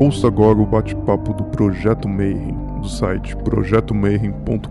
Ouça 0.00 0.28
agora 0.28 0.58
o 0.58 0.64
bate-papo 0.64 1.34
do 1.34 1.44
Projeto 1.44 2.08
Mayhem, 2.08 2.56
do 2.80 2.88
site 2.88 3.36
projetomayhem.com.br. 3.36 4.70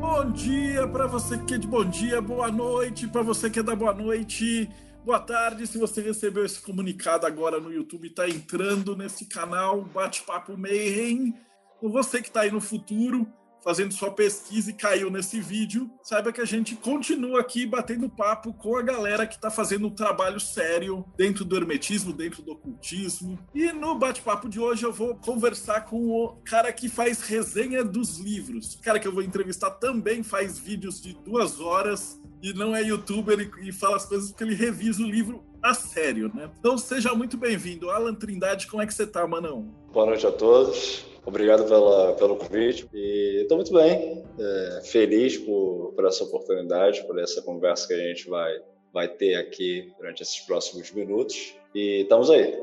Bom 0.00 0.30
dia 0.32 0.88
para 0.88 1.06
você 1.06 1.38
que 1.38 1.54
é 1.54 1.58
de 1.58 1.68
bom 1.68 1.84
dia, 1.84 2.20
boa 2.20 2.50
noite 2.50 3.06
para 3.06 3.22
você 3.22 3.48
que 3.48 3.60
é 3.60 3.62
da 3.62 3.76
boa 3.76 3.94
noite, 3.94 4.68
boa 5.04 5.20
tarde. 5.20 5.66
Se 5.66 5.76
você 5.76 6.00
recebeu 6.00 6.44
esse 6.44 6.60
comunicado 6.60 7.26
agora 7.26 7.60
no 7.60 7.70
YouTube, 7.70 8.08
está 8.08 8.28
entrando 8.28 8.96
nesse 8.96 9.26
canal 9.26 9.82
Bate-Papo 9.82 10.56
Mayhem. 10.56 11.34
Com 11.78 11.90
você 11.90 12.22
que 12.22 12.28
está 12.28 12.40
aí 12.40 12.50
no 12.50 12.60
futuro, 12.60 13.30
fazendo 13.64 13.94
sua 13.94 14.10
pesquisa 14.10 14.70
e 14.70 14.74
caiu 14.74 15.10
nesse 15.10 15.40
vídeo, 15.40 15.90
saiba 16.02 16.30
que 16.30 16.40
a 16.40 16.44
gente 16.44 16.76
continua 16.76 17.40
aqui 17.40 17.64
batendo 17.64 18.10
papo 18.10 18.52
com 18.52 18.76
a 18.76 18.82
galera 18.82 19.26
que 19.26 19.36
está 19.36 19.50
fazendo 19.50 19.86
um 19.86 19.90
trabalho 19.90 20.38
sério 20.38 21.04
dentro 21.16 21.44
do 21.44 21.56
hermetismo, 21.56 22.12
dentro 22.12 22.42
do 22.42 22.52
ocultismo. 22.52 23.38
E 23.54 23.72
no 23.72 23.98
bate-papo 23.98 24.48
de 24.48 24.60
hoje 24.60 24.84
eu 24.84 24.92
vou 24.92 25.14
conversar 25.14 25.86
com 25.86 26.10
o 26.10 26.36
cara 26.44 26.70
que 26.72 26.90
faz 26.90 27.22
resenha 27.22 27.82
dos 27.82 28.18
livros. 28.18 28.74
O 28.74 28.82
cara 28.82 29.00
que 29.00 29.08
eu 29.08 29.12
vou 29.12 29.22
entrevistar 29.22 29.70
também 29.70 30.22
faz 30.22 30.58
vídeos 30.58 31.00
de 31.00 31.14
duas 31.14 31.58
horas 31.58 32.20
e 32.42 32.52
não 32.52 32.76
é 32.76 32.82
youtuber 32.82 33.50
e, 33.62 33.72
fala 33.72 33.96
as 33.96 34.04
coisas 34.04 34.30
porque 34.30 34.44
ele 34.44 34.54
revisa 34.54 35.02
o 35.02 35.06
livro 35.06 35.42
a 35.62 35.72
sério, 35.72 36.30
né? 36.34 36.50
Então 36.58 36.76
seja 36.76 37.14
muito 37.14 37.38
bem-vindo. 37.38 37.88
Alan 37.88 38.14
Trindade, 38.14 38.66
como 38.66 38.82
é 38.82 38.86
que 38.86 38.92
você 38.92 39.06
tá, 39.06 39.26
Manão? 39.26 39.74
Boa 39.90 40.04
noite 40.04 40.26
a 40.26 40.32
todos. 40.32 41.13
Obrigado 41.26 41.64
pela, 41.64 42.12
pelo 42.14 42.36
convite. 42.36 42.88
E 42.92 43.40
estou 43.42 43.56
muito 43.56 43.72
bem, 43.72 44.24
é, 44.38 44.80
feliz 44.84 45.38
por, 45.38 45.92
por 45.94 46.06
essa 46.06 46.24
oportunidade, 46.24 47.06
por 47.06 47.18
essa 47.18 47.40
conversa 47.42 47.88
que 47.88 47.94
a 47.94 47.98
gente 47.98 48.28
vai, 48.28 48.52
vai 48.92 49.08
ter 49.08 49.36
aqui 49.36 49.92
durante 49.96 50.22
esses 50.22 50.40
próximos 50.40 50.90
minutos. 50.90 51.54
E 51.74 52.02
estamos 52.02 52.30
aí. 52.30 52.58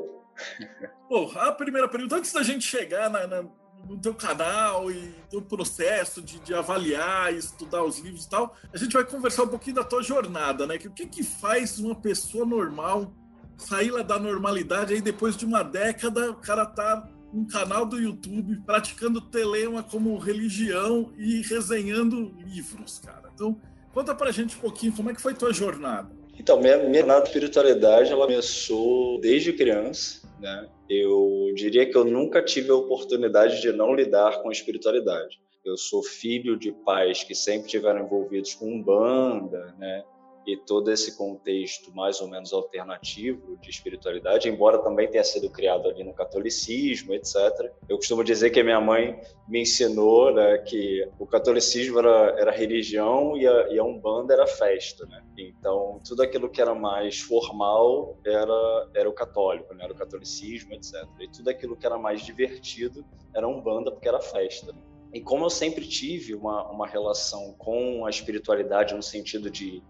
Bom, 1.10 1.30
a 1.34 1.52
primeira 1.52 1.88
pergunta, 1.88 2.16
antes 2.16 2.32
da 2.32 2.42
gente 2.42 2.64
chegar 2.64 3.10
na, 3.10 3.26
na, 3.26 3.42
no 3.86 4.00
teu 4.00 4.14
canal 4.14 4.90
e 4.90 5.12
do 5.30 5.42
processo 5.42 6.22
de, 6.22 6.38
de, 6.40 6.54
avaliar 6.54 7.34
estudar 7.34 7.82
os 7.82 7.98
livros 7.98 8.24
e 8.24 8.30
tal, 8.30 8.54
a 8.72 8.78
gente 8.78 8.92
vai 8.92 9.04
conversar 9.04 9.42
um 9.42 9.48
pouquinho 9.48 9.76
da 9.76 9.84
tua 9.84 10.02
jornada, 10.02 10.66
né? 10.66 10.76
O 10.76 10.90
que, 10.90 11.06
que 11.06 11.22
faz 11.24 11.78
uma 11.78 11.94
pessoa 11.94 12.46
normal 12.46 13.12
sair 13.58 13.90
lá 13.90 14.02
da 14.02 14.18
normalidade 14.18 14.94
aí 14.94 15.00
depois 15.00 15.36
de 15.36 15.44
uma 15.44 15.62
década 15.62 16.30
o 16.30 16.36
cara 16.36 16.64
tá 16.66 17.08
um 17.32 17.46
canal 17.46 17.86
do 17.86 17.98
YouTube 17.98 18.60
praticando 18.66 19.20
telema 19.20 19.82
como 19.82 20.18
religião 20.18 21.12
e 21.16 21.40
resenhando 21.42 22.34
livros, 22.44 22.98
cara. 22.98 23.30
Então, 23.34 23.60
conta 23.92 24.14
pra 24.14 24.30
gente 24.30 24.56
um 24.56 24.60
pouquinho 24.60 24.92
como 24.92 25.10
é 25.10 25.14
que 25.14 25.22
foi 25.22 25.34
tua 25.34 25.52
jornada. 25.52 26.10
Então, 26.38 26.60
minha, 26.60 26.78
minha 26.78 27.00
jornada 27.00 27.22
de 27.22 27.28
espiritualidade, 27.28 28.10
ela 28.10 28.26
começou 28.26 29.20
desde 29.20 29.52
criança, 29.52 30.28
né? 30.40 30.68
Eu 30.88 31.52
diria 31.54 31.88
que 31.88 31.96
eu 31.96 32.04
nunca 32.04 32.42
tive 32.42 32.70
a 32.70 32.74
oportunidade 32.74 33.60
de 33.62 33.72
não 33.72 33.94
lidar 33.94 34.42
com 34.42 34.48
a 34.48 34.52
espiritualidade. 34.52 35.40
Eu 35.64 35.76
sou 35.76 36.02
filho 36.02 36.56
de 36.56 36.72
pais 36.72 37.22
que 37.22 37.34
sempre 37.34 37.68
tiveram 37.68 38.04
envolvidos 38.04 38.54
com 38.54 38.66
umbanda, 38.66 39.74
né? 39.78 40.04
E 40.46 40.56
todo 40.56 40.90
esse 40.90 41.16
contexto 41.16 41.94
mais 41.94 42.20
ou 42.20 42.28
menos 42.28 42.52
alternativo 42.52 43.56
de 43.58 43.70
espiritualidade, 43.70 44.48
embora 44.48 44.78
também 44.78 45.08
tenha 45.08 45.24
sido 45.24 45.48
criado 45.50 45.88
ali 45.88 46.02
no 46.02 46.12
catolicismo, 46.12 47.14
etc. 47.14 47.36
Eu 47.88 47.96
costumo 47.96 48.24
dizer 48.24 48.50
que 48.50 48.62
minha 48.62 48.80
mãe 48.80 49.20
me 49.48 49.60
ensinou 49.62 50.32
né, 50.32 50.58
que 50.58 51.08
o 51.18 51.26
catolicismo 51.26 51.98
era, 51.98 52.34
era 52.38 52.50
religião 52.50 53.36
e 53.36 53.46
a, 53.46 53.68
e 53.68 53.78
a 53.78 53.84
Umbanda 53.84 54.34
era 54.34 54.46
festa, 54.46 55.06
né? 55.06 55.22
Então, 55.36 56.00
tudo 56.06 56.22
aquilo 56.22 56.48
que 56.48 56.60
era 56.60 56.74
mais 56.74 57.20
formal 57.20 58.18
era, 58.24 58.88
era 58.94 59.08
o 59.08 59.12
católico, 59.12 59.74
né? 59.74 59.84
era 59.84 59.92
o 59.92 59.96
catolicismo, 59.96 60.74
etc. 60.74 61.06
E 61.20 61.28
tudo 61.28 61.48
aquilo 61.48 61.76
que 61.76 61.86
era 61.86 61.98
mais 61.98 62.22
divertido 62.22 63.04
era 63.34 63.48
Umbanda 63.48 63.90
porque 63.90 64.08
era 64.08 64.20
festa. 64.20 64.72
Né? 64.72 64.78
E 65.12 65.20
como 65.20 65.44
eu 65.44 65.50
sempre 65.50 65.86
tive 65.86 66.34
uma, 66.34 66.70
uma 66.70 66.86
relação 66.86 67.54
com 67.58 68.06
a 68.06 68.10
espiritualidade 68.10 68.94
no 68.94 69.02
sentido 69.02 69.50
de 69.50 69.82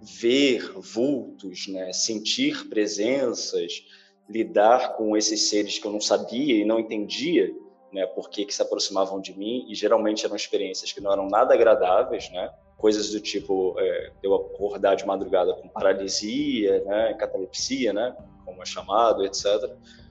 ver 0.00 0.72
vultos, 0.78 1.68
né? 1.68 1.92
sentir 1.92 2.68
presenças, 2.68 3.84
lidar 4.28 4.96
com 4.96 5.16
esses 5.16 5.48
seres 5.48 5.78
que 5.78 5.86
eu 5.86 5.92
não 5.92 6.00
sabia 6.00 6.54
e 6.54 6.64
não 6.64 6.78
entendia, 6.78 7.52
né, 7.92 8.06
por 8.06 8.30
que, 8.30 8.44
que 8.44 8.54
se 8.54 8.62
aproximavam 8.62 9.20
de 9.20 9.36
mim 9.36 9.66
e 9.68 9.74
geralmente 9.74 10.24
eram 10.24 10.36
experiências 10.36 10.92
que 10.92 11.00
não 11.00 11.12
eram 11.12 11.28
nada 11.28 11.52
agradáveis, 11.52 12.30
né, 12.30 12.50
coisas 12.76 13.10
do 13.10 13.20
tipo 13.20 13.74
é, 13.78 14.12
eu 14.22 14.34
acordar 14.34 14.94
de 14.94 15.04
madrugada 15.04 15.52
com 15.54 15.68
paralisia, 15.68 16.82
né, 16.84 17.14
catalepsia, 17.14 17.92
né, 17.92 18.16
como 18.44 18.62
é 18.62 18.66
chamado, 18.66 19.24
etc. 19.24 19.44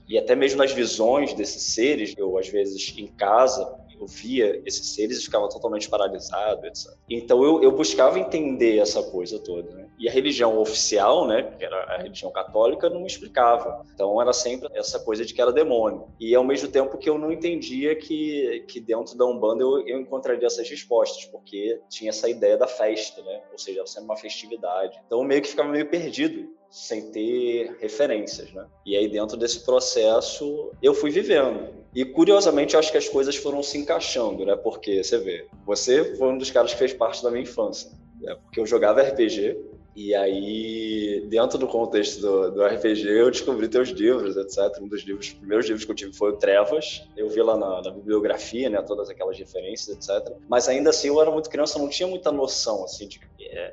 E 0.08 0.18
até 0.18 0.36
mesmo 0.36 0.58
nas 0.58 0.74
visões 0.74 1.34
desses 1.34 1.74
seres, 1.74 2.14
eu 2.18 2.38
às 2.38 2.50
vezes 2.50 2.94
em 2.98 3.08
casa 3.08 3.66
eu 4.00 4.08
via 4.08 4.62
esses 4.66 4.94
seres 4.94 5.20
e 5.20 5.24
ficava 5.24 5.50
totalmente 5.50 5.90
paralisado, 5.90 6.66
etc. 6.66 6.92
Então 7.10 7.44
eu, 7.44 7.62
eu 7.62 7.72
buscava 7.72 8.20
entender 8.20 8.80
essa 8.80 9.04
coisa 9.04 9.40
toda, 9.40 9.70
né? 9.72 9.88
E 10.00 10.08
a 10.08 10.12
religião 10.12 10.58
oficial, 10.58 11.28
né, 11.28 11.54
que 11.58 11.66
era 11.66 11.78
a 11.96 11.98
religião 11.98 12.32
católica, 12.32 12.90
não 12.90 13.02
me 13.02 13.08
explicava. 13.08 13.86
Então 13.94 14.22
era 14.22 14.32
sempre 14.32 14.70
essa 14.74 15.00
coisa 15.00 15.26
de 15.26 15.34
que 15.34 15.42
era 15.42 15.52
demônio. 15.52 16.08
E 16.20 16.34
ao 16.34 16.44
mesmo 16.44 16.70
tempo 16.70 16.98
que 16.98 17.10
eu 17.10 17.18
não 17.18 17.32
entendia 17.32 17.96
que, 17.96 18.66
que 18.68 18.80
dentro 18.80 19.18
da 19.18 19.26
Umbanda 19.26 19.64
eu, 19.64 19.88
eu 19.88 20.00
encontraria 20.00 20.48
essas 20.48 20.70
respostas, 20.70 21.26
porque 21.26 21.80
tinha 21.90 22.10
essa 22.10 22.30
ideia 22.30 22.58
da 22.58 22.68
festa, 22.68 23.22
né? 23.22 23.42
Ou 23.52 23.58
seja, 23.58 23.86
sempre 23.86 24.06
uma 24.06 24.18
festividade. 24.18 25.00
Então 25.06 25.20
eu 25.20 25.26
meio 25.26 25.42
que 25.42 25.50
ficava 25.50 25.70
meio 25.70 25.90
perdido 25.90 26.59
sem 26.70 27.12
ter 27.12 27.78
referências, 27.80 28.52
né? 28.52 28.66
E 28.86 28.96
aí 28.96 29.08
dentro 29.08 29.36
desse 29.36 29.62
processo 29.62 30.72
eu 30.82 30.94
fui 30.94 31.10
vivendo. 31.10 31.68
E 31.94 32.06
curiosamente 32.06 32.76
eu 32.76 32.80
acho 32.80 32.92
que 32.92 32.98
as 32.98 33.10
coisas 33.10 33.36
foram 33.36 33.64
se 33.64 33.78
encaixando, 33.78 34.46
né? 34.46 34.56
Porque 34.56 35.04
você 35.04 35.18
vê, 35.18 35.48
você 35.66 36.16
foi 36.16 36.30
um 36.30 36.38
dos 36.38 36.52
caras 36.52 36.72
que 36.72 36.80
fez 36.80 36.94
parte 36.94 37.24
da 37.24 37.32
minha 37.32 37.44
infância, 37.44 37.92
né? 38.22 38.36
porque 38.44 38.60
eu 38.60 38.66
jogava 38.66 39.02
RPG 39.02 39.58
e 40.02 40.16
aí, 40.16 41.26
dentro 41.28 41.58
do 41.58 41.68
contexto 41.68 42.22
do, 42.22 42.52
do, 42.52 42.66
RPG, 42.66 43.06
eu 43.06 43.30
descobri 43.30 43.68
teus 43.68 43.90
livros, 43.90 44.38
etc. 44.38 44.82
Um 44.82 44.88
dos 44.88 45.02
livros, 45.02 45.28
os 45.28 45.34
primeiros 45.34 45.66
livros 45.66 45.84
que 45.84 45.92
eu 45.92 45.96
tive 45.96 46.14
foi 46.14 46.32
o 46.32 46.38
Trevas. 46.38 47.06
Eu 47.18 47.28
vi 47.28 47.42
lá 47.42 47.58
na, 47.58 47.82
na, 47.82 47.92
bibliografia, 47.92 48.70
né, 48.70 48.82
todas 48.82 49.10
aquelas 49.10 49.38
referências, 49.38 49.98
etc. 49.98 50.38
Mas 50.48 50.70
ainda 50.70 50.92
assim, 50.92 51.10
eu 51.10 51.20
era 51.22 51.30
muito 51.30 51.50
criança, 51.50 51.78
não 51.78 51.90
tinha 51.90 52.08
muita 52.08 52.32
noção, 52.32 52.86
assim, 52.86 53.10
de 53.10 53.20
que 53.20 53.28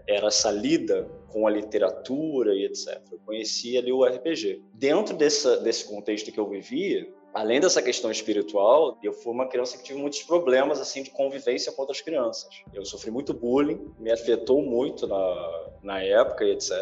era 0.09 0.27
essa 0.27 0.51
lida 0.51 1.09
com 1.29 1.47
a 1.47 1.51
literatura 1.51 2.57
e 2.57 2.65
etc. 2.65 3.01
Eu 3.13 3.21
conhecia 3.25 3.79
ali 3.79 3.93
o 3.93 4.05
RPG. 4.05 4.65
Dentro 4.75 5.17
dessa, 5.17 5.59
desse 5.59 5.85
contexto 5.85 6.33
que 6.33 6.41
eu 6.41 6.49
vivia, 6.49 7.07
além 7.37 7.61
dessa 7.61 7.83
questão 7.83 8.11
espiritual, 8.11 8.99
eu 9.03 9.13
fui 9.13 9.31
uma 9.31 9.47
criança 9.47 9.77
que 9.77 9.85
tive 9.85 10.01
muitos 10.01 10.23
problemas 10.23 10.81
assim 10.81 11.03
de 11.03 11.11
convivência 11.11 11.71
com 11.71 11.83
outras 11.83 12.01
crianças. 12.01 12.49
Eu 12.73 12.83
sofri 12.87 13.11
muito 13.11 13.35
bullying, 13.35 13.93
me 13.99 14.11
afetou 14.11 14.63
muito 14.63 15.07
na, 15.07 15.69
na 15.83 16.03
época 16.03 16.47
e 16.47 16.53
etc. 16.53 16.73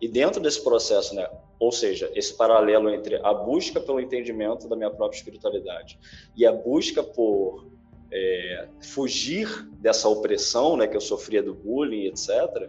E 0.00 0.08
dentro 0.08 0.42
desse 0.42 0.60
processo, 0.60 1.14
né, 1.14 1.30
ou 1.56 1.70
seja, 1.70 2.10
esse 2.16 2.36
paralelo 2.36 2.90
entre 2.90 3.20
a 3.22 3.32
busca 3.32 3.80
pelo 3.80 4.00
entendimento 4.00 4.68
da 4.68 4.74
minha 4.74 4.90
própria 4.90 5.16
espiritualidade 5.16 6.00
e 6.36 6.44
a 6.44 6.50
busca 6.50 7.00
por 7.04 7.70
é, 8.12 8.66
fugir 8.80 9.46
dessa 9.78 10.08
opressão, 10.08 10.76
né, 10.76 10.88
que 10.88 10.96
eu 10.96 11.00
sofria 11.00 11.44
do 11.44 11.54
bullying, 11.54 12.06
etc. 12.06 12.68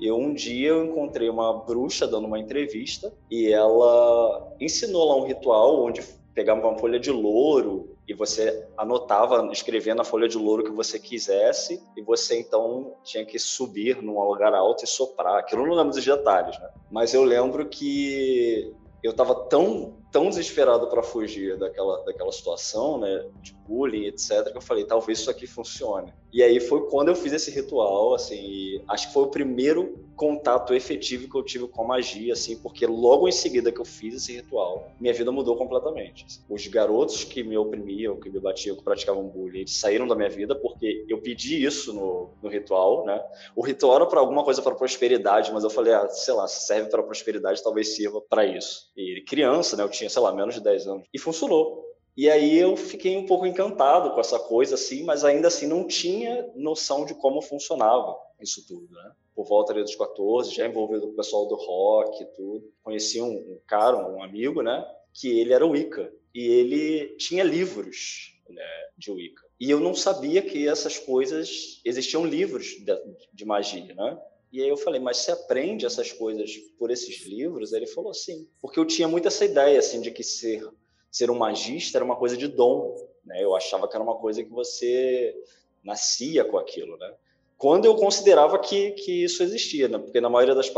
Eu 0.00 0.16
um 0.16 0.34
dia 0.34 0.70
eu 0.70 0.84
encontrei 0.84 1.28
uma 1.28 1.52
bruxa 1.64 2.04
dando 2.04 2.26
uma 2.26 2.38
entrevista 2.40 3.12
e 3.30 3.52
ela 3.52 4.56
ensinou 4.60 5.04
lá 5.04 5.16
um 5.16 5.26
ritual 5.26 5.84
onde 5.84 6.02
pegava 6.38 6.60
uma 6.60 6.78
folha 6.78 7.00
de 7.00 7.10
louro 7.10 7.96
e 8.06 8.14
você 8.14 8.64
anotava, 8.76 9.48
escrevendo 9.50 9.96
na 9.96 10.04
folha 10.04 10.28
de 10.28 10.38
louro 10.38 10.62
que 10.62 10.70
você 10.70 10.96
quisesse 10.96 11.82
e 11.96 12.00
você 12.00 12.38
então 12.38 12.94
tinha 13.02 13.26
que 13.26 13.40
subir 13.40 14.00
num 14.00 14.20
lugar 14.22 14.54
alto 14.54 14.84
e 14.84 14.86
soprar. 14.86 15.40
Aquilo 15.40 15.66
não 15.66 15.74
lembro 15.74 15.92
dos 15.92 16.04
detalhes, 16.04 16.56
né? 16.60 16.68
Mas 16.92 17.12
eu 17.12 17.24
lembro 17.24 17.68
que 17.68 18.72
eu 19.02 19.10
estava 19.10 19.34
tão 19.34 19.98
tão 20.12 20.28
desesperado 20.28 20.86
para 20.86 21.02
fugir 21.02 21.58
daquela 21.58 22.04
daquela 22.04 22.30
situação, 22.30 22.98
né, 22.98 23.28
de 23.42 23.52
bullying, 23.66 24.06
etc, 24.06 24.48
que 24.52 24.56
eu 24.56 24.62
falei, 24.62 24.84
talvez 24.84 25.18
isso 25.18 25.30
aqui 25.30 25.46
funcione. 25.46 26.14
E 26.32 26.40
aí 26.40 26.60
foi 26.60 26.88
quando 26.88 27.08
eu 27.08 27.16
fiz 27.16 27.32
esse 27.32 27.50
ritual, 27.50 28.14
assim, 28.14 28.80
acho 28.88 29.08
que 29.08 29.12
foi 29.12 29.24
o 29.24 29.30
primeiro 29.30 30.07
contato 30.18 30.74
efetivo 30.74 31.30
que 31.30 31.38
eu 31.38 31.44
tive 31.44 31.68
com 31.68 31.84
a 31.84 31.86
magia, 31.86 32.32
assim, 32.32 32.58
porque 32.58 32.84
logo 32.84 33.28
em 33.28 33.32
seguida 33.32 33.70
que 33.70 33.80
eu 33.80 33.84
fiz 33.84 34.16
esse 34.16 34.32
ritual, 34.34 34.90
minha 35.00 35.14
vida 35.14 35.30
mudou 35.30 35.56
completamente. 35.56 36.26
Os 36.50 36.66
garotos 36.66 37.22
que 37.22 37.44
me 37.44 37.56
oprimiam, 37.56 38.18
que 38.18 38.28
me 38.28 38.40
batiam, 38.40 38.76
que 38.76 38.82
praticavam 38.82 39.28
bullying, 39.28 39.60
eles 39.60 39.76
saíram 39.76 40.08
da 40.08 40.16
minha 40.16 40.28
vida 40.28 40.56
porque 40.56 41.06
eu 41.08 41.18
pedi 41.22 41.64
isso 41.64 41.92
no, 41.92 42.30
no 42.42 42.48
ritual, 42.48 43.06
né? 43.06 43.22
O 43.54 43.64
ritual 43.64 43.94
era 43.94 44.06
para 44.06 44.18
alguma 44.18 44.42
coisa 44.42 44.60
para 44.60 44.74
prosperidade, 44.74 45.52
mas 45.52 45.62
eu 45.62 45.70
falei, 45.70 45.94
ah, 45.94 46.08
sei 46.08 46.34
lá, 46.34 46.48
se 46.48 46.66
serve 46.66 46.90
para 46.90 47.02
prosperidade, 47.02 47.62
talvez 47.62 47.94
sirva 47.94 48.20
para 48.20 48.44
isso. 48.44 48.90
E 48.96 49.22
criança, 49.22 49.76
né? 49.76 49.84
Eu 49.84 49.88
tinha, 49.88 50.10
sei 50.10 50.20
lá, 50.20 50.32
menos 50.32 50.56
de 50.56 50.60
10 50.60 50.86
anos. 50.88 51.04
E 51.14 51.18
funcionou. 51.18 51.87
E 52.18 52.28
aí 52.28 52.58
eu 52.58 52.76
fiquei 52.76 53.16
um 53.16 53.24
pouco 53.26 53.46
encantado 53.46 54.10
com 54.10 54.18
essa 54.18 54.40
coisa, 54.40 54.74
assim, 54.74 55.04
mas 55.04 55.22
ainda 55.22 55.46
assim 55.46 55.68
não 55.68 55.86
tinha 55.86 56.50
noção 56.56 57.04
de 57.04 57.14
como 57.14 57.40
funcionava 57.40 58.18
isso 58.40 58.66
tudo, 58.66 58.92
né? 58.92 59.12
Por 59.36 59.46
volta 59.46 59.72
dos 59.72 59.94
14, 59.94 60.52
já 60.52 60.66
envolvido 60.66 61.02
com 61.02 61.12
o 61.12 61.16
pessoal 61.16 61.46
do 61.46 61.54
rock 61.54 62.20
e 62.20 62.26
tudo. 62.26 62.72
Conheci 62.82 63.22
um, 63.22 63.36
um 63.36 63.60
cara, 63.68 63.96
um 63.96 64.20
amigo, 64.20 64.62
né? 64.62 64.84
Que 65.14 65.38
ele 65.38 65.52
era 65.52 65.64
Wicca. 65.64 66.12
E 66.34 66.44
ele 66.44 67.14
tinha 67.18 67.44
livros 67.44 68.36
né, 68.48 68.88
de 68.96 69.12
Wicca. 69.12 69.44
E 69.60 69.70
eu 69.70 69.78
não 69.78 69.94
sabia 69.94 70.42
que 70.42 70.66
essas 70.66 70.98
coisas... 70.98 71.80
Existiam 71.84 72.26
livros 72.26 72.66
de, 72.80 73.00
de 73.32 73.44
magia, 73.44 73.94
né? 73.94 74.20
E 74.50 74.60
aí 74.60 74.68
eu 74.68 74.76
falei, 74.76 75.00
mas 75.00 75.18
você 75.18 75.30
aprende 75.30 75.86
essas 75.86 76.10
coisas 76.10 76.56
por 76.76 76.90
esses 76.90 77.24
livros? 77.24 77.72
Ele 77.72 77.86
falou, 77.86 78.12
sim. 78.12 78.48
Porque 78.60 78.80
eu 78.80 78.84
tinha 78.84 79.06
muito 79.06 79.28
essa 79.28 79.44
ideia, 79.44 79.78
assim, 79.78 80.00
de 80.00 80.10
que 80.10 80.24
ser 80.24 80.68
ser 81.10 81.30
um 81.30 81.38
magista 81.38 81.98
era 81.98 82.04
uma 82.04 82.16
coisa 82.16 82.36
de 82.36 82.48
dom, 82.48 82.96
né? 83.24 83.42
Eu 83.42 83.54
achava 83.54 83.88
que 83.88 83.94
era 83.94 84.02
uma 84.02 84.16
coisa 84.16 84.42
que 84.42 84.50
você 84.50 85.34
nascia 85.82 86.44
com 86.44 86.58
aquilo, 86.58 86.96
né? 86.96 87.12
Quando 87.56 87.86
eu 87.86 87.96
considerava 87.96 88.58
que, 88.58 88.92
que 88.92 89.24
isso 89.24 89.42
existia, 89.42 89.88
né? 89.88 89.98
Porque 89.98 90.20
na 90.20 90.28
maioria 90.28 90.54
das, 90.54 90.70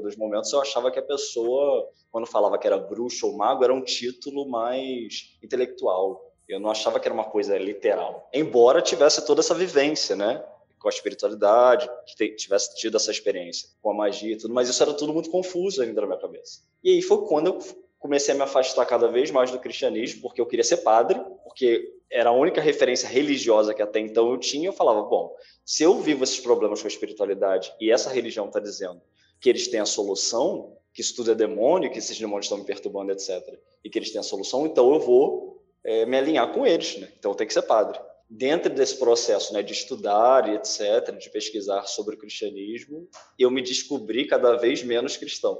dos 0.00 0.16
momentos 0.16 0.52
eu 0.52 0.60
achava 0.60 0.90
que 0.90 0.98
a 0.98 1.02
pessoa, 1.02 1.88
quando 2.12 2.26
falava 2.26 2.56
que 2.58 2.66
era 2.66 2.78
bruxo 2.78 3.26
ou 3.26 3.36
mago, 3.36 3.64
era 3.64 3.74
um 3.74 3.82
título 3.82 4.48
mais 4.48 5.36
intelectual. 5.42 6.32
Eu 6.48 6.60
não 6.60 6.70
achava 6.70 7.00
que 7.00 7.08
era 7.08 7.14
uma 7.14 7.24
coisa 7.24 7.58
literal. 7.58 8.28
Embora 8.32 8.80
tivesse 8.80 9.26
toda 9.26 9.40
essa 9.40 9.54
vivência, 9.54 10.14
né? 10.14 10.44
com 10.78 10.88
a 10.88 10.90
espiritualidade, 10.90 11.90
que 12.06 12.36
tivesse 12.36 12.76
tido 12.76 12.96
essa 12.96 13.10
experiência 13.10 13.68
com 13.82 13.90
a 13.90 13.94
magia 13.94 14.32
e 14.32 14.36
tudo, 14.36 14.54
mas 14.54 14.68
isso 14.68 14.82
era 14.82 14.94
tudo 14.94 15.12
muito 15.12 15.30
confuso 15.30 15.82
ainda 15.82 16.00
na 16.00 16.06
minha 16.06 16.20
cabeça. 16.20 16.62
E 16.82 16.90
aí 16.90 17.02
foi 17.02 17.26
quando 17.26 17.48
eu 17.48 17.58
comecei 17.98 18.34
a 18.34 18.36
me 18.36 18.42
afastar 18.42 18.86
cada 18.86 19.08
vez 19.08 19.30
mais 19.30 19.50
do 19.50 19.58
cristianismo, 19.58 20.22
porque 20.22 20.40
eu 20.40 20.46
queria 20.46 20.64
ser 20.64 20.78
padre, 20.78 21.20
porque 21.44 21.94
era 22.10 22.30
a 22.30 22.32
única 22.32 22.60
referência 22.60 23.08
religiosa 23.08 23.74
que 23.74 23.82
até 23.82 24.00
então 24.00 24.30
eu 24.30 24.38
tinha. 24.38 24.68
Eu 24.68 24.72
falava, 24.72 25.02
bom, 25.02 25.34
se 25.64 25.82
eu 25.82 25.98
vivo 26.00 26.24
esses 26.24 26.40
problemas 26.40 26.80
com 26.80 26.86
a 26.86 26.90
espiritualidade 26.90 27.72
e 27.80 27.90
essa 27.90 28.10
religião 28.10 28.46
está 28.46 28.60
dizendo 28.60 29.00
que 29.40 29.48
eles 29.48 29.68
têm 29.68 29.80
a 29.80 29.86
solução, 29.86 30.76
que 30.92 31.00
isso 31.00 31.14
tudo 31.14 31.32
é 31.32 31.34
demônio, 31.34 31.90
que 31.90 31.98
esses 31.98 32.18
demônios 32.18 32.46
estão 32.46 32.58
me 32.58 32.64
perturbando, 32.64 33.12
etc., 33.12 33.40
e 33.84 33.90
que 33.90 33.98
eles 33.98 34.10
têm 34.10 34.20
a 34.20 34.24
solução, 34.24 34.66
então 34.66 34.92
eu 34.92 35.00
vou 35.00 35.62
é, 35.84 36.04
me 36.06 36.16
alinhar 36.16 36.52
com 36.52 36.66
eles, 36.66 36.98
né? 36.98 37.08
Então 37.18 37.30
eu 37.30 37.34
tenho 37.36 37.46
que 37.46 37.54
ser 37.54 37.62
padre. 37.62 38.00
Dentro 38.28 38.72
desse 38.74 38.96
processo 38.96 39.54
né, 39.54 39.62
de 39.62 39.72
estudar 39.72 40.48
e 40.48 40.56
etc., 40.56 41.16
de 41.16 41.30
pesquisar 41.30 41.84
sobre 41.84 42.14
o 42.14 42.18
cristianismo, 42.18 43.08
eu 43.38 43.50
me 43.50 43.62
descobri 43.62 44.26
cada 44.26 44.56
vez 44.56 44.82
menos 44.82 45.16
cristão. 45.16 45.58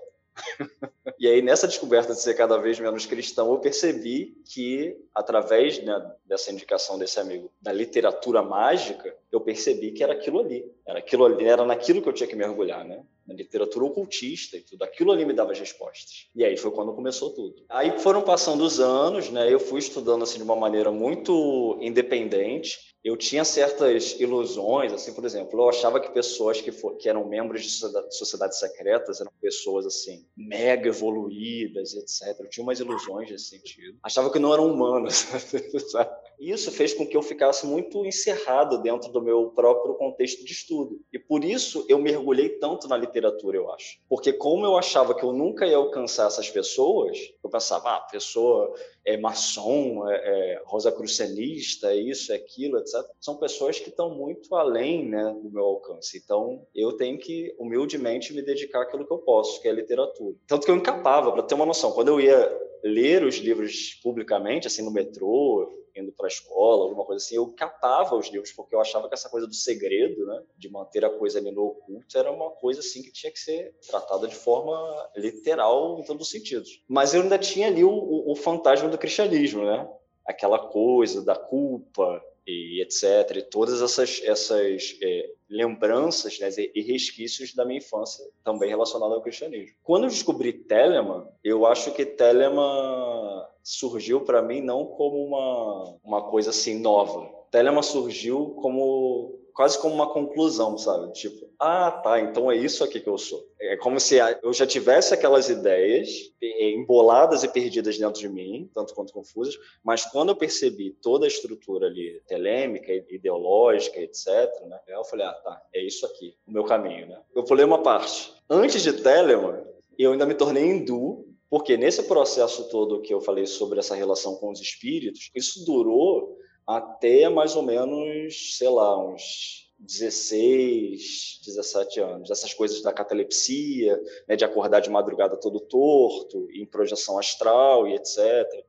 E 1.18 1.26
aí, 1.26 1.42
nessa 1.42 1.66
descoberta 1.66 2.14
de 2.14 2.20
ser 2.20 2.34
cada 2.34 2.56
vez 2.58 2.78
menos 2.78 3.06
cristão, 3.06 3.50
eu 3.52 3.58
percebi 3.58 4.36
que, 4.44 4.96
através 5.14 5.82
né, 5.82 6.12
dessa 6.24 6.52
indicação 6.52 6.98
desse 6.98 7.18
amigo 7.18 7.50
da 7.60 7.72
literatura 7.72 8.42
mágica, 8.42 9.14
eu 9.30 9.40
percebi 9.40 9.92
que 9.92 10.02
era 10.02 10.12
aquilo 10.12 10.40
ali. 10.40 10.64
Era 10.86 10.98
aquilo 10.98 11.24
ali, 11.24 11.44
era 11.44 11.64
naquilo 11.64 12.02
que 12.02 12.08
eu 12.08 12.12
tinha 12.12 12.28
que 12.28 12.36
mergulhar, 12.36 12.84
né? 12.84 13.04
Na 13.26 13.34
literatura 13.34 13.84
ocultista 13.84 14.56
e 14.56 14.60
tudo. 14.60 14.82
Aquilo 14.82 15.12
ali 15.12 15.24
me 15.24 15.34
dava 15.34 15.52
as 15.52 15.58
respostas. 15.58 16.28
E 16.34 16.44
aí 16.44 16.56
foi 16.56 16.70
quando 16.70 16.94
começou 16.94 17.30
tudo. 17.30 17.64
Aí 17.68 17.98
foram 17.98 18.22
passando 18.22 18.62
os 18.64 18.80
anos, 18.80 19.30
né? 19.30 19.52
Eu 19.52 19.60
fui 19.60 19.80
estudando 19.80 20.22
assim 20.22 20.38
de 20.38 20.44
uma 20.44 20.56
maneira 20.56 20.90
muito 20.90 21.78
independente 21.80 22.87
eu 23.04 23.16
tinha 23.16 23.44
certas 23.44 24.18
ilusões, 24.18 24.92
assim, 24.92 25.14
por 25.14 25.24
exemplo, 25.24 25.60
eu 25.60 25.68
achava 25.68 26.00
que 26.00 26.10
pessoas 26.10 26.60
que, 26.60 26.72
for, 26.72 26.96
que 26.96 27.08
eram 27.08 27.24
membros 27.26 27.62
de 27.62 27.70
sociedades 28.10 28.58
secretas 28.58 29.20
eram 29.20 29.32
pessoas, 29.40 29.86
assim, 29.86 30.26
mega 30.36 30.88
evoluídas, 30.88 31.94
etc. 31.94 32.38
Eu 32.40 32.48
tinha 32.48 32.64
umas 32.64 32.80
ilusões 32.80 33.30
nesse 33.30 33.46
sentido. 33.46 33.98
Achava 34.02 34.30
que 34.30 34.38
não 34.38 34.52
eram 34.52 34.66
humanos, 34.66 35.26
sabe? 35.90 36.10
Isso 36.40 36.70
fez 36.70 36.94
com 36.94 37.06
que 37.06 37.16
eu 37.16 37.22
ficasse 37.22 37.66
muito 37.66 38.04
encerrado 38.06 38.80
dentro 38.80 39.10
do 39.10 39.20
meu 39.20 39.50
próprio 39.50 39.94
contexto 39.94 40.44
de 40.44 40.52
estudo. 40.52 41.00
E 41.12 41.18
por 41.18 41.44
isso 41.44 41.84
eu 41.88 41.98
mergulhei 41.98 42.48
tanto 42.48 42.86
na 42.86 42.96
literatura, 42.96 43.56
eu 43.56 43.70
acho. 43.72 43.98
Porque 44.08 44.32
como 44.32 44.64
eu 44.64 44.76
achava 44.76 45.14
que 45.14 45.24
eu 45.24 45.32
nunca 45.32 45.66
ia 45.66 45.76
alcançar 45.76 46.28
essas 46.28 46.48
pessoas, 46.48 47.18
eu 47.42 47.50
pensava, 47.50 47.96
ah, 47.96 48.00
pessoa 48.00 48.72
é 49.04 49.16
maçom, 49.16 50.08
é, 50.08 50.16
é 50.16 50.62
rosacrucianista, 50.64 51.92
é 51.92 51.96
isso, 51.96 52.32
é 52.32 52.36
aquilo, 52.36 52.78
etc. 52.78 52.87
São 53.20 53.36
pessoas 53.36 53.78
que 53.78 53.88
estão 53.88 54.14
muito 54.14 54.54
além 54.54 55.08
né, 55.08 55.36
do 55.42 55.50
meu 55.50 55.64
alcance. 55.64 56.18
Então, 56.18 56.66
eu 56.74 56.92
tenho 56.92 57.18
que, 57.18 57.54
humildemente, 57.58 58.32
me 58.32 58.42
dedicar 58.42 58.82
àquilo 58.82 59.06
que 59.06 59.12
eu 59.12 59.18
posso, 59.18 59.60
que 59.60 59.68
é 59.68 59.72
literatura. 59.72 60.36
Tanto 60.46 60.64
que 60.64 60.70
eu 60.70 60.76
encapava, 60.76 61.32
para 61.32 61.42
ter 61.42 61.54
uma 61.54 61.66
noção, 61.66 61.92
quando 61.92 62.08
eu 62.08 62.20
ia 62.20 62.68
ler 62.82 63.24
os 63.24 63.36
livros 63.36 63.98
publicamente, 64.02 64.66
assim, 64.66 64.82
no 64.82 64.90
metrô, 64.90 65.78
indo 66.00 66.12
para 66.12 66.26
a 66.26 66.28
escola, 66.28 66.84
alguma 66.84 67.04
coisa 67.04 67.24
assim, 67.24 67.36
eu 67.36 67.48
catava 67.48 68.16
os 68.16 68.28
livros, 68.28 68.52
porque 68.52 68.74
eu 68.74 68.80
achava 68.80 69.08
que 69.08 69.14
essa 69.14 69.28
coisa 69.28 69.46
do 69.46 69.54
segredo, 69.54 70.24
né, 70.26 70.42
de 70.56 70.70
manter 70.70 71.04
a 71.04 71.10
coisa 71.10 71.38
ali 71.38 71.50
no 71.50 71.66
oculto, 71.66 72.16
era 72.16 72.30
uma 72.30 72.50
coisa 72.50 72.80
assim 72.80 73.02
que 73.02 73.12
tinha 73.12 73.32
que 73.32 73.38
ser 73.38 73.74
tratada 73.88 74.28
de 74.28 74.34
forma 74.34 75.10
literal 75.16 75.98
em 75.98 76.04
todos 76.04 76.26
os 76.26 76.32
sentidos. 76.32 76.82
Mas 76.88 77.14
eu 77.14 77.22
ainda 77.22 77.38
tinha 77.38 77.66
ali 77.66 77.84
o, 77.84 77.90
o, 77.90 78.32
o 78.32 78.36
fantasma 78.36 78.88
do 78.88 78.98
cristianismo, 78.98 79.64
né? 79.64 79.88
Aquela 80.24 80.58
coisa 80.58 81.24
da 81.24 81.34
culpa, 81.34 82.22
e 82.48 82.82
etc. 82.82 83.36
E 83.36 83.42
todas 83.42 83.82
essas, 83.82 84.20
essas 84.24 84.96
é, 85.02 85.30
lembranças 85.48 86.38
né, 86.38 86.48
e 86.74 86.82
resquícios 86.82 87.54
da 87.54 87.64
minha 87.64 87.78
infância 87.78 88.24
também 88.42 88.68
relacionados 88.68 89.14
ao 89.14 89.22
cristianismo. 89.22 89.76
Quando 89.82 90.04
eu 90.04 90.10
descobri 90.10 90.52
Telemann, 90.52 91.26
eu 91.44 91.66
acho 91.66 91.92
que 91.92 92.06
Telemann 92.06 93.44
surgiu 93.62 94.22
para 94.22 94.40
mim 94.40 94.62
não 94.62 94.86
como 94.86 95.22
uma, 95.24 95.98
uma 96.02 96.22
coisa 96.30 96.50
assim 96.50 96.78
nova. 96.80 97.28
Telemann 97.50 97.82
surgiu 97.82 98.56
como 98.60 99.38
quase 99.58 99.76
como 99.80 99.92
uma 99.92 100.08
conclusão, 100.08 100.78
sabe? 100.78 101.12
Tipo, 101.14 101.50
ah, 101.58 101.90
tá, 101.90 102.20
então 102.20 102.48
é 102.48 102.54
isso 102.54 102.84
aqui 102.84 103.00
que 103.00 103.08
eu 103.08 103.18
sou. 103.18 103.44
É 103.60 103.76
como 103.76 103.98
se 103.98 104.16
eu 104.40 104.52
já 104.52 104.64
tivesse 104.64 105.12
aquelas 105.12 105.48
ideias 105.48 106.08
emboladas 106.40 107.42
e 107.42 107.48
perdidas 107.48 107.98
dentro 107.98 108.20
de 108.20 108.28
mim, 108.28 108.70
tanto 108.72 108.94
quanto 108.94 109.12
confusas, 109.12 109.58
mas 109.82 110.04
quando 110.04 110.28
eu 110.28 110.36
percebi 110.36 110.92
toda 111.02 111.26
a 111.26 111.28
estrutura 111.28 111.88
ali 111.88 112.22
telêmica, 112.28 112.92
ideológica, 113.10 113.98
etc, 113.98 114.28
né? 114.68 114.78
Eu 114.86 115.04
falei, 115.04 115.26
ah, 115.26 115.32
tá, 115.32 115.60
é 115.74 115.84
isso 115.84 116.06
aqui, 116.06 116.36
o 116.46 116.52
meu 116.52 116.62
caminho, 116.62 117.08
né? 117.08 117.20
Eu 117.34 117.42
pulei 117.42 117.64
uma 117.64 117.82
parte. 117.82 118.32
Antes 118.48 118.80
de 118.80 118.92
Telemann, 118.92 119.64
eu 119.98 120.12
ainda 120.12 120.24
me 120.24 120.34
tornei 120.34 120.66
hindu, 120.66 121.26
porque 121.50 121.76
nesse 121.76 122.04
processo 122.04 122.68
todo 122.68 123.00
que 123.00 123.12
eu 123.12 123.20
falei 123.20 123.44
sobre 123.44 123.80
essa 123.80 123.96
relação 123.96 124.36
com 124.36 124.52
os 124.52 124.60
espíritos, 124.60 125.30
isso 125.34 125.64
durou 125.64 126.27
até 126.68 127.30
mais 127.30 127.56
ou 127.56 127.62
menos, 127.62 128.58
sei 128.58 128.68
lá, 128.68 129.02
uns 129.02 129.72
16, 129.78 131.40
17 131.46 132.00
anos. 132.00 132.30
Essas 132.30 132.52
coisas 132.52 132.82
da 132.82 132.92
catalepsia, 132.92 133.98
né, 134.28 134.36
de 134.36 134.44
acordar 134.44 134.80
de 134.80 134.90
madrugada 134.90 135.34
todo 135.40 135.60
torto, 135.60 136.46
em 136.52 136.66
projeção 136.66 137.18
astral 137.18 137.88
e 137.88 137.94
etc. 137.94 138.18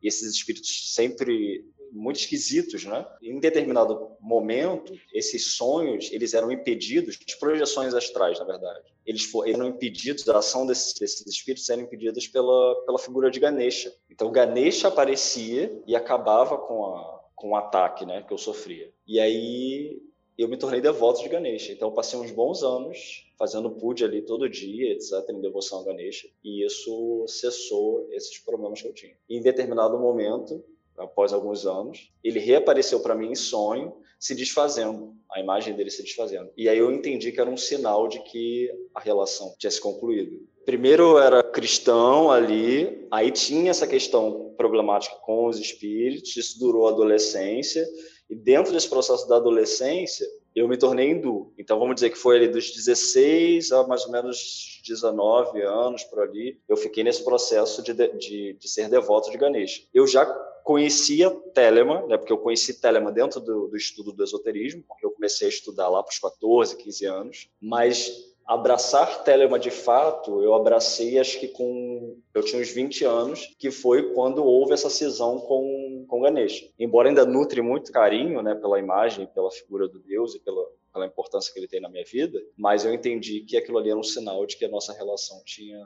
E 0.02 0.08
esses 0.08 0.34
espíritos 0.34 0.94
sempre 0.94 1.66
muito 1.92 2.20
esquisitos, 2.20 2.86
né? 2.86 3.06
Em 3.22 3.40
determinado 3.40 4.12
momento, 4.22 4.94
esses 5.12 5.56
sonhos, 5.56 6.10
eles 6.12 6.36
eram 6.36 6.52
impedidos, 6.52 7.18
as 7.28 7.34
projeções 7.34 7.96
astrais, 7.96 8.40
na 8.40 8.46
verdade. 8.46 8.94
Eles 9.06 9.24
foram, 9.24 9.52
eram 9.52 9.68
impedidos, 9.68 10.30
a 10.30 10.38
ação 10.38 10.68
desses, 10.68 10.94
desses 10.94 11.26
espíritos 11.26 11.68
eram 11.68 11.82
impedidas 11.82 12.28
pela, 12.28 12.76
pela 12.86 13.00
figura 13.00 13.32
de 13.32 13.40
Ganesha. 13.40 13.92
Então, 14.10 14.32
Ganesha 14.32 14.88
aparecia 14.88 15.82
e 15.88 15.96
acabava 15.96 16.60
com 16.60 16.86
a, 16.86 17.19
com 17.40 17.52
o 17.52 17.56
ataque 17.56 18.06
né, 18.06 18.22
que 18.22 18.34
eu 18.34 18.38
sofria. 18.38 18.92
E 19.08 19.20
aí 19.20 20.02
eu 20.38 20.48
me 20.48 20.58
tornei 20.58 20.80
devoto 20.80 21.22
de 21.22 21.30
Ganesha. 21.30 21.74
Então 21.74 21.90
eu 21.90 21.94
passei 21.94 22.20
uns 22.20 22.32
bons 22.32 22.64
anos 22.64 23.26
fazendo 23.38 23.72
puja 23.72 24.06
ali 24.06 24.22
todo 24.22 24.50
dia, 24.50 24.92
etc, 24.92 25.14
em 25.30 25.42
devoção 25.42 25.80
a 25.80 25.84
Ganesha, 25.86 26.30
e 26.44 26.66
isso 26.66 27.26
cessou 27.28 28.08
esses 28.12 28.38
problemas 28.40 28.82
que 28.82 28.88
eu 28.88 28.94
tinha. 28.94 29.16
E 29.30 29.38
em 29.38 29.42
determinado 29.42 29.98
momento, 29.98 30.64
após 30.98 31.32
alguns 31.32 31.66
anos, 31.66 32.12
ele 32.22 32.40
reapareceu 32.40 33.00
para 33.00 33.16
mim 33.16 33.32
em 33.32 33.36
sonho, 33.36 33.96
se 34.20 34.36
desfazendo, 34.36 35.16
a 35.32 35.40
imagem 35.40 35.74
dele 35.74 35.90
se 35.90 36.04
desfazendo. 36.04 36.52
E 36.58 36.68
aí 36.68 36.78
eu 36.78 36.92
entendi 36.92 37.32
que 37.32 37.40
era 37.40 37.50
um 37.50 37.56
sinal 37.56 38.10
de 38.10 38.20
que 38.24 38.70
a 38.94 39.00
relação 39.00 39.56
tinha 39.58 39.72
se 39.72 39.80
concluído. 39.80 40.46
Primeiro 40.70 41.18
era 41.18 41.42
cristão 41.42 42.30
ali, 42.30 43.08
aí 43.10 43.32
tinha 43.32 43.72
essa 43.72 43.88
questão 43.88 44.54
problemática 44.56 45.16
com 45.16 45.48
os 45.48 45.58
espíritos, 45.58 46.38
isso 46.38 46.60
durou 46.60 46.88
a 46.88 46.92
adolescência, 46.92 47.84
e 48.30 48.36
dentro 48.36 48.72
desse 48.72 48.88
processo 48.88 49.28
da 49.28 49.38
adolescência, 49.38 50.28
eu 50.56 50.68
me 50.68 50.78
tornei 50.78 51.10
hindu. 51.10 51.52
Então, 51.58 51.80
vamos 51.80 51.96
dizer 51.96 52.12
que 52.12 52.20
foi 52.20 52.36
ali 52.36 52.48
dos 52.50 52.70
16 52.70 53.72
a 53.72 53.88
mais 53.88 54.06
ou 54.06 54.12
menos 54.12 54.80
19 54.88 55.60
anos, 55.64 56.04
por 56.04 56.20
ali, 56.20 56.60
eu 56.70 56.78
fiquei 56.78 57.04
nesse 57.04 57.24
processo 57.24 57.82
de, 57.82 57.92
de, 57.92 58.54
de 58.54 58.70
ser 58.70 58.90
devoto 58.90 59.32
de 59.32 59.40
Ganesha. 59.40 59.82
Eu 59.92 60.06
já 60.06 60.24
conhecia 60.64 61.32
Telemann, 61.32 62.06
né, 62.06 62.16
porque 62.16 62.32
eu 62.32 62.38
conheci 62.38 62.80
Telemann 62.80 63.12
dentro 63.12 63.40
do, 63.40 63.70
do 63.70 63.76
estudo 63.76 64.12
do 64.12 64.24
esoterismo, 64.24 64.84
porque 64.88 65.04
eu 65.04 65.10
comecei 65.10 65.48
a 65.48 65.50
estudar 65.50 65.90
lá 65.90 66.04
para 66.04 66.12
os 66.12 66.20
14, 66.20 66.78
15 66.78 67.06
anos, 67.08 67.50
mas 67.60 68.29
abraçar 68.50 69.24
Telema 69.24 69.60
de 69.60 69.70
fato, 69.70 70.42
eu 70.42 70.56
abracei 70.56 71.20
acho 71.20 71.40
que 71.40 71.48
com 71.48 72.18
eu 72.34 72.44
tinha 72.44 72.60
uns 72.60 72.72
20 72.72 73.06
anos, 73.06 73.56
que 73.60 73.70
foi 73.70 74.12
quando 74.14 74.44
houve 74.44 74.74
essa 74.74 74.90
cisão 74.90 75.40
com 75.40 76.06
com 76.08 76.22
Ganesha. 76.22 76.68
Embora 76.80 77.08
ainda 77.08 77.26
nutre 77.26 77.62
muito 77.62 77.92
carinho, 77.92 78.42
né, 78.42 78.56
pela 78.56 78.80
imagem, 78.80 79.28
pela 79.28 79.52
figura 79.52 79.88
do 79.88 80.00
Deus 80.00 80.34
e 80.34 80.40
pela 80.40 80.66
pela 80.92 81.06
importância 81.06 81.54
que 81.54 81.60
ele 81.60 81.68
tem 81.68 81.80
na 81.80 81.88
minha 81.88 82.04
vida, 82.04 82.42
mas 82.58 82.84
eu 82.84 82.92
entendi 82.92 83.42
que 83.42 83.56
aquilo 83.56 83.78
ali 83.78 83.92
era 83.92 84.00
um 84.00 84.04
sinal 84.04 84.44
de 84.48 84.58
que 84.58 84.66
a 84.66 84.70
nossa 84.70 84.92
relação 84.92 85.40
tinha 85.46 85.86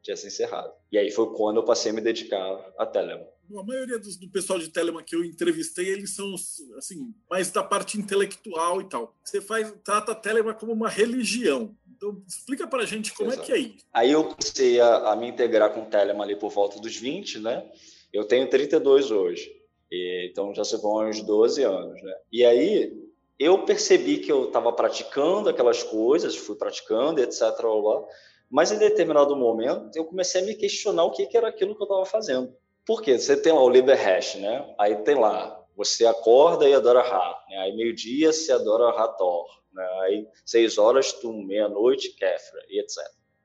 tinha 0.00 0.16
se 0.16 0.28
encerrado. 0.28 0.72
E 0.92 0.98
aí 0.98 1.10
foi 1.10 1.34
quando 1.34 1.56
eu 1.56 1.64
passei 1.64 1.90
a 1.90 1.94
me 1.94 2.00
dedicar 2.00 2.72
a 2.78 2.86
Telemann 2.86 3.26
a 3.58 3.62
maioria 3.62 3.98
dos, 3.98 4.16
do 4.16 4.28
pessoal 4.28 4.58
de 4.58 4.68
Telemann 4.70 5.04
que 5.04 5.14
eu 5.14 5.24
entrevistei, 5.24 5.88
eles 5.88 6.14
são 6.14 6.34
assim, 6.76 7.14
mais 7.28 7.50
da 7.50 7.62
parte 7.62 7.98
intelectual 7.98 8.80
e 8.80 8.88
tal. 8.88 9.14
Você 9.22 9.40
faz, 9.40 9.72
trata 9.84 10.12
a 10.12 10.54
como 10.54 10.72
uma 10.72 10.88
religião. 10.88 11.76
Então, 12.04 12.22
explica 12.28 12.66
para 12.66 12.82
a 12.82 12.86
gente 12.86 13.14
como 13.14 13.30
Exato. 13.30 13.42
é 13.42 13.46
que 13.46 13.52
é 13.52 13.58
isso. 13.58 13.86
Aí 13.92 14.12
eu 14.12 14.24
comecei 14.24 14.78
a, 14.78 15.12
a, 15.12 15.16
me 15.16 15.28
integrar 15.28 15.72
com 15.72 15.82
o 15.82 15.86
Telemann 15.86 16.24
ali 16.24 16.36
por 16.36 16.50
volta 16.50 16.78
dos 16.78 16.94
20, 16.94 17.38
né? 17.40 17.66
Eu 18.12 18.24
tenho 18.24 18.48
32 18.48 19.10
hoje. 19.10 19.50
E, 19.90 20.28
então 20.30 20.54
já 20.54 20.64
se 20.64 20.76
vão 20.76 21.08
uns 21.08 21.22
12 21.22 21.62
anos, 21.62 22.02
né? 22.02 22.14
E 22.30 22.44
aí 22.44 22.92
eu 23.38 23.64
percebi 23.64 24.18
que 24.18 24.30
eu 24.30 24.48
estava 24.48 24.70
praticando 24.72 25.48
aquelas 25.48 25.82
coisas, 25.82 26.36
fui 26.36 26.56
praticando, 26.56 27.20
etc. 27.22 27.42
Lá, 27.42 28.04
mas 28.50 28.70
em 28.70 28.78
determinado 28.78 29.34
momento 29.34 29.96
eu 29.96 30.04
comecei 30.04 30.42
a 30.42 30.44
me 30.44 30.54
questionar 30.54 31.04
o 31.04 31.10
que, 31.10 31.26
que 31.26 31.36
era 31.36 31.48
aquilo 31.48 31.74
que 31.74 31.82
eu 31.82 31.86
estava 31.86 32.04
fazendo. 32.04 32.54
Por 32.84 33.00
quê? 33.00 33.18
Você 33.18 33.34
tem 33.34 33.52
lá 33.52 33.62
o 33.62 33.70
Liber 33.70 33.98
Hash, 33.98 34.34
né? 34.34 34.74
Aí 34.78 34.96
tem 34.96 35.14
lá, 35.14 35.58
você 35.74 36.04
acorda 36.04 36.68
e 36.68 36.74
adora 36.74 37.00
Ra. 37.00 37.44
Né? 37.48 37.56
Aí 37.60 37.74
meio-dia 37.74 38.30
você 38.30 38.52
adora 38.52 38.90
Hathor. 38.90 39.63
Né? 39.74 39.84
Aí 40.02 40.28
seis 40.44 40.78
horas, 40.78 41.12
tu, 41.12 41.32
meia-noite, 41.32 42.14
Kefra, 42.14 42.60
e 42.68 42.80
etc. 42.80 42.98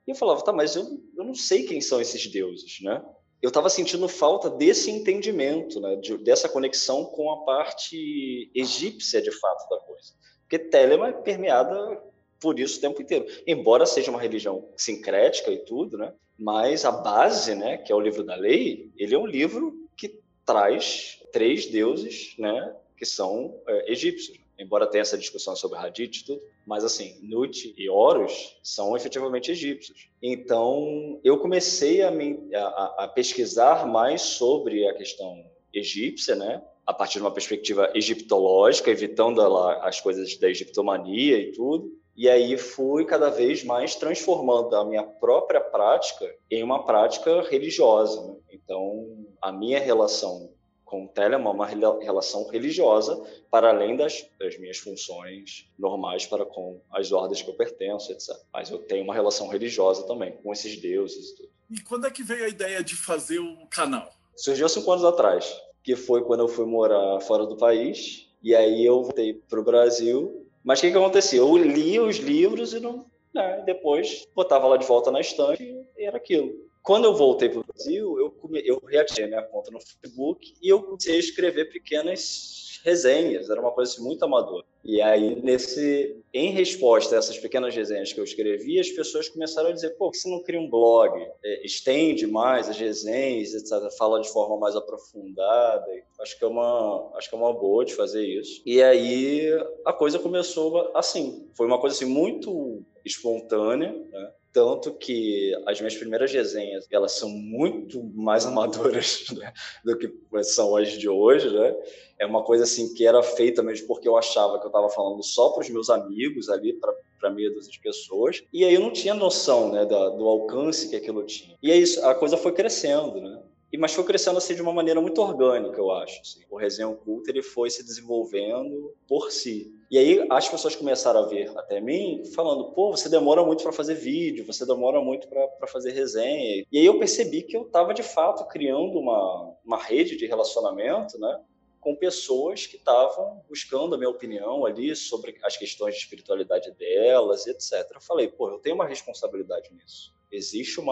E 0.07 0.11
eu 0.11 0.15
falava, 0.15 0.41
tá, 0.43 0.53
mas 0.53 0.75
eu, 0.75 0.83
eu 1.17 1.23
não 1.23 1.35
sei 1.35 1.63
quem 1.63 1.81
são 1.81 1.99
esses 1.99 2.25
deuses, 2.27 2.79
né? 2.81 3.03
Eu 3.41 3.49
estava 3.49 3.69
sentindo 3.69 4.07
falta 4.09 4.49
desse 4.49 4.91
entendimento, 4.91 5.79
né? 5.79 5.95
De, 5.95 6.17
dessa 6.17 6.49
conexão 6.49 7.05
com 7.05 7.31
a 7.31 7.45
parte 7.45 8.51
egípcia, 8.53 9.21
de 9.21 9.31
fato, 9.31 9.69
da 9.69 9.79
coisa. 9.79 10.13
Porque 10.41 10.59
Telema 10.59 11.09
é 11.09 11.13
permeada 11.13 12.01
por 12.39 12.59
isso 12.59 12.77
o 12.77 12.81
tempo 12.81 13.01
inteiro. 13.01 13.25
Embora 13.45 13.85
seja 13.85 14.09
uma 14.09 14.21
religião 14.21 14.69
sincrética 14.75 15.51
e 15.51 15.59
tudo, 15.59 15.97
né? 15.97 16.13
Mas 16.37 16.85
a 16.85 16.91
base, 16.91 17.53
né, 17.53 17.77
que 17.77 17.91
é 17.91 17.95
o 17.95 17.99
livro 17.99 18.23
da 18.23 18.35
lei, 18.35 18.91
ele 18.97 19.13
é 19.13 19.17
um 19.17 19.25
livro 19.25 19.89
que 19.97 20.19
traz 20.45 21.21
três 21.33 21.65
deuses, 21.67 22.33
né, 22.39 22.75
que 22.97 23.05
são 23.05 23.61
é, 23.67 23.91
egípcios. 23.91 24.39
Embora 24.59 24.85
tenha 24.85 25.01
essa 25.01 25.17
discussão 25.17 25.55
sobre 25.55 25.79
Hadith 25.79 26.17
e 26.17 26.25
tudo, 26.25 26.41
mas 26.67 26.83
assim, 26.83 27.17
Nut 27.23 27.73
e 27.77 27.89
Horus 27.89 28.59
são 28.61 28.95
efetivamente 28.95 29.51
egípcios. 29.51 30.09
Então, 30.21 31.19
eu 31.23 31.39
comecei 31.39 32.01
a, 32.01 32.11
me, 32.11 32.37
a, 32.53 33.05
a 33.05 33.07
pesquisar 33.07 33.87
mais 33.87 34.21
sobre 34.21 34.87
a 34.87 34.93
questão 34.93 35.43
egípcia, 35.73 36.35
né? 36.35 36.61
a 36.89 36.93
partir 36.93 37.19
de 37.19 37.23
uma 37.23 37.31
perspectiva 37.31 37.91
egiptológica, 37.93 38.89
evitando 38.89 39.39
as 39.41 40.01
coisas 40.01 40.35
da 40.39 40.49
egiptomania 40.49 41.37
e 41.37 41.51
tudo. 41.51 41.91
E 42.17 42.27
aí 42.27 42.57
fui 42.57 43.05
cada 43.05 43.29
vez 43.29 43.63
mais 43.63 43.95
transformando 43.95 44.75
a 44.75 44.83
minha 44.83 45.03
própria 45.03 45.61
prática 45.61 46.25
em 46.49 46.63
uma 46.63 46.83
prática 46.83 47.43
religiosa. 47.43 48.25
Né? 48.25 48.35
Então, 48.51 49.07
a 49.39 49.51
minha 49.51 49.79
relação 49.79 50.49
com 50.89 51.05
o 51.05 51.07
Telemann 51.07 51.53
uma 51.53 51.65
relação 51.65 52.47
religiosa 52.47 53.21
para 53.49 53.69
além 53.69 53.95
das, 53.95 54.27
das, 54.39 54.57
minhas 54.57 54.77
funções 54.77 55.69
normais 55.77 56.25
para 56.25 56.45
com 56.45 56.81
as 56.91 57.11
ordens 57.11 57.41
que 57.41 57.49
eu 57.49 57.53
pertenço, 57.53 58.11
etc. 58.11 58.35
Mas 58.51 58.69
eu 58.69 58.79
tenho 58.79 59.03
uma 59.03 59.13
relação 59.13 59.47
religiosa 59.47 60.05
também 60.07 60.31
com 60.43 60.51
esses 60.51 60.75
deuses 60.77 61.29
e 61.29 61.35
tudo. 61.35 61.49
E 61.69 61.81
quando 61.81 62.07
é 62.07 62.11
que 62.11 62.23
veio 62.23 62.45
a 62.45 62.49
ideia 62.49 62.83
de 62.83 62.95
fazer 62.95 63.39
o 63.39 63.67
canal? 63.67 64.11
Surgiu 64.35 64.67
cinco 64.67 64.91
anos 64.91 65.05
atrás, 65.05 65.61
que 65.83 65.95
foi 65.95 66.23
quando 66.23 66.41
eu 66.41 66.47
fui 66.47 66.65
morar 66.65 67.19
fora 67.21 67.45
do 67.45 67.55
país. 67.55 68.27
E 68.41 68.55
aí 68.55 68.85
eu 68.85 69.03
voltei 69.03 69.33
para 69.33 69.59
o 69.59 69.63
Brasil 69.63 70.49
mas 70.63 70.79
o 70.79 70.81
que, 70.81 70.91
que 70.91 70.97
acontecia? 70.97 71.39
Eu 71.39 71.57
lia 71.57 72.03
os 72.03 72.17
livros 72.17 72.73
e 72.73 72.79
não, 72.79 73.05
né, 73.33 73.63
depois 73.65 74.27
botava 74.35 74.67
lá 74.67 74.77
de 74.77 74.85
volta 74.85 75.11
na 75.11 75.21
estante 75.21 75.63
e 75.97 76.03
era 76.03 76.17
aquilo. 76.17 76.68
Quando 76.83 77.05
eu 77.05 77.13
voltei 77.13 77.49
para 77.49 77.59
o 77.59 77.63
Brasil, 77.63 78.19
eu, 78.19 78.31
come, 78.31 78.61
eu 78.65 78.81
reativei 78.85 79.27
minha 79.27 79.43
conta 79.43 79.71
no 79.71 79.79
Facebook 79.81 80.53
e 80.61 80.69
eu 80.69 80.81
comecei 80.81 81.15
a 81.15 81.19
escrever 81.19 81.65
pequenas 81.65 82.79
resenhas, 82.83 83.49
era 83.49 83.59
uma 83.59 83.71
coisa 83.71 83.91
assim, 83.91 84.03
muito 84.03 84.23
amadora. 84.23 84.65
E 84.83 85.01
aí, 85.01 85.35
nesse, 85.41 86.17
em 86.33 86.51
resposta 86.51 87.15
a 87.15 87.17
essas 87.17 87.37
pequenas 87.37 87.75
resenhas 87.75 88.13
que 88.13 88.19
eu 88.19 88.23
escrevi, 88.23 88.79
as 88.79 88.89
pessoas 88.89 89.27
começaram 89.27 89.69
a 89.69 89.73
dizer: 89.73 89.91
pô, 89.97 90.09
que 90.09 90.17
você 90.17 90.29
não 90.29 90.41
cria 90.41 90.59
um 90.59 90.69
blog? 90.69 91.19
É, 91.43 91.65
estende 91.65 92.25
mais 92.25 92.69
as 92.69 92.77
resenhas, 92.77 93.53
etc., 93.53 93.91
fala 93.97 94.21
de 94.21 94.29
forma 94.31 94.57
mais 94.57 94.75
aprofundada. 94.75 95.85
Acho 96.21 96.37
que, 96.37 96.45
é 96.45 96.47
uma, 96.47 97.11
acho 97.15 97.29
que 97.29 97.35
é 97.35 97.37
uma 97.37 97.53
boa 97.53 97.83
de 97.83 97.93
fazer 97.93 98.25
isso. 98.25 98.61
E 98.65 98.81
aí 98.81 99.51
a 99.85 99.91
coisa 99.91 100.17
começou 100.17 100.91
assim. 100.95 101.49
Foi 101.55 101.67
uma 101.67 101.79
coisa 101.79 101.95
assim, 101.95 102.05
muito 102.05 102.81
espontânea, 103.05 103.91
né? 103.91 104.31
Tanto 104.51 104.93
que 104.93 105.53
as 105.65 105.79
minhas 105.79 105.95
primeiras 105.95 106.31
resenhas 106.31 106.87
elas 106.91 107.13
são 107.13 107.29
muito 107.29 108.03
mais 108.15 108.45
amadoras 108.47 109.25
né, 109.35 109.53
do 109.83 109.97
que 109.97 110.11
são 110.43 110.75
as 110.75 110.91
de 110.91 111.07
hoje, 111.07 111.49
né? 111.49 111.75
É 112.17 112.25
uma 112.25 112.43
coisa 112.43 112.63
assim 112.63 112.93
que 112.93 113.05
era 113.05 113.23
feita 113.23 113.63
mesmo 113.63 113.87
porque 113.87 114.07
eu 114.07 114.17
achava 114.17 114.59
que 114.59 114.65
eu 114.65 114.69
estava 114.69 114.89
falando 114.89 115.23
só 115.23 115.49
para 115.51 115.61
os 115.61 115.69
meus 115.69 115.89
amigos 115.89 116.49
ali, 116.49 116.73
para 117.19 117.29
meia 117.29 117.51
dúzia 117.51 117.71
de 117.71 117.79
pessoas, 117.79 118.43
e 118.51 118.65
aí 118.65 118.73
eu 118.73 118.81
não 118.81 118.91
tinha 118.91 119.13
noção, 119.13 119.71
né, 119.71 119.85
da, 119.85 120.09
do 120.09 120.27
alcance 120.27 120.89
que 120.89 120.95
aquilo 120.95 121.23
tinha. 121.23 121.57
E 121.61 121.71
aí 121.71 121.83
a 122.03 122.13
coisa 122.13 122.35
foi 122.35 122.51
crescendo, 122.51 123.21
né? 123.21 123.41
E, 123.71 123.77
mas 123.77 123.93
foi 123.93 124.03
crescendo 124.03 124.37
assim 124.37 124.55
de 124.55 124.61
uma 124.61 124.73
maneira 124.73 124.99
muito 124.99 125.21
orgânica, 125.21 125.77
eu 125.77 125.91
acho. 125.91 126.19
Assim. 126.21 126.41
O 126.49 126.57
resenha 126.57 126.89
oculta 126.89 127.29
ele 127.29 127.43
foi 127.43 127.69
se 127.69 127.83
desenvolvendo 127.83 128.93
por 129.07 129.31
si. 129.31 129.71
E 129.89 129.97
aí 129.97 130.23
as 130.29 130.47
pessoas 130.47 130.75
começaram 130.75 131.21
a 131.21 131.25
ver 131.25 131.51
até 131.57 131.81
mim 131.81 132.23
falando: 132.35 132.71
pô, 132.73 132.91
você 132.91 133.09
demora 133.09 133.43
muito 133.43 133.63
para 133.63 133.71
fazer 133.71 133.95
vídeo, 133.95 134.45
você 134.45 134.65
demora 134.65 135.01
muito 135.01 135.27
para 135.27 135.67
fazer 135.67 135.91
resenha. 135.91 136.63
E 136.71 136.79
aí 136.79 136.85
eu 136.85 136.99
percebi 136.99 137.41
que 137.41 137.57
eu 137.57 137.63
estava 137.63 137.93
de 137.93 138.03
fato 138.03 138.47
criando 138.47 138.99
uma, 138.99 139.55
uma 139.65 139.77
rede 139.77 140.15
de 140.15 140.27
relacionamento, 140.27 141.19
né? 141.19 141.41
Com 141.81 141.95
pessoas 141.95 142.67
que 142.67 142.75
estavam 142.75 143.41
buscando 143.47 143.95
a 143.95 143.97
minha 143.97 144.09
opinião 144.09 144.65
ali 144.65 144.95
sobre 144.95 145.37
as 145.43 145.57
questões 145.57 145.95
de 145.95 146.01
espiritualidade 146.01 146.69
delas, 146.71 147.47
etc. 147.47 147.89
Eu 147.95 148.01
falei, 148.01 148.27
pô, 148.27 148.49
eu 148.49 148.59
tenho 148.59 148.75
uma 148.75 148.85
responsabilidade 148.85 149.73
nisso 149.73 150.18
existe 150.31 150.79
um 150.79 150.85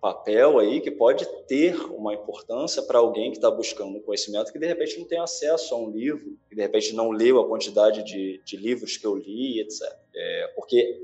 papel 0.00 0.58
aí 0.58 0.80
que 0.80 0.90
pode 0.90 1.26
ter 1.46 1.76
uma 1.92 2.14
importância 2.14 2.82
para 2.82 2.98
alguém 2.98 3.30
que 3.30 3.36
está 3.36 3.50
buscando 3.50 4.00
conhecimento 4.00 4.52
que 4.52 4.58
de 4.58 4.66
repente 4.66 4.98
não 4.98 5.06
tem 5.06 5.20
acesso 5.20 5.74
a 5.74 5.78
um 5.78 5.90
livro, 5.90 6.36
que 6.48 6.56
de 6.56 6.62
repente 6.62 6.94
não 6.94 7.10
leu 7.10 7.40
a 7.40 7.46
quantidade 7.46 8.02
de, 8.02 8.42
de 8.44 8.56
livros 8.56 8.96
que 8.96 9.06
eu 9.06 9.14
li, 9.14 9.60
etc. 9.60 9.82
É, 10.14 10.52
porque 10.56 11.00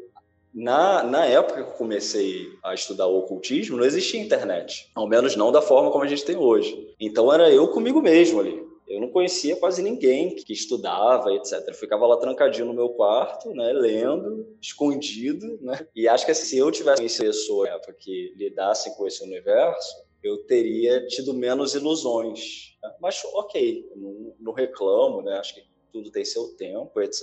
na, 0.52 1.02
na 1.02 1.26
época 1.26 1.62
que 1.62 1.70
eu 1.70 1.74
comecei 1.74 2.48
a 2.64 2.74
estudar 2.74 3.06
o 3.06 3.18
ocultismo, 3.18 3.76
não 3.76 3.84
existia 3.84 4.20
internet, 4.20 4.90
ao 4.94 5.06
menos 5.06 5.36
não 5.36 5.52
da 5.52 5.60
forma 5.60 5.90
como 5.90 6.02
a 6.02 6.08
gente 6.08 6.24
tem 6.24 6.36
hoje. 6.36 6.94
Então 6.98 7.32
era 7.32 7.50
eu 7.50 7.68
comigo 7.68 8.00
mesmo 8.00 8.40
ali. 8.40 8.65
Eu 8.86 9.00
não 9.00 9.10
conhecia 9.10 9.56
quase 9.56 9.82
ninguém 9.82 10.36
que 10.36 10.52
estudava, 10.52 11.32
etc. 11.32 11.64
Eu 11.66 11.74
ficava 11.74 12.06
lá 12.06 12.16
trancadinho 12.16 12.66
no 12.66 12.74
meu 12.74 12.90
quarto, 12.90 13.52
né, 13.52 13.72
lendo, 13.72 14.56
escondido, 14.62 15.58
né? 15.60 15.86
E 15.94 16.06
acho 16.06 16.24
que 16.24 16.34
se 16.34 16.56
eu 16.56 16.70
tivesse 16.70 16.98
conhecido 16.98 17.26
pessoa 17.26 17.80
que 17.98 18.32
lidasse 18.36 18.96
com 18.96 19.06
esse 19.06 19.22
universo, 19.24 20.06
eu 20.22 20.38
teria 20.44 21.06
tido 21.06 21.34
menos 21.34 21.74
ilusões. 21.74 22.76
Né? 22.82 22.94
Mas 23.00 23.22
ok, 23.24 23.90
não, 23.96 24.34
não 24.38 24.52
reclamo, 24.52 25.22
né? 25.22 25.38
Acho 25.38 25.54
que 25.54 25.62
tudo 25.92 26.10
tem 26.10 26.24
seu 26.24 26.54
tempo, 26.56 27.00
etc. 27.00 27.22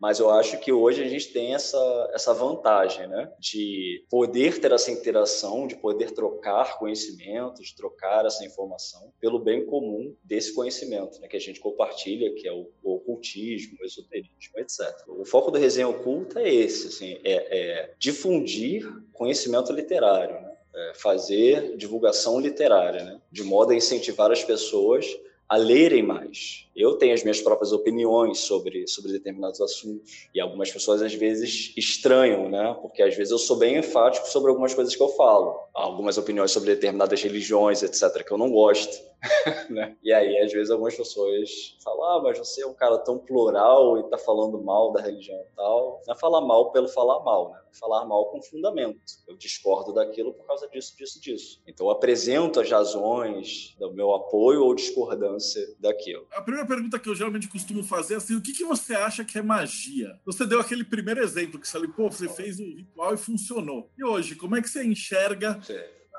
Mas 0.00 0.18
eu 0.18 0.30
acho 0.30 0.58
que 0.58 0.72
hoje 0.72 1.04
a 1.04 1.08
gente 1.08 1.30
tem 1.30 1.54
essa, 1.54 2.10
essa 2.14 2.32
vantagem, 2.32 3.06
né? 3.06 3.30
De 3.38 4.02
poder 4.08 4.58
ter 4.58 4.72
essa 4.72 4.90
interação, 4.90 5.66
de 5.66 5.76
poder 5.76 6.12
trocar 6.12 6.78
conhecimento, 6.78 7.62
de 7.62 7.76
trocar 7.76 8.24
essa 8.24 8.42
informação 8.42 9.12
pelo 9.20 9.38
bem 9.38 9.66
comum 9.66 10.16
desse 10.24 10.54
conhecimento, 10.54 11.20
né? 11.20 11.28
Que 11.28 11.36
a 11.36 11.40
gente 11.40 11.60
compartilha, 11.60 12.32
que 12.34 12.48
é 12.48 12.52
o, 12.52 12.70
o 12.82 12.94
ocultismo, 12.94 13.76
o 13.78 13.84
esoterismo, 13.84 14.58
etc. 14.58 14.80
O 15.06 15.26
foco 15.26 15.50
do 15.50 15.58
resenha 15.58 15.88
oculta 15.88 16.40
é 16.40 16.48
esse, 16.48 16.86
assim, 16.86 17.20
é, 17.22 17.58
é 17.58 17.94
difundir 17.98 18.90
conhecimento 19.12 19.70
literário, 19.70 20.40
né? 20.40 20.56
É 20.74 20.94
fazer 20.94 21.76
divulgação 21.76 22.40
literária, 22.40 23.04
né? 23.04 23.20
De 23.30 23.42
modo 23.42 23.72
a 23.72 23.76
incentivar 23.76 24.30
as 24.32 24.42
pessoas 24.42 25.04
a 25.50 25.56
lerem 25.56 26.00
mais. 26.00 26.68
Eu 26.76 26.96
tenho 26.96 27.12
as 27.12 27.24
minhas 27.24 27.40
próprias 27.40 27.72
opiniões 27.72 28.38
sobre, 28.38 28.86
sobre 28.86 29.10
determinados 29.10 29.60
assuntos. 29.60 30.28
E 30.32 30.40
algumas 30.40 30.70
pessoas, 30.70 31.02
às 31.02 31.12
vezes, 31.12 31.74
estranham, 31.76 32.48
né? 32.48 32.78
Porque, 32.80 33.02
às 33.02 33.16
vezes, 33.16 33.32
eu 33.32 33.38
sou 33.38 33.56
bem 33.56 33.76
enfático 33.76 34.28
sobre 34.28 34.48
algumas 34.48 34.72
coisas 34.72 34.94
que 34.94 35.02
eu 35.02 35.08
falo. 35.08 35.58
Algumas 35.74 36.16
opiniões 36.16 36.52
sobre 36.52 36.72
determinadas 36.76 37.20
religiões, 37.20 37.82
etc., 37.82 38.24
que 38.24 38.32
eu 38.32 38.38
não 38.38 38.50
gosto. 38.52 39.10
né? 39.68 39.96
E 40.02 40.12
aí, 40.12 40.38
às 40.38 40.52
vezes, 40.52 40.70
algumas 40.70 40.94
pessoas 40.96 41.76
falam: 41.84 42.04
ah, 42.04 42.22
mas 42.22 42.38
você 42.38 42.62
é 42.62 42.66
um 42.66 42.72
cara 42.72 42.96
tão 42.98 43.18
plural 43.18 43.98
e 43.98 44.04
tá 44.04 44.16
falando 44.16 44.62
mal 44.62 44.92
da 44.92 45.02
religião 45.02 45.38
e 45.38 45.56
tal. 45.56 46.00
Não 46.06 46.14
é 46.14 46.18
falar 46.18 46.40
mal 46.40 46.70
pelo 46.70 46.88
falar 46.88 47.20
mal, 47.22 47.50
né? 47.50 47.58
Falar 47.78 48.06
mal 48.06 48.30
com 48.30 48.40
fundamento. 48.40 48.98
Eu 49.28 49.36
discordo 49.36 49.92
daquilo 49.92 50.32
por 50.32 50.46
causa 50.46 50.66
disso, 50.68 50.96
disso, 50.96 51.20
disso. 51.20 51.62
Então, 51.66 51.86
eu 51.86 51.90
apresento 51.90 52.60
as 52.60 52.70
razões 52.70 53.76
do 53.78 53.92
meu 53.92 54.14
apoio 54.14 54.64
ou 54.64 54.74
discordância 54.74 55.39
daquilo. 55.78 56.26
A 56.32 56.42
primeira 56.42 56.66
pergunta 56.66 56.98
que 56.98 57.08
eu 57.08 57.14
geralmente 57.14 57.48
costumo 57.48 57.82
fazer 57.82 58.14
é 58.14 58.16
assim: 58.18 58.36
o 58.36 58.42
que, 58.42 58.52
que 58.52 58.64
você 58.64 58.94
acha 58.94 59.24
que 59.24 59.38
é 59.38 59.42
magia? 59.42 60.18
Você 60.24 60.46
deu 60.46 60.60
aquele 60.60 60.84
primeiro 60.84 61.22
exemplo 61.22 61.60
que 61.60 61.66
você 61.66 61.72
falou, 61.72 61.88
pô, 61.88 62.10
você 62.10 62.28
fez 62.28 62.58
o 62.58 62.64
ritual 62.64 63.14
e 63.14 63.18
funcionou. 63.18 63.90
E 63.96 64.04
hoje, 64.04 64.34
como 64.34 64.56
é 64.56 64.62
que 64.62 64.68
você 64.68 64.84
enxerga? 64.84 65.60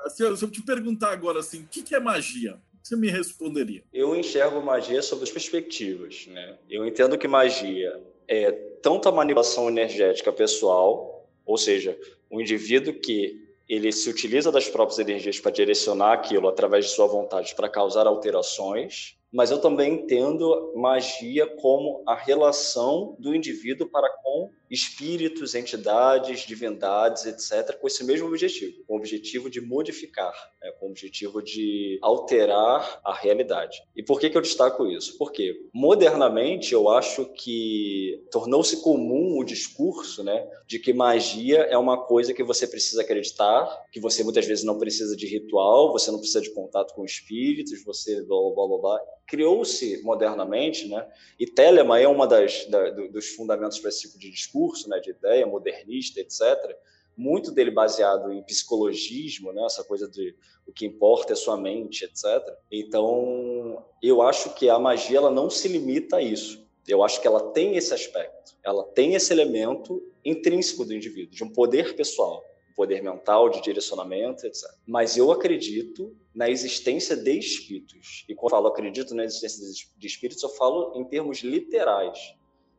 Se 0.08 0.22
eu, 0.22 0.36
se 0.36 0.44
eu 0.44 0.50
te 0.50 0.62
perguntar 0.62 1.12
agora 1.12 1.40
assim, 1.40 1.62
o 1.62 1.68
que, 1.68 1.82
que 1.82 1.94
é 1.94 2.00
magia? 2.00 2.60
você 2.82 2.96
me 2.96 3.08
responderia? 3.08 3.84
Eu 3.92 4.16
enxergo 4.16 4.60
magia 4.60 5.00
sob 5.02 5.22
as 5.22 5.30
perspectivas. 5.30 6.26
Né? 6.26 6.58
Eu 6.68 6.86
entendo 6.86 7.16
que 7.16 7.28
magia 7.28 8.02
é 8.26 8.50
tanto 8.82 9.08
a 9.08 9.12
manipulação 9.12 9.68
energética 9.68 10.32
pessoal, 10.32 11.28
ou 11.46 11.56
seja, 11.56 11.96
o 12.28 12.40
indivíduo 12.40 12.94
que 12.94 13.40
ele 13.72 13.90
se 13.90 14.10
utiliza 14.10 14.52
das 14.52 14.68
próprias 14.68 14.98
energias 14.98 15.40
para 15.40 15.50
direcionar 15.50 16.12
aquilo 16.12 16.46
através 16.46 16.84
de 16.84 16.90
sua 16.90 17.06
vontade 17.06 17.54
para 17.54 17.70
causar 17.70 18.06
alterações, 18.06 19.16
mas 19.32 19.50
eu 19.50 19.62
também 19.62 19.94
entendo 19.94 20.74
magia 20.76 21.46
como 21.56 22.02
a 22.06 22.14
relação 22.14 23.16
do 23.18 23.34
indivíduo 23.34 23.88
para 23.88 24.10
com 24.22 24.50
espíritos, 24.72 25.54
entidades, 25.54 26.46
divindades, 26.46 27.26
etc., 27.26 27.76
com 27.78 27.86
esse 27.86 28.02
mesmo 28.02 28.26
objetivo, 28.26 28.82
com 28.86 28.94
o 28.94 28.96
objetivo 28.96 29.50
de 29.50 29.60
modificar, 29.60 30.32
né, 30.62 30.72
com 30.80 30.86
o 30.86 30.90
objetivo 30.90 31.42
de 31.42 31.98
alterar 32.00 33.00
a 33.04 33.14
realidade. 33.14 33.82
E 33.94 34.02
por 34.02 34.18
que, 34.18 34.30
que 34.30 34.36
eu 34.36 34.40
destaco 34.40 34.86
isso? 34.86 35.18
Porque, 35.18 35.68
modernamente, 35.74 36.72
eu 36.72 36.88
acho 36.88 37.26
que 37.34 38.24
tornou-se 38.30 38.80
comum 38.80 39.38
o 39.38 39.44
discurso 39.44 40.24
né, 40.24 40.48
de 40.66 40.78
que 40.78 40.94
magia 40.94 41.58
é 41.58 41.76
uma 41.76 42.06
coisa 42.06 42.32
que 42.32 42.42
você 42.42 42.66
precisa 42.66 43.02
acreditar, 43.02 43.68
que 43.92 44.00
você 44.00 44.24
muitas 44.24 44.46
vezes 44.46 44.64
não 44.64 44.78
precisa 44.78 45.14
de 45.14 45.26
ritual, 45.26 45.92
você 45.92 46.10
não 46.10 46.18
precisa 46.18 46.40
de 46.40 46.50
contato 46.50 46.94
com 46.94 47.04
espíritos, 47.04 47.84
você 47.84 48.22
blá 48.22 48.38
blá 48.54 48.66
blá 48.68 48.78
blá. 48.78 49.00
Criou-se 49.26 50.02
modernamente, 50.02 50.88
né, 50.88 51.06
e 51.38 51.46
Telemann 51.46 52.02
é 52.02 52.08
uma 52.08 52.26
das 52.26 52.66
da, 52.66 52.90
dos 52.90 53.28
fundamentos 53.28 53.78
para 53.78 53.90
esse 53.90 54.02
tipo 54.02 54.18
de 54.18 54.30
discurso 54.30 54.61
discurso 54.62 54.88
né, 54.88 55.00
de 55.00 55.10
ideia 55.10 55.46
modernista, 55.46 56.20
etc., 56.20 56.76
muito 57.14 57.50
dele 57.50 57.70
baseado 57.70 58.32
em 58.32 58.42
psicologismo, 58.42 59.52
né, 59.52 59.64
essa 59.66 59.84
coisa 59.84 60.08
de 60.08 60.34
o 60.66 60.72
que 60.72 60.86
importa 60.86 61.34
é 61.34 61.36
sua 61.36 61.56
mente, 61.56 62.04
etc. 62.04 62.24
Então, 62.70 63.84
eu 64.02 64.22
acho 64.22 64.54
que 64.54 64.70
a 64.70 64.78
magia 64.78 65.18
ela 65.18 65.30
não 65.30 65.50
se 65.50 65.68
limita 65.68 66.16
a 66.16 66.22
isso. 66.22 66.66
Eu 66.88 67.04
acho 67.04 67.20
que 67.20 67.26
ela 67.26 67.52
tem 67.52 67.76
esse 67.76 67.92
aspecto, 67.92 68.56
ela 68.64 68.82
tem 68.82 69.14
esse 69.14 69.32
elemento 69.32 70.02
intrínseco 70.24 70.84
do 70.84 70.94
indivíduo, 70.94 71.34
de 71.34 71.44
um 71.44 71.52
poder 71.52 71.94
pessoal, 71.94 72.42
um 72.70 72.74
poder 72.74 73.02
mental, 73.02 73.50
de 73.50 73.60
direcionamento, 73.60 74.46
etc. 74.46 74.64
Mas 74.86 75.16
eu 75.16 75.30
acredito 75.30 76.16
na 76.34 76.48
existência 76.48 77.14
de 77.14 77.38
espíritos. 77.38 78.24
E 78.28 78.34
quando 78.34 78.52
eu 78.52 78.56
falo 78.56 78.68
acredito 78.68 79.14
na 79.14 79.24
existência 79.24 79.62
de 79.96 80.06
espíritos, 80.06 80.42
eu 80.42 80.48
falo 80.48 80.92
em 80.96 81.04
termos 81.04 81.40
literais. 81.40 82.34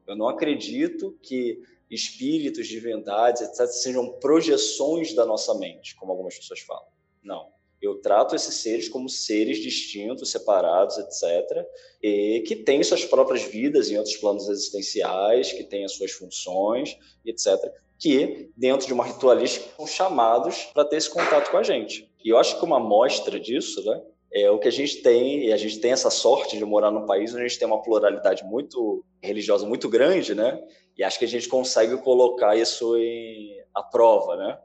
Eu 0.07 0.15
não 0.15 0.27
acredito 0.27 1.17
que 1.21 1.61
espíritos, 1.89 2.67
divindades, 2.67 3.41
etc., 3.41 3.67
sejam 3.67 4.13
projeções 4.19 5.13
da 5.13 5.25
nossa 5.25 5.53
mente, 5.53 5.95
como 5.95 6.11
algumas 6.11 6.37
pessoas 6.37 6.59
falam. 6.61 6.87
Não. 7.21 7.51
Eu 7.81 7.99
trato 7.99 8.33
esses 8.33 8.55
seres 8.55 8.87
como 8.87 9.09
seres 9.09 9.57
distintos, 9.57 10.31
separados, 10.31 10.97
etc., 10.97 11.65
e 12.01 12.41
que 12.47 12.55
têm 12.55 12.81
suas 12.81 13.03
próprias 13.03 13.43
vidas 13.43 13.91
em 13.91 13.97
outros 13.97 14.15
planos 14.15 14.47
existenciais, 14.47 15.51
que 15.51 15.63
têm 15.63 15.83
as 15.83 15.93
suas 15.93 16.11
funções, 16.11 16.97
etc., 17.25 17.57
que, 17.99 18.49
dentro 18.55 18.87
de 18.87 18.93
uma 18.93 19.05
ritualística, 19.05 19.65
são 19.75 19.85
chamados 19.85 20.63
para 20.73 20.85
ter 20.85 20.97
esse 20.97 21.09
contato 21.09 21.51
com 21.51 21.57
a 21.57 21.63
gente. 21.63 22.09
E 22.23 22.29
eu 22.29 22.37
acho 22.37 22.57
que 22.57 22.65
uma 22.65 22.77
amostra 22.77 23.39
disso, 23.39 23.83
né, 23.83 24.01
é 24.33 24.49
o 24.49 24.57
que 24.57 24.67
a 24.67 24.71
gente 24.71 25.01
tem, 25.01 25.45
e 25.45 25.53
a 25.53 25.57
gente 25.57 25.79
tem 25.79 25.91
essa 25.91 26.09
sorte 26.09 26.57
de 26.57 26.65
morar 26.65 26.89
num 26.89 27.05
país 27.05 27.31
onde 27.31 27.43
a 27.43 27.47
gente 27.47 27.59
tem 27.59 27.67
uma 27.67 27.81
pluralidade 27.81 28.43
muito 28.43 29.05
religiosa 29.21 29.65
muito 29.65 29.87
grande, 29.87 30.33
né? 30.33 30.59
E 30.97 31.03
acho 31.03 31.19
que 31.19 31.25
a 31.25 31.27
gente 31.27 31.47
consegue 31.47 31.97
colocar 31.97 32.55
isso 32.55 32.97
em 32.97 33.61
à 33.73 33.83
prova, 33.83 34.35
né? 34.35 34.59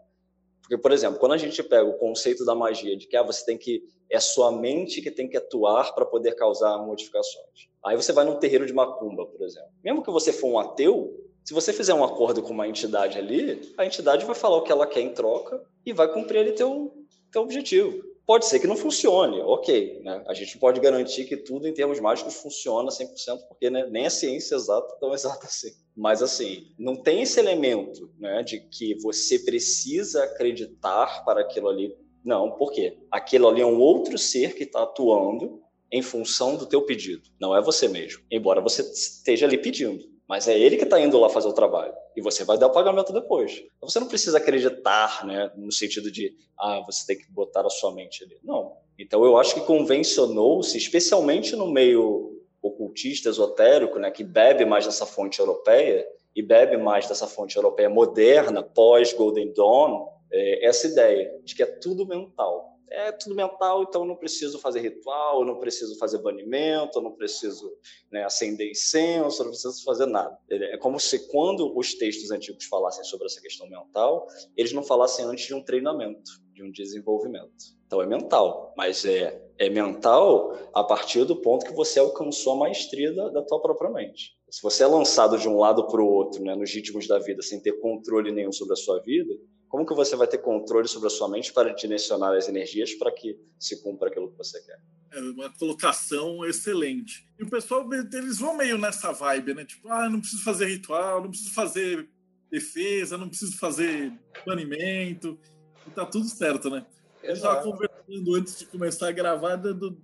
Porque, 0.63 0.77
por 0.77 0.93
exemplo, 0.93 1.19
quando 1.19 1.33
a 1.33 1.39
gente 1.39 1.63
pega 1.63 1.85
o 1.85 1.99
conceito 1.99 2.45
da 2.45 2.55
magia 2.55 2.97
de 2.97 3.07
que 3.07 3.17
ah, 3.17 3.23
você 3.23 3.45
tem 3.45 3.57
que 3.57 3.83
é 4.11 4.19
sua 4.21 4.51
mente 4.51 5.03
que 5.03 5.11
tem 5.11 5.29
que 5.29 5.37
atuar 5.37 5.95
para 5.95 6.07
poder 6.07 6.35
causar 6.35 6.79
modificações. 6.79 7.69
Aí 7.85 7.97
você 7.97 8.13
vai 8.13 8.25
num 8.25 8.39
terreiro 8.39 8.67
de 8.67 8.73
macumba, 8.73 9.27
por 9.27 9.43
exemplo. 9.43 9.71
Mesmo 9.85 10.03
que 10.03 10.11
você 10.11 10.33
for 10.33 10.49
um 10.49 10.59
ateu, 10.59 11.15
se 11.45 11.55
você 11.55 11.73
fizer 11.73 11.95
um 11.95 12.05
acordo 12.05 12.43
com 12.43 12.53
uma 12.53 12.69
entidade 12.69 13.19
ali, 13.19 13.73
a 13.77 13.85
entidade 13.85 14.25
vai 14.25 14.35
falar 14.35 14.57
o 14.57 14.63
que 14.63 14.73
ela 14.73 14.87
quer 14.87 15.01
em 15.01 15.13
troca 15.13 15.63
e 15.85 15.93
vai 15.93 16.11
cumprir 16.11 16.41
ali 16.41 16.53
teu, 16.53 16.93
teu 17.31 17.43
objetivo. 17.43 18.03
Pode 18.29 18.45
ser 18.45 18.61
que 18.61 18.67
não 18.67 18.77
funcione, 18.77 19.41
ok. 19.41 20.03
Né? 20.05 20.23
A 20.29 20.35
gente 20.35 20.59
pode 20.59 20.79
garantir 20.81 21.25
que 21.25 21.35
tudo 21.35 21.67
em 21.67 21.73
termos 21.73 21.99
mágicos 21.99 22.35
funciona 22.35 22.91
100%, 22.91 23.49
porque 23.49 23.71
né, 23.71 23.87
nem 23.91 24.05
a 24.05 24.11
ciência 24.11 24.55
exata 24.55 24.95
é 24.95 25.01
tão 25.01 25.15
exata 25.15 25.47
assim. 25.47 25.71
Mas, 25.97 26.23
assim, 26.23 26.67
não 26.79 26.95
tem 26.95 27.23
esse 27.23 27.41
elemento 27.41 28.13
né, 28.19 28.43
de 28.43 28.61
que 28.61 28.95
você 29.01 29.39
precisa 29.39 30.25
acreditar 30.25 31.25
para 31.25 31.41
aquilo 31.41 31.71
ali. 31.71 31.97
Não, 32.23 32.51
por 32.51 32.71
quê? 32.71 32.99
Aquilo 33.11 33.49
ali 33.49 33.63
é 33.63 33.67
um 33.67 33.81
outro 33.81 34.19
ser 34.19 34.55
que 34.55 34.65
está 34.65 34.83
atuando 34.83 35.63
em 35.91 36.03
função 36.03 36.55
do 36.55 36.67
teu 36.67 36.83
pedido. 36.83 37.31
Não 37.41 37.57
é 37.57 37.63
você 37.63 37.89
mesmo, 37.89 38.23
embora 38.31 38.61
você 38.61 38.83
esteja 38.83 39.47
ali 39.47 39.57
pedindo. 39.57 40.05
Mas 40.29 40.47
é 40.47 40.59
ele 40.59 40.77
que 40.77 40.85
está 40.85 41.01
indo 41.01 41.19
lá 41.19 41.31
fazer 41.31 41.49
o 41.49 41.55
trabalho. 41.55 41.95
E 42.15 42.21
você 42.21 42.45
vai 42.45 42.59
dar 42.59 42.67
o 42.67 42.73
pagamento 42.73 43.15
depois. 43.15 43.65
Então 43.79 43.89
você 43.89 43.99
não 43.99 44.07
precisa 44.07 44.37
acreditar, 44.37 45.25
né? 45.27 45.51
No 45.57 45.73
sentido 45.73 46.13
de, 46.13 46.37
ah, 46.59 46.83
você 46.85 47.07
tem 47.07 47.17
que 47.17 47.33
botar 47.33 47.65
a 47.65 47.71
sua 47.71 47.95
mente 47.95 48.23
ali. 48.23 48.37
Não. 48.45 48.77
Então 48.99 49.25
eu 49.25 49.39
acho 49.39 49.55
que 49.55 49.61
convencionou-se, 49.63 50.77
especialmente 50.77 51.57
no 51.57 51.67
meio 51.67 52.43
ocultista, 52.61 53.31
esotérico, 53.31 53.99
né? 53.99 54.11
Que 54.11 54.23
bebe 54.23 54.67
mais 54.67 54.85
dessa 54.85 55.07
fonte 55.07 55.41
europeia 55.41 56.07
e 56.37 56.43
bebe 56.43 56.77
mais 56.77 57.09
dessa 57.09 57.27
fonte 57.27 57.57
europeia 57.57 57.89
moderna, 57.89 58.63
pós-Golden 58.63 59.53
Dawn, 59.55 60.09
é, 60.31 60.67
essa 60.67 60.87
ideia 60.87 61.41
de 61.43 61.55
que 61.55 61.63
é 61.63 61.67
tudo 61.67 62.07
mental 62.07 62.68
é 62.91 63.13
tudo 63.13 63.35
mental, 63.35 63.83
então 63.83 64.05
não 64.05 64.17
preciso 64.17 64.59
fazer 64.59 64.81
ritual, 64.81 65.45
não 65.45 65.59
preciso 65.59 65.99
fazer 65.99 66.19
banimento, 66.19 67.01
não 67.01 67.13
preciso 67.13 67.73
né, 68.11 68.25
acender 68.25 68.71
incenso, 68.71 69.43
não 69.43 69.51
preciso 69.51 69.85
fazer 69.85 70.07
nada. 70.07 70.37
É 70.51 70.77
como 70.79 70.99
se 70.99 71.29
quando 71.29 71.77
os 71.77 71.95
textos 71.95 72.31
antigos 72.31 72.65
falassem 72.65 73.05
sobre 73.05 73.27
essa 73.27 73.41
questão 73.41 73.69
mental, 73.69 74.27
eles 74.57 74.73
não 74.73 74.83
falassem 74.83 75.25
antes 75.25 75.47
de 75.47 75.55
um 75.55 75.63
treinamento, 75.63 76.31
de 76.53 76.63
um 76.63 76.71
desenvolvimento. 76.71 77.79
Então 77.87 78.03
é 78.03 78.07
mental, 78.07 78.75
mas 78.77 79.05
é, 79.05 79.43
é 79.59 79.71
mental 79.71 80.55
a 80.75 80.85
partir 80.85 81.25
do 81.25 81.37
ponto 81.37 81.65
que 81.65 81.73
você 81.73 81.99
alcançou 81.99 82.53
a 82.53 82.57
maestria 82.57 83.15
da, 83.15 83.29
da 83.31 83.43
tua 83.43 83.61
própria 83.61 83.91
mente. 83.91 84.37
Se 84.51 84.63
você 84.63 84.83
é 84.83 84.87
lançado 84.87 85.39
de 85.39 85.49
um 85.49 85.59
lado 85.59 85.87
para 85.87 86.01
o 86.01 86.07
outro, 86.07 86.43
né, 86.43 86.55
nos 86.55 86.73
ritmos 86.73 87.07
da 87.07 87.19
vida, 87.19 87.43
sem 87.43 87.61
ter 87.61 87.81
controle 87.81 88.31
nenhum 88.31 88.53
sobre 88.53 88.75
a 88.75 88.77
sua 88.77 89.01
vida, 89.01 89.33
como 89.69 89.85
que 89.85 89.95
você 89.95 90.17
vai 90.17 90.27
ter 90.27 90.39
controle 90.39 90.89
sobre 90.89 91.09
a 91.09 91.11
sua 91.11 91.29
mente 91.29 91.53
para 91.53 91.75
direcionar 91.75 92.35
as 92.35 92.49
energias 92.49 92.95
para 92.95 93.13
que 93.13 93.39
se 93.59 93.83
cumpra 93.83 94.09
aquilo 94.09 94.31
que 94.31 94.39
você 94.39 94.61
quer? 94.63 94.81
É 95.13 95.21
uma 95.21 95.51
colocação 95.51 96.45
excelente. 96.45 97.27
E 97.39 97.45
o 97.45 97.51
pessoal, 97.51 97.89
eles 97.93 98.39
vão 98.39 98.57
meio 98.57 98.79
nessa 98.79 99.13
vibe, 99.13 99.55
né? 99.55 99.65
Tipo, 99.65 99.89
ah, 99.89 100.09
não 100.09 100.21
preciso 100.21 100.43
fazer 100.43 100.67
ritual, 100.67 101.23
não 101.23 101.31
preciso 101.31 101.53
fazer 101.53 102.09
defesa, 102.51 103.19
não 103.19 103.29
preciso 103.29 103.59
fazer 103.59 104.13
banimento. 104.47 105.39
E 105.87 105.91
tá 105.91 106.05
tudo 106.05 106.27
certo, 106.27 106.71
né? 106.71 106.87
Eu 107.23 107.35
estava 107.35 107.63
conversando 107.63 108.35
antes 108.35 108.59
de 108.59 108.67
começar 108.67 109.09
a 109.09 109.13
gravar 109.13 109.57
dando 109.57 109.99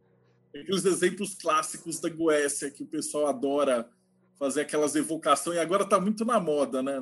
aqueles 0.54 0.84
exemplos 0.84 1.34
clássicos 1.34 2.00
da 2.00 2.08
Goécia 2.08 2.70
que 2.70 2.82
o 2.82 2.86
pessoal 2.86 3.28
adora 3.28 3.88
fazer 4.38 4.62
aquelas 4.62 4.94
evocações 4.94 5.56
e 5.56 5.60
agora 5.60 5.88
tá 5.88 6.00
muito 6.00 6.24
na 6.24 6.38
moda, 6.38 6.82
né? 6.82 7.00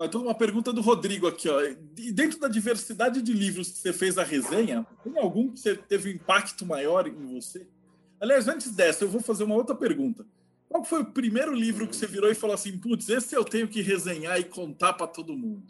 Então, 0.00 0.22
uma 0.22 0.34
pergunta 0.34 0.72
do 0.72 0.80
Rodrigo 0.80 1.26
aqui, 1.26 1.48
ó. 1.48 1.60
E 1.60 2.12
dentro 2.12 2.38
da 2.38 2.46
diversidade 2.46 3.20
de 3.20 3.32
livros 3.32 3.70
que 3.70 3.78
você 3.78 3.92
fez 3.92 4.16
a 4.16 4.22
resenha, 4.22 4.86
tem 5.02 5.18
algum 5.18 5.50
que 5.50 5.58
você 5.58 5.74
teve 5.76 6.10
um 6.10 6.14
impacto 6.14 6.64
maior 6.64 7.08
em 7.08 7.34
você? 7.34 7.66
Aliás, 8.20 8.46
antes 8.46 8.70
dessa, 8.70 9.04
eu 9.04 9.08
vou 9.08 9.20
fazer 9.20 9.44
uma 9.44 9.56
outra 9.56 9.74
pergunta. 9.74 10.24
Qual 10.68 10.84
foi 10.84 11.00
o 11.00 11.12
primeiro 11.12 11.52
livro 11.52 11.88
que 11.88 11.96
você 11.96 12.06
virou 12.06 12.30
e 12.30 12.34
falou 12.34 12.54
assim, 12.54 12.78
putz, 12.78 13.08
esse 13.08 13.34
eu 13.34 13.44
tenho 13.44 13.66
que 13.66 13.80
resenhar 13.80 14.38
e 14.38 14.44
contar 14.44 14.92
para 14.92 15.06
todo 15.06 15.36
mundo? 15.36 15.62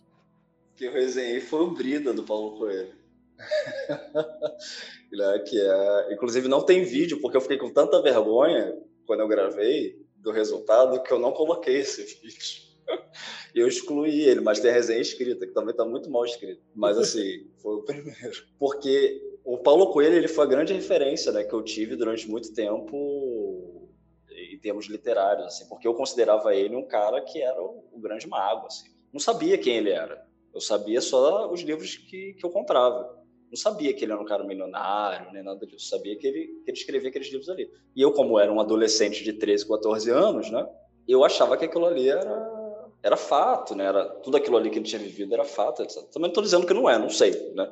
Que 0.77 0.85
eu 0.85 0.93
resenhei 0.93 1.41
foi 1.41 1.61
o 1.61 1.71
Brida, 1.71 2.13
do 2.13 2.23
Paulo 2.23 2.59
Coelho. 2.59 2.93
né, 5.13 5.39
que 5.47 5.59
é, 5.61 6.13
inclusive 6.13 6.49
não 6.49 6.61
tem 6.61 6.85
vídeo, 6.85 7.21
porque 7.21 7.37
eu 7.37 7.41
fiquei 7.41 7.57
com 7.57 7.71
tanta 7.71 8.03
vergonha 8.03 8.77
quando 9.07 9.21
eu 9.21 9.29
gravei 9.29 10.05
do 10.17 10.33
resultado 10.33 11.03
que 11.03 11.13
eu 11.13 11.19
não 11.19 11.33
coloquei 11.33 11.77
esse 11.77 12.03
vídeo. 12.03 12.69
Eu 13.59 13.69
excluí 13.69 14.23
ele, 14.23 14.41
mas 14.41 14.61
tem 14.61 14.71
a 14.71 14.75
resenha 14.75 15.01
escrita, 15.01 15.47
que 15.47 15.53
também 15.53 15.71
está 15.71 15.85
muito 15.85 16.11
mal 16.11 16.25
escrita. 16.25 16.61
Mas 16.75 16.97
assim, 16.99 17.51
foi 17.63 17.77
o 17.77 17.83
primeiro. 17.83 18.47
Porque 18.59 19.21
o 19.45 19.59
Paulo 19.59 19.93
Coelho 19.93 20.17
ele 20.17 20.29
foi 20.29 20.45
a 20.45 20.49
grande 20.49 20.73
referência 20.73 21.33
né, 21.33 21.45
que 21.45 21.53
eu 21.53 21.63
tive 21.63 21.97
durante 21.97 22.29
muito 22.29 22.53
tempo 22.53 23.89
em 24.31 24.59
termos 24.59 24.87
literários, 24.87 25.47
assim, 25.47 25.69
porque 25.69 25.87
eu 25.87 25.95
considerava 25.95 26.55
ele 26.55 26.77
um 26.77 26.87
cara 26.87 27.21
que 27.21 27.43
era 27.43 27.61
o, 27.61 27.85
o 27.93 28.01
grande 28.01 28.27
mago. 28.29 28.67
Assim. 28.67 28.89
Não 29.13 29.21
sabia 29.21 29.59
quem 29.59 29.77
ele 29.77 29.91
era. 29.91 30.27
Eu 30.55 30.61
sabia 30.61 31.01
só 31.01 31.51
os 31.51 31.61
livros 31.61 31.97
que, 31.97 32.35
que 32.35 32.45
eu 32.45 32.51
comprava. 32.51 33.17
Não 33.51 33.57
sabia 33.57 33.93
que 33.95 34.05
ele 34.05 34.13
era 34.13 34.21
um 34.21 34.27
cara 34.27 34.45
milionário, 34.45 35.33
nem 35.33 35.43
nada 35.43 35.67
disso. 35.67 35.89
Sabia 35.89 36.17
que 36.17 36.27
ele, 36.27 36.47
que 36.65 36.71
ele 36.71 36.79
escrevia 36.79 37.09
aqueles 37.09 37.29
livros 37.29 37.49
ali. 37.49 37.71
E 37.97 38.03
eu, 38.03 38.13
como 38.13 38.39
era 38.39 38.53
um 38.53 38.61
adolescente 38.61 39.25
de 39.25 39.33
13, 39.33 39.67
14 39.67 40.11
anos, 40.11 40.51
né, 40.51 40.69
eu 41.07 41.25
achava 41.25 41.57
que 41.57 41.65
aquilo 41.65 41.87
ali 41.87 42.09
era 42.09 42.58
era 43.03 43.17
fato, 43.17 43.75
né? 43.75 43.85
Era 43.85 44.05
tudo 44.07 44.37
aquilo 44.37 44.57
ali 44.57 44.71
que 44.71 44.79
ele 44.79 44.85
tinha 44.85 45.01
vivido 45.01 45.35
era 45.35 45.45
fato. 45.45 45.83
Etc. 45.83 46.03
Também 46.11 46.29
estou 46.29 46.43
dizendo 46.43 46.67
que 46.67 46.75
não 46.75 46.89
é, 46.89 46.99
não 46.99 47.11
sei, 47.11 47.53
né? 47.55 47.71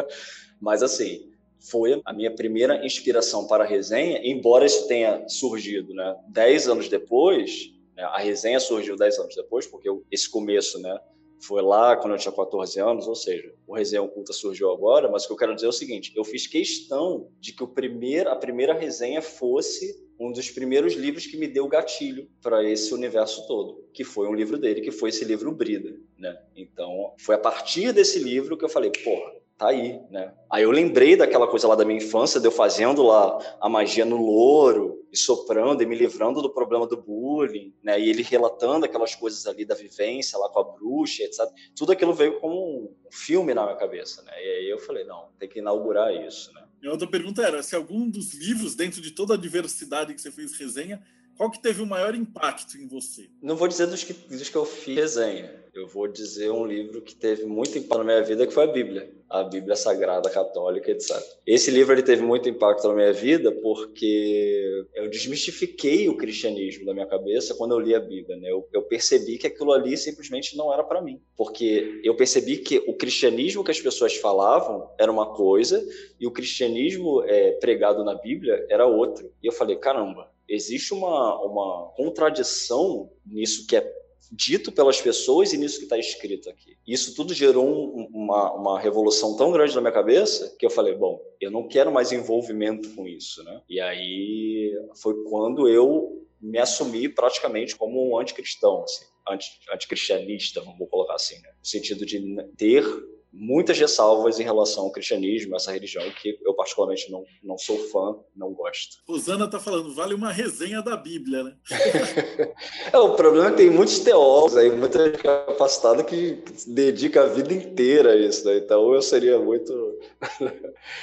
Mas 0.60 0.82
assim, 0.82 1.30
foi 1.58 2.00
a 2.04 2.12
minha 2.12 2.34
primeira 2.34 2.84
inspiração 2.84 3.46
para 3.46 3.64
a 3.64 3.66
resenha, 3.66 4.20
embora 4.22 4.66
isso 4.66 4.86
tenha 4.86 5.26
surgido, 5.28 5.94
né? 5.94 6.16
Dez 6.28 6.68
anos 6.68 6.88
depois, 6.88 7.72
né? 7.96 8.02
a 8.04 8.18
resenha 8.18 8.60
surgiu 8.60 8.96
dez 8.96 9.18
anos 9.18 9.34
depois, 9.34 9.66
porque 9.66 9.88
esse 10.10 10.30
começo, 10.30 10.78
né? 10.80 10.98
Foi 11.40 11.62
lá 11.62 11.96
quando 11.96 12.14
eu 12.14 12.18
tinha 12.18 12.32
14 12.32 12.80
anos, 12.80 13.06
ou 13.06 13.14
seja, 13.14 13.54
o 13.64 13.72
Resenha 13.72 14.02
Oculta 14.02 14.32
surgiu 14.32 14.72
agora, 14.72 15.08
mas 15.08 15.22
o 15.22 15.28
que 15.28 15.32
eu 15.34 15.36
quero 15.36 15.54
dizer 15.54 15.66
é 15.66 15.70
o 15.70 15.72
seguinte: 15.72 16.12
eu 16.16 16.24
fiz 16.24 16.48
questão 16.48 17.30
de 17.38 17.52
que 17.52 17.62
o 17.62 17.68
primeiro, 17.68 18.28
a 18.28 18.34
primeira 18.34 18.74
resenha 18.74 19.22
fosse 19.22 20.07
um 20.18 20.32
dos 20.32 20.50
primeiros 20.50 20.94
livros 20.94 21.26
que 21.26 21.36
me 21.36 21.46
deu 21.46 21.68
gatilho 21.68 22.28
para 22.42 22.64
esse 22.64 22.92
universo 22.92 23.46
todo, 23.46 23.84
que 23.92 24.02
foi 24.02 24.26
um 24.28 24.34
livro 24.34 24.58
dele, 24.58 24.80
que 24.80 24.90
foi 24.90 25.10
esse 25.10 25.24
livro 25.24 25.52
Brida, 25.52 25.96
né? 26.18 26.36
Então, 26.56 27.14
foi 27.18 27.36
a 27.36 27.38
partir 27.38 27.92
desse 27.92 28.18
livro 28.18 28.56
que 28.56 28.64
eu 28.64 28.68
falei, 28.68 28.90
porra, 28.90 29.37
tá 29.58 29.68
aí, 29.68 30.00
né? 30.10 30.32
Aí 30.50 30.62
eu 30.62 30.70
lembrei 30.70 31.16
daquela 31.16 31.48
coisa 31.48 31.66
lá 31.66 31.74
da 31.74 31.84
minha 31.84 31.98
infância, 31.98 32.40
de 32.40 32.46
eu 32.46 32.52
fazendo 32.52 33.02
lá 33.02 33.38
a 33.60 33.68
magia 33.68 34.04
no 34.04 34.16
louro, 34.16 34.98
e 35.12 35.16
soprando 35.16 35.82
e 35.82 35.86
me 35.86 35.96
livrando 35.96 36.42
do 36.42 36.50
problema 36.50 36.86
do 36.86 36.96
bullying, 36.96 37.74
né? 37.82 37.98
E 37.98 38.08
ele 38.08 38.22
relatando 38.22 38.84
aquelas 38.84 39.14
coisas 39.14 39.46
ali 39.46 39.64
da 39.64 39.74
vivência 39.74 40.38
lá 40.38 40.48
com 40.48 40.60
a 40.60 40.64
bruxa, 40.64 41.22
etc. 41.22 41.46
Tudo 41.74 41.92
aquilo 41.92 42.12
veio 42.12 42.38
como 42.40 42.56
um 42.56 43.10
filme 43.10 43.54
na 43.54 43.64
minha 43.64 43.76
cabeça, 43.76 44.22
né? 44.22 44.32
E 44.36 44.50
aí 44.50 44.70
eu 44.70 44.78
falei, 44.78 45.04
não, 45.04 45.28
tem 45.38 45.48
que 45.48 45.58
inaugurar 45.58 46.14
isso, 46.14 46.52
né? 46.52 46.64
E 46.82 46.88
outra 46.88 47.08
pergunta 47.08 47.42
era 47.42 47.62
se 47.62 47.74
algum 47.74 48.08
dos 48.08 48.34
livros, 48.34 48.74
dentro 48.74 49.00
de 49.00 49.10
toda 49.10 49.34
a 49.34 49.38
diversidade 49.38 50.14
que 50.14 50.20
você 50.20 50.30
fez 50.30 50.56
resenha, 50.56 51.02
qual 51.38 51.52
que 51.52 51.62
teve 51.62 51.80
o 51.80 51.86
maior 51.86 52.16
impacto 52.16 52.76
em 52.76 52.88
você? 52.88 53.28
Não 53.40 53.54
vou 53.54 53.68
dizer 53.68 53.86
dos 53.86 54.02
que, 54.02 54.12
dos 54.12 54.48
que 54.48 54.56
eu 54.56 54.64
fiz 54.64 54.96
resenha. 54.96 55.54
Eu 55.72 55.86
vou 55.86 56.08
dizer 56.08 56.50
um 56.50 56.66
livro 56.66 57.00
que 57.00 57.14
teve 57.14 57.46
muito 57.46 57.78
impacto 57.78 57.98
na 57.98 58.04
minha 58.04 58.22
vida, 58.24 58.44
que 58.44 58.52
foi 58.52 58.64
a 58.64 58.72
Bíblia. 58.72 59.08
A 59.30 59.44
Bíblia 59.44 59.76
Sagrada 59.76 60.28
Católica, 60.28 60.90
etc. 60.90 61.16
Esse 61.46 61.70
livro 61.70 61.92
ele 61.94 62.02
teve 62.02 62.22
muito 62.22 62.48
impacto 62.48 62.88
na 62.88 62.94
minha 62.94 63.12
vida 63.12 63.52
porque 63.52 64.84
eu 64.96 65.08
desmistifiquei 65.08 66.08
o 66.08 66.16
cristianismo 66.16 66.84
da 66.84 66.92
minha 66.92 67.06
cabeça 67.06 67.54
quando 67.54 67.72
eu 67.72 67.78
li 67.78 67.94
a 67.94 68.00
Bíblia. 68.00 68.36
Né? 68.36 68.50
Eu, 68.50 68.68
eu 68.72 68.82
percebi 68.82 69.38
que 69.38 69.46
aquilo 69.46 69.72
ali 69.72 69.96
simplesmente 69.96 70.56
não 70.56 70.74
era 70.74 70.82
para 70.82 71.00
mim. 71.00 71.20
Porque 71.36 72.00
eu 72.02 72.16
percebi 72.16 72.56
que 72.56 72.82
o 72.88 72.94
cristianismo 72.94 73.62
que 73.62 73.70
as 73.70 73.80
pessoas 73.80 74.16
falavam 74.16 74.90
era 74.98 75.12
uma 75.12 75.32
coisa 75.32 75.86
e 76.18 76.26
o 76.26 76.32
cristianismo 76.32 77.22
é, 77.22 77.52
pregado 77.52 78.02
na 78.02 78.16
Bíblia 78.16 78.66
era 78.68 78.86
outro. 78.86 79.30
E 79.40 79.46
eu 79.46 79.52
falei, 79.52 79.76
caramba, 79.76 80.28
existe 80.48 80.94
uma, 80.94 81.40
uma 81.44 81.92
contradição 81.96 83.10
nisso 83.26 83.66
que 83.66 83.76
é 83.76 83.98
dito 84.30 84.70
pelas 84.70 85.00
pessoas 85.00 85.52
e 85.52 85.58
nisso 85.58 85.78
que 85.78 85.84
está 85.84 85.98
escrito 85.98 86.50
aqui. 86.50 86.76
Isso 86.86 87.14
tudo 87.14 87.32
gerou 87.32 87.66
um, 87.66 88.08
uma, 88.12 88.52
uma 88.54 88.80
revolução 88.80 89.36
tão 89.36 89.50
grande 89.50 89.74
na 89.74 89.80
minha 89.80 89.92
cabeça 89.92 90.54
que 90.58 90.66
eu 90.66 90.70
falei, 90.70 90.94
bom, 90.94 91.20
eu 91.40 91.50
não 91.50 91.66
quero 91.66 91.90
mais 91.90 92.12
envolvimento 92.12 92.90
com 92.94 93.06
isso, 93.06 93.42
né? 93.44 93.62
E 93.68 93.80
aí 93.80 94.72
foi 95.00 95.14
quando 95.24 95.68
eu 95.68 96.26
me 96.40 96.58
assumi 96.58 97.08
praticamente 97.08 97.74
como 97.74 98.10
um 98.10 98.18
anticristão, 98.18 98.82
assim, 98.84 99.06
anti, 99.28 99.58
anticristianista, 99.72 100.60
vamos 100.60 100.88
colocar 100.88 101.14
assim, 101.14 101.40
né? 101.40 101.50
no 101.58 101.66
sentido 101.66 102.06
de 102.06 102.20
ter 102.56 102.84
muitas 103.32 103.78
ressalvas 103.78 104.40
em 104.40 104.42
relação 104.42 104.84
ao 104.84 104.92
cristianismo, 104.92 105.54
essa 105.54 105.72
religião 105.72 106.02
que 106.10 106.38
eu 106.42 106.54
particularmente 106.54 107.10
não, 107.10 107.24
não 107.42 107.58
sou 107.58 107.78
fã, 107.90 108.16
não 108.34 108.52
gosto. 108.52 108.98
Rosana 109.06 109.44
está 109.44 109.60
falando, 109.60 109.94
vale 109.94 110.14
uma 110.14 110.32
resenha 110.32 110.82
da 110.82 110.96
Bíblia, 110.96 111.44
né? 111.44 111.56
é, 112.92 112.98
o 112.98 113.14
problema 113.14 113.48
é 113.48 113.50
que 113.50 113.56
tem 113.58 113.70
muitos 113.70 113.98
teólogos 114.00 114.56
aí, 114.56 114.70
muita 114.70 115.04
gente 115.04 115.18
capacitada 115.18 116.02
que 116.02 116.42
dedica 116.66 117.22
a 117.22 117.26
vida 117.26 117.52
inteira 117.52 118.12
a 118.12 118.16
isso, 118.16 118.46
né? 118.46 118.58
Então 118.58 118.94
eu 118.94 119.02
seria 119.02 119.38
muito... 119.38 119.98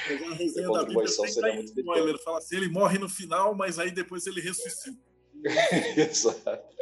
Pegar 0.08 0.32
a 0.32 0.34
resenha 0.34 0.70
da 0.72 0.84
Bíblia 0.84 1.08
sem 1.08 1.26
spoiler, 1.64 2.18
fala 2.24 2.40
assim, 2.40 2.58
ele 2.58 2.70
morre 2.70 2.98
no 2.98 3.08
final, 3.08 3.56
mas 3.56 3.78
aí 3.78 3.92
depois 3.92 4.26
ele 4.26 4.42
ressuscita. 4.42 4.98
Exato. 5.96 6.76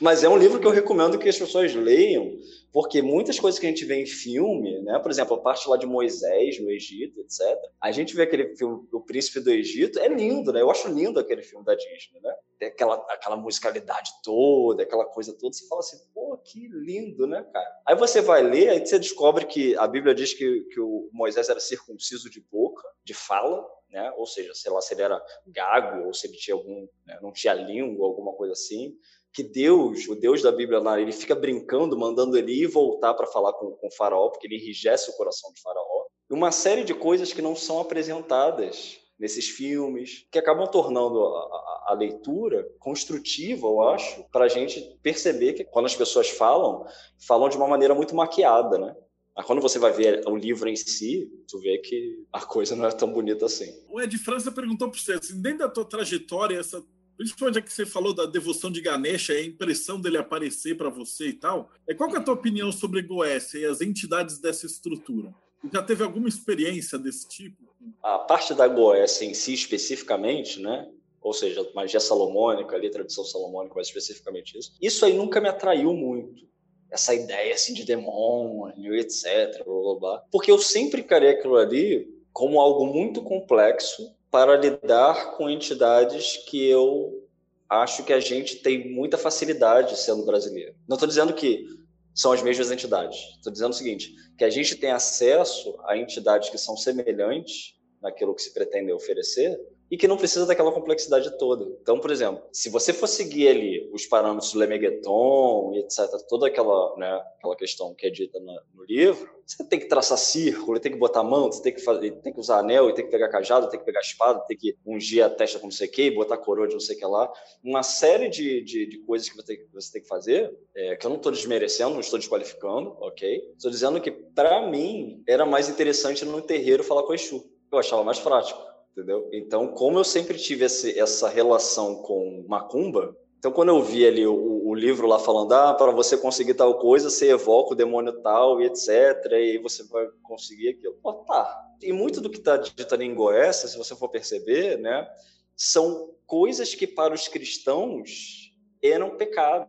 Mas 0.00 0.22
é 0.22 0.28
um 0.28 0.36
livro 0.36 0.60
que 0.60 0.66
eu 0.66 0.70
recomendo 0.70 1.18
que 1.18 1.28
as 1.28 1.38
pessoas 1.38 1.74
leiam, 1.74 2.38
porque 2.72 3.02
muitas 3.02 3.38
coisas 3.38 3.58
que 3.58 3.66
a 3.66 3.68
gente 3.68 3.84
vê 3.84 4.00
em 4.00 4.06
filme, 4.06 4.80
né? 4.82 4.98
Por 4.98 5.10
exemplo, 5.10 5.36
a 5.36 5.40
parte 5.40 5.68
lá 5.68 5.76
de 5.76 5.86
Moisés 5.86 6.58
no 6.60 6.70
Egito, 6.70 7.20
etc. 7.20 7.40
A 7.80 7.90
gente 7.90 8.14
vê 8.14 8.22
aquele 8.22 8.56
filme 8.56 8.86
O 8.92 9.00
Príncipe 9.00 9.40
do 9.40 9.50
Egito, 9.50 9.98
é 9.98 10.08
lindo, 10.08 10.52
né? 10.52 10.60
Eu 10.60 10.70
acho 10.70 10.88
lindo 10.88 11.20
aquele 11.20 11.42
filme 11.42 11.64
da 11.64 11.74
Disney, 11.74 12.20
né? 12.22 12.34
Tem 12.58 12.68
aquela, 12.68 12.94
aquela 13.10 13.36
musicalidade 13.36 14.10
toda, 14.22 14.82
aquela 14.82 15.04
coisa 15.04 15.36
toda, 15.38 15.52
você 15.52 15.66
fala 15.66 15.80
assim, 15.80 15.98
pô, 16.14 16.38
que 16.38 16.68
lindo, 16.68 17.26
né, 17.26 17.44
cara? 17.52 17.82
Aí 17.86 17.96
você 17.96 18.20
vai 18.20 18.42
ler, 18.42 18.70
aí 18.70 18.86
você 18.86 18.98
descobre 18.98 19.46
que 19.46 19.76
a 19.76 19.86
Bíblia 19.86 20.14
diz 20.14 20.32
que, 20.32 20.60
que 20.72 20.80
o 20.80 21.08
Moisés 21.12 21.48
era 21.48 21.60
circunciso 21.60 22.30
de 22.30 22.40
boca, 22.40 22.82
de 23.04 23.12
fala, 23.12 23.66
né? 23.90 24.12
Ou 24.16 24.26
seja, 24.26 24.54
sei 24.54 24.72
lá, 24.72 24.80
se 24.80 24.94
ele 24.94 25.02
era 25.02 25.22
gago 25.46 26.06
ou 26.06 26.14
se 26.14 26.26
ele 26.26 26.36
tinha 26.36 26.54
algum, 26.54 26.88
né? 27.06 27.18
não 27.20 27.32
tinha 27.32 27.52
língua, 27.52 28.06
alguma 28.06 28.32
coisa 28.32 28.52
assim 28.52 28.96
que 29.32 29.42
Deus, 29.42 30.06
o 30.08 30.14
Deus 30.14 30.42
da 30.42 30.52
Bíblia 30.52 30.78
lá, 30.78 31.00
ele 31.00 31.12
fica 31.12 31.34
brincando, 31.34 31.98
mandando 31.98 32.36
ele 32.36 32.52
ir 32.52 32.66
voltar 32.66 33.14
para 33.14 33.26
falar 33.26 33.52
com, 33.54 33.70
com 33.72 33.90
faraó, 33.90 34.28
porque 34.28 34.46
ele 34.46 34.56
enrijece 34.56 35.10
o 35.10 35.16
coração 35.16 35.50
de 35.52 35.60
faraó. 35.60 36.06
Uma 36.30 36.52
série 36.52 36.84
de 36.84 36.94
coisas 36.94 37.32
que 37.32 37.42
não 37.42 37.54
são 37.54 37.80
apresentadas 37.80 38.98
nesses 39.18 39.48
filmes, 39.48 40.26
que 40.30 40.38
acabam 40.38 40.66
tornando 40.66 41.22
a, 41.24 41.40
a, 41.40 41.84
a 41.88 41.94
leitura 41.94 42.66
construtiva, 42.78 43.66
eu 43.66 43.82
acho, 43.82 44.24
para 44.32 44.46
a 44.46 44.48
gente 44.48 44.80
perceber 45.02 45.52
que 45.52 45.64
quando 45.64 45.86
as 45.86 45.94
pessoas 45.94 46.28
falam, 46.28 46.84
falam 47.26 47.48
de 47.48 47.56
uma 47.56 47.68
maneira 47.68 47.94
muito 47.94 48.14
maquiada, 48.16 48.78
né? 48.78 48.96
Mas 49.34 49.46
quando 49.46 49.62
você 49.62 49.78
vai 49.78 49.92
ver 49.92 50.22
o 50.26 50.36
livro 50.36 50.68
em 50.68 50.76
si, 50.76 51.30
tu 51.48 51.58
vê 51.60 51.78
que 51.78 52.24
a 52.32 52.40
coisa 52.40 52.76
não 52.76 52.84
é 52.84 52.90
tão 52.90 53.10
bonita 53.10 53.46
assim. 53.46 53.72
O 53.88 54.00
Ed 54.00 54.16
França 54.18 54.52
perguntou 54.52 54.90
para 54.90 54.98
você, 54.98 55.12
assim, 55.12 55.40
dentro 55.40 55.60
da 55.60 55.68
tua 55.68 55.84
trajetória, 55.84 56.58
essa 56.58 56.84
principalmente 57.16 57.56
já 57.56 57.62
que 57.62 57.72
você 57.72 57.86
falou 57.86 58.14
da 58.14 58.26
devoção 58.26 58.70
de 58.70 58.80
Ganesha, 58.80 59.32
a 59.32 59.42
impressão 59.42 60.00
dele 60.00 60.18
aparecer 60.18 60.76
para 60.76 60.90
você 60.90 61.28
e 61.28 61.32
tal, 61.32 61.70
é 61.88 61.94
qual 61.94 62.14
é 62.14 62.18
a 62.18 62.22
tua 62.22 62.34
opinião 62.34 62.72
sobre 62.72 63.02
Goécia 63.02 63.58
e 63.58 63.64
as 63.64 63.80
entidades 63.80 64.38
dessa 64.38 64.66
estrutura? 64.66 65.34
Já 65.72 65.82
teve 65.82 66.02
alguma 66.02 66.28
experiência 66.28 66.98
desse 66.98 67.28
tipo? 67.28 67.62
A 68.02 68.18
parte 68.18 68.54
da 68.54 68.66
Goécia 68.66 69.24
em 69.24 69.34
si 69.34 69.54
especificamente, 69.54 70.60
né? 70.60 70.88
Ou 71.20 71.32
seja, 71.32 71.68
magia 71.74 72.00
salomônica, 72.00 72.74
ali, 72.74 72.90
tradição 72.90 73.24
salomônica, 73.24 73.74
mais 73.74 73.86
especificamente 73.86 74.58
isso. 74.58 74.72
Isso 74.80 75.04
aí 75.04 75.12
nunca 75.12 75.40
me 75.40 75.48
atraiu 75.48 75.94
muito. 75.94 76.50
Essa 76.90 77.14
ideia 77.14 77.54
assim 77.54 77.72
de 77.72 77.84
demônio, 77.84 78.94
etc. 78.96 79.64
Blá, 79.64 79.74
blá, 79.74 79.94
blá. 80.00 80.24
Porque 80.32 80.50
eu 80.50 80.58
sempre 80.58 81.00
encarei 81.00 81.30
aquilo 81.30 81.56
ali 81.56 82.08
como 82.32 82.60
algo 82.60 82.86
muito 82.86 83.22
complexo 83.22 84.12
para 84.32 84.56
lidar 84.56 85.36
com 85.36 85.50
entidades 85.50 86.38
que 86.48 86.66
eu 86.66 87.28
acho 87.68 88.02
que 88.02 88.14
a 88.14 88.18
gente 88.18 88.56
tem 88.56 88.90
muita 88.90 89.18
facilidade 89.18 89.94
sendo 89.98 90.24
brasileiro. 90.24 90.74
Não 90.88 90.96
estou 90.96 91.06
dizendo 91.06 91.34
que 91.34 91.66
são 92.14 92.32
as 92.32 92.42
mesmas 92.42 92.70
entidades. 92.70 93.18
Estou 93.36 93.52
dizendo 93.52 93.72
o 93.72 93.76
seguinte, 93.76 94.14
que 94.38 94.44
a 94.44 94.48
gente 94.48 94.74
tem 94.76 94.90
acesso 94.90 95.78
a 95.84 95.98
entidades 95.98 96.48
que 96.48 96.56
são 96.56 96.78
semelhantes 96.78 97.74
naquilo 98.00 98.34
que 98.34 98.40
se 98.40 98.54
pretende 98.54 98.90
oferecer 98.90 99.60
e 99.92 99.96
que 99.98 100.08
não 100.08 100.16
precisa 100.16 100.46
daquela 100.46 100.72
complexidade 100.72 101.36
toda. 101.36 101.66
Então, 101.82 102.00
por 102.00 102.10
exemplo, 102.10 102.42
se 102.50 102.70
você 102.70 102.94
for 102.94 103.06
seguir 103.06 103.48
ali 103.48 103.90
os 103.92 104.06
parâmetros 104.06 104.50
do 104.50 104.58
Lemegeton 104.58 105.72
e 105.74 105.80
etc, 105.80 106.08
toda 106.26 106.46
aquela, 106.46 106.96
né, 106.96 107.22
aquela 107.36 107.54
questão 107.54 107.94
que 107.94 108.06
é 108.06 108.10
dita 108.10 108.40
no, 108.40 108.58
no 108.74 108.84
livro, 108.86 109.28
você 109.44 109.62
tem 109.68 109.78
que 109.78 109.88
traçar 109.88 110.16
círculo, 110.16 110.80
tem 110.80 110.92
que 110.92 110.96
botar 110.96 111.22
mão, 111.22 111.52
você 111.52 111.62
tem 111.62 111.74
que, 111.74 111.82
fazer, 111.82 112.10
tem 112.22 112.32
que 112.32 112.40
usar 112.40 112.60
anel, 112.60 112.90
tem 112.94 113.04
que 113.04 113.10
pegar 113.10 113.28
cajado, 113.28 113.68
tem 113.68 113.78
que 113.78 113.84
pegar 113.84 114.00
espada, 114.00 114.40
tem 114.48 114.56
que 114.56 114.74
ungir 114.86 115.22
a 115.22 115.28
testa 115.28 115.58
com 115.58 115.66
não 115.66 115.70
sei 115.70 115.88
o 115.88 115.90
que, 115.90 116.10
botar 116.10 116.38
coroa 116.38 116.66
de 116.66 116.72
não 116.72 116.80
sei 116.80 116.96
o 116.96 116.98
que 116.98 117.04
lá. 117.04 117.30
Uma 117.62 117.82
série 117.82 118.30
de, 118.30 118.62
de, 118.62 118.86
de 118.86 118.98
coisas 119.00 119.28
que 119.28 119.36
você 119.36 119.66
você 119.74 119.92
tem 119.92 120.00
que 120.00 120.08
fazer, 120.08 120.58
é, 120.74 120.96
que 120.96 121.04
eu 121.04 121.10
não 121.10 121.18
estou 121.18 121.30
desmerecendo, 121.30 121.90
não 121.90 122.00
estou 122.00 122.18
desqualificando, 122.18 122.96
ok? 122.98 123.52
Estou 123.58 123.70
dizendo 123.70 124.00
que, 124.00 124.10
para 124.10 124.66
mim, 124.66 125.22
era 125.28 125.44
mais 125.44 125.68
interessante 125.68 126.24
no 126.24 126.40
terreiro 126.40 126.82
falar 126.82 127.02
com 127.02 127.12
o 127.12 127.14
Exu. 127.14 127.44
Eu 127.70 127.78
achava 127.78 128.02
mais 128.02 128.18
prático 128.18 128.71
entendeu? 128.92 129.28
Então, 129.32 129.68
como 129.68 129.98
eu 129.98 130.04
sempre 130.04 130.38
tive 130.38 130.66
esse, 130.66 130.98
essa 130.98 131.28
relação 131.28 131.96
com 131.96 132.44
macumba, 132.46 133.16
então 133.38 133.50
quando 133.50 133.70
eu 133.70 133.82
vi 133.82 134.06
ali 134.06 134.26
o, 134.26 134.68
o 134.68 134.74
livro 134.74 135.06
lá 135.06 135.18
falando, 135.18 135.52
ah, 135.52 135.74
para 135.74 135.90
você 135.90 136.16
conseguir 136.16 136.54
tal 136.54 136.78
coisa, 136.78 137.10
você 137.10 137.30
evoca 137.30 137.72
o 137.72 137.76
demônio 137.76 138.12
tal 138.22 138.60
e 138.60 138.66
etc, 138.66 139.32
e 139.32 139.58
você 139.58 139.82
vai 139.84 140.06
conseguir 140.22 140.68
aquilo. 140.68 140.94
Pô, 141.02 141.14
tá. 141.24 141.60
E 141.82 141.92
muito 141.92 142.20
do 142.20 142.30
que 142.30 142.38
está 142.38 142.56
dito 142.56 142.94
ali 142.94 143.04
em 143.04 143.14
Goécia, 143.14 143.68
se 143.68 143.76
você 143.76 143.96
for 143.96 144.08
perceber, 144.08 144.78
né, 144.78 145.08
são 145.56 146.14
coisas 146.26 146.74
que 146.74 146.86
para 146.86 147.12
os 147.12 147.26
cristãos 147.26 148.52
eram 148.82 149.16
pecado 149.16 149.68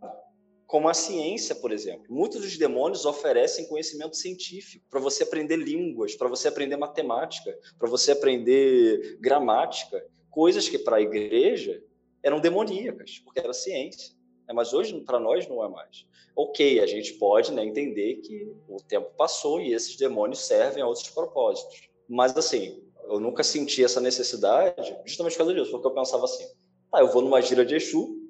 como 0.68 0.90
a 0.90 0.94
ciência, 0.94 1.56
por 1.56 1.72
exemplo. 1.72 2.06
Muitos 2.10 2.42
dos 2.42 2.58
demônios 2.58 3.06
oferecem 3.06 3.68
conhecimento 3.68 4.16
científico 4.16 4.86
para 4.90 5.00
você 5.00 5.24
aprender 5.24 5.58
línguas, 5.58 6.16
para 6.16 6.28
você 6.28 6.48
aprender 6.48 6.78
matemática, 6.78 7.58
para 7.78 7.90
você 7.90 8.12
aprender 8.12 9.18
gramática, 9.20 10.04
coisas 10.30 10.68
que 10.68 10.80
para 10.80 10.98
a 10.98 11.02
igreja 11.02 11.84
eram 12.24 12.40
demoníacas, 12.40 13.20
porque 13.24 13.40
era 13.40 13.54
ciência. 13.54 14.16
Né? 14.48 14.54
Mas 14.54 14.74
hoje, 14.74 15.00
para 15.02 15.20
nós, 15.20 15.48
não 15.48 15.64
é 15.64 15.70
mais. 15.70 16.06
Ok, 16.36 16.80
a 16.80 16.88
gente 16.88 17.14
pode 17.14 17.52
né, 17.52 17.64
entender 17.64 18.16
que 18.16 18.52
o 18.68 18.78
tempo 18.78 19.12
passou 19.16 19.62
e 19.62 19.74
esses 19.74 19.96
demônios 19.96 20.40
servem 20.40 20.82
a 20.82 20.88
outros 20.88 21.10
propósitos. 21.10 21.90
Mas, 22.10 22.36
assim, 22.36 22.82
eu 23.06 23.20
nunca 23.20 23.44
senti 23.44 23.84
essa 23.84 24.02
necessidade 24.02 24.96
justamente 25.06 25.34
por 25.34 25.40
causa 25.40 25.54
disso, 25.54 25.72
porque 25.72 25.88
eu 25.88 25.94
pensava 25.94 26.26
assim, 26.26 26.46
ah, 26.92 27.02
eu 27.02 27.12
vou 27.12 27.22
numa 27.22 27.42
gira 27.42 27.66
de 27.66 27.76
Exu? 27.76 28.23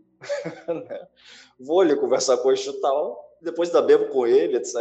Vou 1.60 1.82
ali 1.82 1.96
conversar 1.96 2.38
com 2.38 2.50
o 2.50 2.52
Exu 2.52 2.80
tal, 2.82 3.38
depois 3.42 3.70
da 3.70 3.82
bebo 3.82 4.08
com 4.08 4.26
ele, 4.26 4.58
etc. 4.58 4.76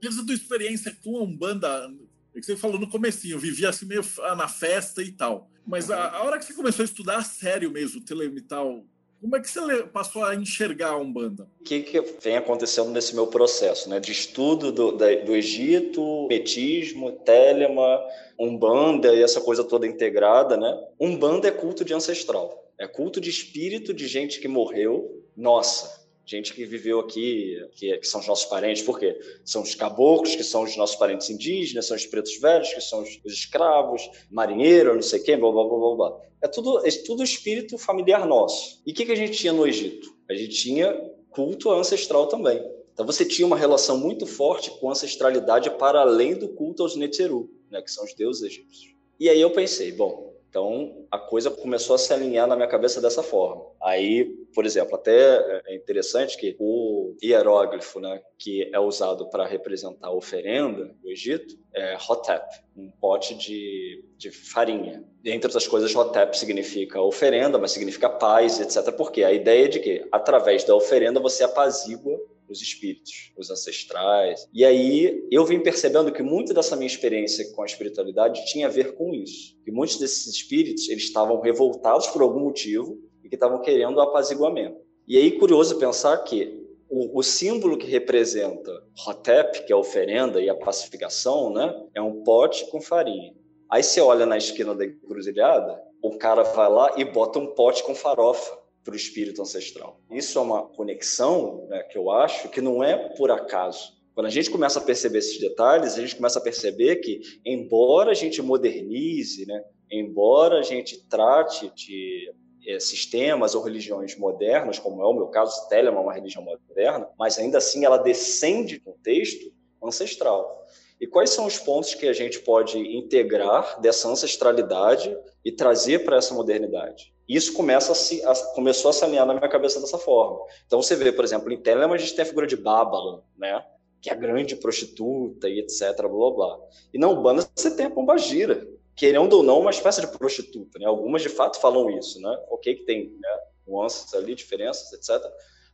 Desde 0.00 0.20
a 0.20 0.24
tua 0.24 0.34
experiência 0.34 0.96
com 1.02 1.18
a 1.18 1.22
Umbanda, 1.22 1.90
é 2.34 2.40
que 2.40 2.46
você 2.46 2.56
falou 2.56 2.78
no 2.78 2.90
comecinho, 2.90 3.38
vivia 3.38 3.68
assim 3.68 3.86
meio 3.86 4.02
na 4.36 4.48
festa 4.48 5.02
e 5.02 5.12
tal. 5.12 5.48
Mas 5.66 5.90
a, 5.90 6.10
a 6.10 6.22
hora 6.24 6.38
que 6.38 6.44
você 6.44 6.52
começou 6.52 6.82
a 6.82 6.86
estudar 6.86 7.18
a 7.18 7.22
sério 7.22 7.70
mesmo, 7.70 8.04
telemital, 8.04 8.84
como 9.24 9.36
é 9.36 9.40
que 9.40 9.48
você 9.48 9.84
passou 9.84 10.22
a 10.22 10.34
enxergar 10.34 10.90
a 10.90 10.98
Umbanda? 10.98 11.48
O 11.58 11.64
que, 11.64 11.80
que 11.80 11.98
vem 12.20 12.36
acontecendo 12.36 12.90
nesse 12.90 13.14
meu 13.14 13.26
processo, 13.26 13.88
né? 13.88 13.98
De 13.98 14.12
estudo 14.12 14.70
do, 14.70 14.92
da, 14.92 15.06
do 15.14 15.34
Egito, 15.34 16.26
metismo, 16.28 17.10
telema, 17.10 18.04
Umbanda 18.38 19.14
e 19.14 19.22
essa 19.22 19.40
coisa 19.40 19.64
toda 19.64 19.86
integrada, 19.86 20.58
né? 20.58 20.78
Umbanda 21.00 21.48
é 21.48 21.50
culto 21.50 21.86
de 21.86 21.94
ancestral. 21.94 22.63
É 22.78 22.86
culto 22.86 23.20
de 23.20 23.30
espírito 23.30 23.94
de 23.94 24.06
gente 24.06 24.40
que 24.40 24.48
morreu. 24.48 25.22
Nossa, 25.36 26.04
gente 26.26 26.52
que 26.54 26.64
viveu 26.64 27.00
aqui, 27.00 27.56
que, 27.72 27.96
que, 27.98 28.06
são 28.06 28.20
os 28.20 28.26
nossos 28.26 28.46
parentes, 28.46 28.82
por 28.82 28.98
quê? 28.98 29.18
São 29.44 29.62
os 29.62 29.74
caboclos, 29.74 30.34
que 30.34 30.42
são 30.42 30.62
os 30.62 30.76
nossos 30.76 30.96
parentes 30.96 31.28
indígenas, 31.30 31.86
são 31.86 31.96
os 31.96 32.06
pretos 32.06 32.38
velhos, 32.38 32.72
que 32.72 32.80
são 32.80 33.02
os, 33.02 33.20
os 33.24 33.32
escravos, 33.32 34.02
marinheiro, 34.30 34.94
não 34.94 35.02
sei 35.02 35.20
quem, 35.20 35.38
blá, 35.38 35.50
blá, 35.50 35.64
blá, 35.64 35.78
blá, 35.78 35.96
blá. 35.96 36.20
É 36.42 36.48
tudo, 36.48 36.86
é 36.86 36.90
tudo 36.90 37.22
espírito 37.22 37.78
familiar 37.78 38.26
nosso. 38.26 38.82
E 38.86 38.92
o 38.92 38.94
que, 38.94 39.04
que 39.04 39.12
a 39.12 39.16
gente 39.16 39.36
tinha 39.36 39.52
no 39.52 39.66
Egito? 39.66 40.14
A 40.28 40.34
gente 40.34 40.54
tinha 40.54 40.92
culto 41.30 41.70
ancestral 41.70 42.26
também. 42.26 42.62
Então 42.92 43.04
você 43.04 43.24
tinha 43.24 43.46
uma 43.46 43.56
relação 43.56 43.98
muito 43.98 44.24
forte 44.24 44.70
com 44.78 44.90
ancestralidade 44.90 45.70
para 45.70 46.00
além 46.00 46.34
do 46.34 46.48
culto 46.48 46.82
aos 46.82 46.94
Netzeru, 46.96 47.50
né, 47.70 47.82
que 47.82 47.90
são 47.90 48.04
os 48.04 48.14
deuses 48.14 48.42
egípcios. 48.42 48.94
E 49.18 49.28
aí 49.28 49.40
eu 49.40 49.50
pensei, 49.50 49.90
bom, 49.92 50.33
então, 50.54 51.04
a 51.10 51.18
coisa 51.18 51.50
começou 51.50 51.96
a 51.96 51.98
se 51.98 52.12
alinhar 52.12 52.46
na 52.46 52.54
minha 52.54 52.68
cabeça 52.68 53.00
dessa 53.00 53.24
forma. 53.24 53.66
Aí, 53.82 54.24
por 54.54 54.64
exemplo, 54.64 54.94
até 54.94 55.62
é 55.66 55.74
interessante 55.74 56.36
que 56.36 56.54
o 56.60 57.16
hieróglifo, 57.20 57.98
né, 57.98 58.22
que 58.38 58.70
é 58.72 58.78
usado 58.78 59.28
para 59.30 59.44
representar 59.44 60.06
a 60.06 60.12
oferenda 60.12 60.94
do 61.02 61.10
Egito, 61.10 61.56
é 61.74 61.96
Hotep, 61.96 62.44
um 62.76 62.88
pote 63.00 63.34
de, 63.34 64.04
de 64.16 64.30
farinha. 64.30 65.02
Entre 65.24 65.48
outras 65.48 65.66
coisas, 65.66 65.92
Hotep 65.92 66.38
significa 66.38 67.00
oferenda, 67.00 67.58
mas 67.58 67.72
significa 67.72 68.08
paz, 68.08 68.60
etc. 68.60 68.94
Porque 68.96 69.24
a 69.24 69.32
ideia 69.32 69.64
é 69.64 69.68
de 69.68 69.80
que, 69.80 70.06
através 70.12 70.62
da 70.62 70.76
oferenda, 70.76 71.18
você 71.18 71.42
apazigua 71.42 72.16
os 72.48 72.60
espíritos, 72.60 73.32
os 73.36 73.50
ancestrais. 73.50 74.48
E 74.52 74.64
aí 74.64 75.26
eu 75.30 75.44
vim 75.44 75.60
percebendo 75.60 76.12
que 76.12 76.22
muito 76.22 76.52
dessa 76.52 76.76
minha 76.76 76.86
experiência 76.86 77.52
com 77.52 77.62
a 77.62 77.66
espiritualidade 77.66 78.44
tinha 78.46 78.66
a 78.66 78.70
ver 78.70 78.94
com 78.94 79.14
isso. 79.14 79.56
Que 79.64 79.70
muitos 79.70 79.98
desses 79.98 80.26
espíritos, 80.26 80.88
eles 80.88 81.04
estavam 81.04 81.40
revoltados 81.40 82.06
por 82.08 82.22
algum 82.22 82.40
motivo 82.40 82.98
e 83.22 83.28
que 83.28 83.34
estavam 83.34 83.60
querendo 83.60 83.96
o 83.96 84.00
apaziguamento. 84.00 84.76
E 85.06 85.16
aí 85.16 85.38
curioso 85.38 85.78
pensar 85.78 86.16
que 86.18 86.62
o, 86.88 87.18
o, 87.18 87.22
símbolo 87.22 87.76
que 87.76 87.86
representa 87.86 88.70
Hotep, 89.06 89.66
que 89.66 89.72
é 89.72 89.74
a 89.74 89.78
oferenda 89.78 90.40
e 90.40 90.48
a 90.48 90.54
pacificação, 90.54 91.52
né, 91.52 91.74
é 91.94 92.00
um 92.00 92.22
pote 92.22 92.70
com 92.70 92.80
farinha. 92.80 93.34
Aí 93.70 93.82
você 93.82 94.00
olha 94.00 94.24
na 94.26 94.36
esquina 94.36 94.74
da 94.74 94.84
encruzilhada, 94.84 95.80
o 96.02 96.16
cara 96.16 96.42
vai 96.42 96.70
lá 96.70 96.94
e 96.96 97.04
bota 97.04 97.38
um 97.38 97.54
pote 97.54 97.82
com 97.82 97.94
farofa 97.94 98.63
para 98.84 98.92
o 98.92 98.96
espírito 98.96 99.40
ancestral. 99.40 99.98
Isso 100.10 100.38
é 100.38 100.42
uma 100.42 100.62
conexão 100.62 101.66
né, 101.68 101.82
que 101.84 101.96
eu 101.96 102.10
acho 102.10 102.48
que 102.50 102.60
não 102.60 102.84
é 102.84 102.96
por 103.16 103.30
acaso. 103.30 103.94
Quando 104.14 104.26
a 104.26 104.30
gente 104.30 104.50
começa 104.50 104.78
a 104.78 104.82
perceber 104.82 105.18
esses 105.18 105.40
detalhes, 105.40 105.94
a 105.94 106.00
gente 106.00 106.14
começa 106.14 106.38
a 106.38 106.42
perceber 106.42 106.96
que, 106.96 107.20
embora 107.44 108.12
a 108.12 108.14
gente 108.14 108.40
modernize, 108.40 109.44
né, 109.46 109.64
embora 109.90 110.58
a 110.58 110.62
gente 110.62 111.04
trate 111.08 111.72
de 111.74 112.32
é, 112.66 112.78
sistemas 112.78 113.54
ou 113.54 113.62
religiões 113.62 114.16
modernas, 114.16 114.78
como 114.78 115.02
é 115.02 115.06
o 115.06 115.14
meu 115.14 115.26
caso, 115.28 115.68
Telema 115.68 115.98
é 115.98 116.00
uma 116.00 116.14
religião 116.14 116.44
moderna, 116.44 117.08
mas 117.18 117.38
ainda 117.38 117.58
assim 117.58 117.84
ela 117.84 117.98
descende 117.98 118.78
de 118.78 118.88
um 118.88 118.94
texto 119.02 119.52
ancestral. 119.82 120.64
E 121.00 121.06
quais 121.06 121.30
são 121.30 121.46
os 121.46 121.58
pontos 121.58 121.94
que 121.94 122.06
a 122.06 122.12
gente 122.12 122.40
pode 122.40 122.78
integrar 122.78 123.80
dessa 123.80 124.08
ancestralidade 124.08 125.16
e 125.44 125.50
trazer 125.50 126.04
para 126.04 126.16
essa 126.18 126.32
modernidade? 126.34 127.13
Isso 127.28 127.52
começa 127.54 127.92
a 127.92 127.94
se, 127.94 128.24
a, 128.24 128.34
começou 128.54 128.90
a 128.90 129.08
na 129.24 129.34
minha 129.34 129.48
cabeça 129.48 129.80
dessa 129.80 129.98
forma. 129.98 130.40
Então 130.66 130.82
você 130.82 130.94
vê, 130.94 131.10
por 131.10 131.24
exemplo, 131.24 131.52
em 131.52 131.60
Telema 131.60 131.94
a 131.94 131.98
gente 131.98 132.14
tem 132.14 132.22
a 132.22 132.26
figura 132.26 132.46
de 132.46 132.56
Babylon, 132.56 133.20
né? 133.36 133.64
que 134.04 134.10
é 134.10 134.12
a 134.12 134.16
grande 134.16 134.54
prostituta 134.54 135.48
e 135.48 135.60
etc, 135.60 135.96
blá 135.96 136.08
blá 136.08 136.30
blá. 136.30 136.58
E 136.92 136.98
na 136.98 137.08
Umbanda 137.08 137.48
você 137.56 137.74
tem 137.74 137.86
a 137.86 137.90
Pombagira, 137.90 138.68
querendo 138.94 139.32
ou 139.32 139.42
não, 139.42 139.60
uma 139.60 139.70
espécie 139.70 140.02
de 140.02 140.06
prostituta, 140.08 140.78
né? 140.78 140.84
Algumas 140.84 141.22
de 141.22 141.30
fato 141.30 141.58
falam 141.58 141.88
isso, 141.88 142.20
né? 142.20 142.38
Ok 142.50 142.74
que 142.74 142.84
tem 142.84 143.16
né, 143.18 143.28
nuances 143.66 144.12
ali, 144.12 144.34
diferenças, 144.34 144.92
etc. 144.92 145.24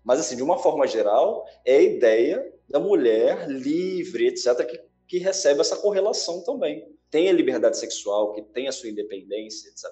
Mas 0.04 0.20
assim, 0.20 0.36
de 0.36 0.44
uma 0.44 0.58
forma 0.58 0.86
geral, 0.86 1.44
é 1.64 1.78
a 1.78 1.82
ideia 1.82 2.54
da 2.68 2.78
mulher 2.78 3.48
livre, 3.48 4.28
etc, 4.28 4.64
que, 4.64 4.80
que 5.08 5.18
recebe 5.18 5.60
essa 5.60 5.76
correlação 5.76 6.44
também. 6.44 6.86
Tem 7.10 7.28
a 7.28 7.32
liberdade 7.32 7.78
sexual, 7.78 8.32
que 8.32 8.42
tem 8.42 8.68
a 8.68 8.72
sua 8.72 8.90
independência, 8.90 9.68
etc. 9.68 9.90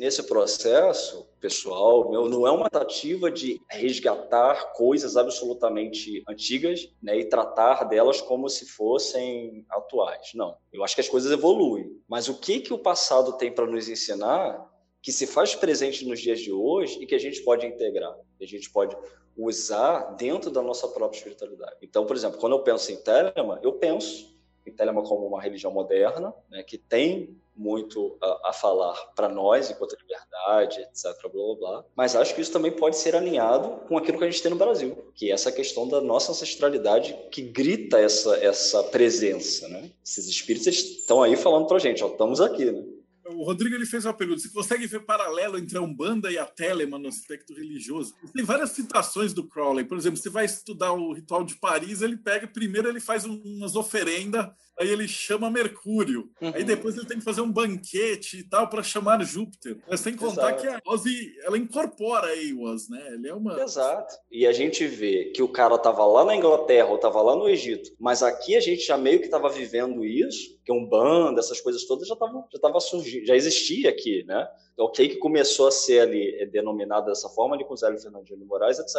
Nesse 0.00 0.22
processo 0.22 1.28
pessoal 1.38 2.10
meu, 2.10 2.26
não 2.26 2.46
é 2.46 2.50
uma 2.50 2.70
tentativa 2.70 3.30
de 3.30 3.60
resgatar 3.68 4.72
coisas 4.72 5.14
absolutamente 5.14 6.22
antigas 6.26 6.90
né, 7.02 7.18
e 7.18 7.28
tratar 7.28 7.84
delas 7.84 8.18
como 8.22 8.48
se 8.48 8.64
fossem 8.64 9.62
atuais. 9.68 10.30
Não, 10.34 10.56
eu 10.72 10.82
acho 10.82 10.94
que 10.94 11.02
as 11.02 11.08
coisas 11.10 11.30
evoluem. 11.30 12.00
Mas 12.08 12.30
o 12.30 12.40
que, 12.40 12.60
que 12.60 12.72
o 12.72 12.78
passado 12.78 13.34
tem 13.34 13.52
para 13.52 13.66
nos 13.66 13.90
ensinar 13.90 14.66
que 15.02 15.12
se 15.12 15.26
faz 15.26 15.54
presente 15.54 16.06
nos 16.06 16.18
dias 16.18 16.40
de 16.40 16.50
hoje 16.50 16.98
e 17.02 17.06
que 17.06 17.14
a 17.14 17.20
gente 17.20 17.42
pode 17.42 17.66
integrar, 17.66 18.16
que 18.38 18.44
a 18.44 18.48
gente 18.48 18.70
pode 18.70 18.96
usar 19.36 20.14
dentro 20.16 20.50
da 20.50 20.62
nossa 20.62 20.88
própria 20.88 21.18
espiritualidade. 21.18 21.76
Então, 21.82 22.06
por 22.06 22.16
exemplo, 22.16 22.40
quando 22.40 22.54
eu 22.54 22.62
penso 22.62 22.90
em 22.90 22.96
Telema, 22.96 23.60
eu 23.62 23.74
penso 23.74 24.34
em 24.66 24.72
Telema 24.72 25.02
como 25.02 25.26
uma 25.26 25.40
religião 25.40 25.72
moderna, 25.72 26.34
né, 26.50 26.62
que 26.62 26.76
tem 26.76 27.36
muito 27.56 28.16
a, 28.22 28.50
a 28.50 28.52
falar 28.52 28.94
para 29.14 29.28
nós 29.28 29.70
enquanto 29.70 29.96
liberdade, 29.96 30.80
etc, 30.80 31.20
blá, 31.22 31.30
blá, 31.30 31.54
blá. 31.56 31.84
Mas 31.94 32.16
acho 32.16 32.34
que 32.34 32.40
isso 32.40 32.52
também 32.52 32.72
pode 32.72 32.96
ser 32.96 33.14
alinhado 33.14 33.86
com 33.86 33.98
aquilo 33.98 34.18
que 34.18 34.24
a 34.24 34.30
gente 34.30 34.42
tem 34.42 34.50
no 34.50 34.56
Brasil, 34.56 35.12
que 35.14 35.30
é 35.30 35.34
essa 35.34 35.52
questão 35.52 35.86
da 35.86 36.00
nossa 36.00 36.32
ancestralidade 36.32 37.14
que 37.30 37.42
grita 37.42 37.98
essa, 37.98 38.36
essa 38.36 38.82
presença, 38.84 39.68
né? 39.68 39.90
Esses 40.04 40.26
espíritos 40.26 40.66
estão 40.68 41.22
aí 41.22 41.36
falando 41.36 41.66
para 41.66 41.76
a 41.76 41.80
gente, 41.80 42.02
ó, 42.02 42.08
estamos 42.08 42.40
aqui, 42.40 42.64
né? 42.64 42.82
O 43.30 43.44
Rodrigo 43.44 43.74
ele 43.74 43.86
fez 43.86 44.04
uma 44.04 44.14
pergunta: 44.14 44.40
você 44.40 44.48
consegue 44.48 44.86
ver 44.86 45.00
paralelo 45.00 45.58
entre 45.58 45.76
a 45.76 45.80
Umbanda 45.80 46.30
e 46.30 46.38
a 46.38 46.46
Telema 46.46 46.98
no 46.98 47.08
aspecto 47.08 47.54
religioso? 47.54 48.14
Tem 48.34 48.44
várias 48.44 48.70
citações 48.70 49.32
do 49.32 49.46
Crowley. 49.46 49.84
Por 49.84 49.96
exemplo, 49.96 50.18
você 50.18 50.30
vai 50.30 50.44
estudar 50.44 50.92
o 50.92 51.12
ritual 51.12 51.44
de 51.44 51.56
Paris, 51.56 52.02
ele 52.02 52.16
pega, 52.16 52.46
primeiro 52.46 52.88
ele 52.88 53.00
faz 53.00 53.24
umas 53.24 53.76
oferendas 53.76 54.48
aí 54.80 54.88
ele 54.88 55.06
chama 55.06 55.50
Mercúrio. 55.50 56.30
Uhum. 56.40 56.52
Aí 56.54 56.64
depois 56.64 56.96
ele 56.96 57.06
tem 57.06 57.18
que 57.18 57.24
fazer 57.24 57.42
um 57.42 57.52
banquete 57.52 58.38
e 58.38 58.42
tal 58.42 58.68
para 58.68 58.82
chamar 58.82 59.22
Júpiter. 59.22 59.78
Mas 59.88 60.02
tem 60.02 60.14
que 60.14 60.18
contar 60.18 60.54
Exato. 60.54 60.62
que 60.62 60.68
a 60.68 60.80
Ozzy, 60.92 61.34
ela 61.44 61.58
incorpora 61.58 62.28
o 62.54 62.62
Oz, 62.62 62.88
né? 62.88 63.12
Ele 63.12 63.28
é 63.28 63.34
uma... 63.34 63.60
Exato. 63.60 64.16
E 64.30 64.46
a 64.46 64.52
gente 64.52 64.86
vê 64.86 65.26
que 65.34 65.42
o 65.42 65.48
cara 65.48 65.76
tava 65.76 66.04
lá 66.06 66.24
na 66.24 66.34
Inglaterra 66.34 66.88
ou 66.88 66.98
tava 66.98 67.20
lá 67.20 67.36
no 67.36 67.48
Egito, 67.48 67.90
mas 68.00 68.22
aqui 68.22 68.56
a 68.56 68.60
gente 68.60 68.82
já 68.82 68.96
meio 68.96 69.20
que 69.20 69.28
tava 69.28 69.50
vivendo 69.50 70.04
isso, 70.04 70.58
que 70.64 70.72
um 70.72 70.86
banda, 70.86 71.40
essas 71.40 71.60
coisas 71.60 71.84
todas 71.84 72.08
já 72.08 72.14
estavam 72.14 72.44
já 72.52 72.58
tava 72.58 72.80
surgindo, 72.80 73.26
já 73.26 73.36
existia 73.36 73.90
aqui, 73.90 74.24
né? 74.24 74.48
Ok 74.78 75.08
que 75.08 75.16
começou 75.16 75.68
a 75.68 75.70
ser 75.70 76.00
ali 76.00 76.34
é, 76.36 76.46
denominado 76.46 77.06
dessa 77.06 77.28
forma 77.28 77.54
ali 77.54 77.64
com 77.64 77.76
Zé 77.76 77.94
Fernandinho 77.98 78.38
de 78.38 78.44
Moraes, 78.44 78.78
etc. 78.78 78.96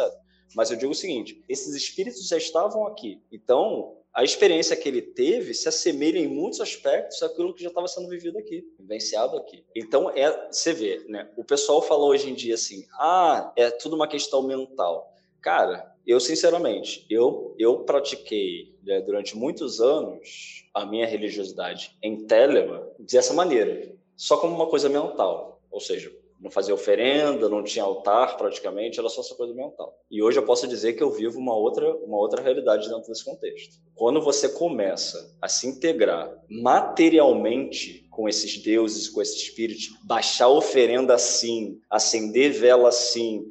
Mas 0.54 0.70
eu 0.70 0.76
digo 0.76 0.92
o 0.92 0.94
seguinte, 0.94 1.42
esses 1.48 1.74
espíritos 1.74 2.28
já 2.28 2.36
estavam 2.36 2.86
aqui. 2.86 3.20
Então, 3.32 3.96
a 4.14 4.22
experiência 4.22 4.76
que 4.76 4.88
ele 4.88 5.00
teve 5.00 5.54
se 5.54 5.68
assemelha 5.68 6.18
em 6.18 6.28
muitos 6.28 6.60
aspectos 6.60 7.22
àquilo 7.22 7.54
que 7.54 7.62
já 7.62 7.70
estava 7.70 7.88
sendo 7.88 8.08
vivido 8.08 8.38
aqui, 8.38 8.62
vivenciado 8.78 9.36
aqui. 9.36 9.64
Então, 9.74 10.10
é, 10.10 10.48
você 10.50 10.72
vê, 10.72 11.04
né? 11.08 11.30
O 11.36 11.44
pessoal 11.44 11.80
fala 11.80 12.04
hoje 12.04 12.28
em 12.28 12.34
dia 12.34 12.54
assim, 12.54 12.84
ah, 12.98 13.52
é 13.56 13.70
tudo 13.70 13.96
uma 13.96 14.06
questão 14.06 14.42
mental. 14.42 15.10
Cara, 15.40 15.92
eu 16.06 16.20
sinceramente, 16.20 17.06
eu, 17.08 17.54
eu 17.58 17.84
pratiquei 17.84 18.76
né, 18.82 19.00
durante 19.00 19.36
muitos 19.36 19.80
anos 19.80 20.64
a 20.74 20.84
minha 20.84 21.06
religiosidade 21.06 21.96
em 22.02 22.26
Telema 22.26 22.86
dessa 22.98 23.32
maneira, 23.32 23.94
só 24.16 24.36
como 24.36 24.54
uma 24.54 24.66
coisa 24.68 24.88
mental. 24.88 25.62
Ou 25.70 25.80
seja, 25.80 26.12
não 26.42 26.50
fazia 26.50 26.74
oferenda, 26.74 27.48
não 27.48 27.62
tinha 27.62 27.84
altar 27.84 28.36
praticamente, 28.36 28.98
era 28.98 29.08
só 29.08 29.20
essa 29.20 29.34
coisa 29.36 29.54
mental. 29.54 29.96
E 30.10 30.20
hoje 30.20 30.38
eu 30.38 30.44
posso 30.44 30.66
dizer 30.66 30.94
que 30.94 31.02
eu 31.02 31.10
vivo 31.10 31.38
uma 31.38 31.54
outra, 31.54 31.94
uma 31.98 32.18
outra 32.18 32.42
realidade 32.42 32.88
dentro 32.88 33.08
desse 33.08 33.24
contexto. 33.24 33.76
Quando 33.94 34.20
você 34.20 34.48
começa 34.48 35.36
a 35.40 35.48
se 35.48 35.68
integrar 35.68 36.36
materialmente 36.50 38.04
com 38.10 38.28
esses 38.28 38.58
deuses, 38.58 39.08
com 39.08 39.22
esse 39.22 39.36
espírito, 39.36 39.96
baixar 40.02 40.48
oferenda 40.48 41.14
assim, 41.14 41.80
acender 41.88 42.50
vela 42.52 42.88
assim, 42.88 43.46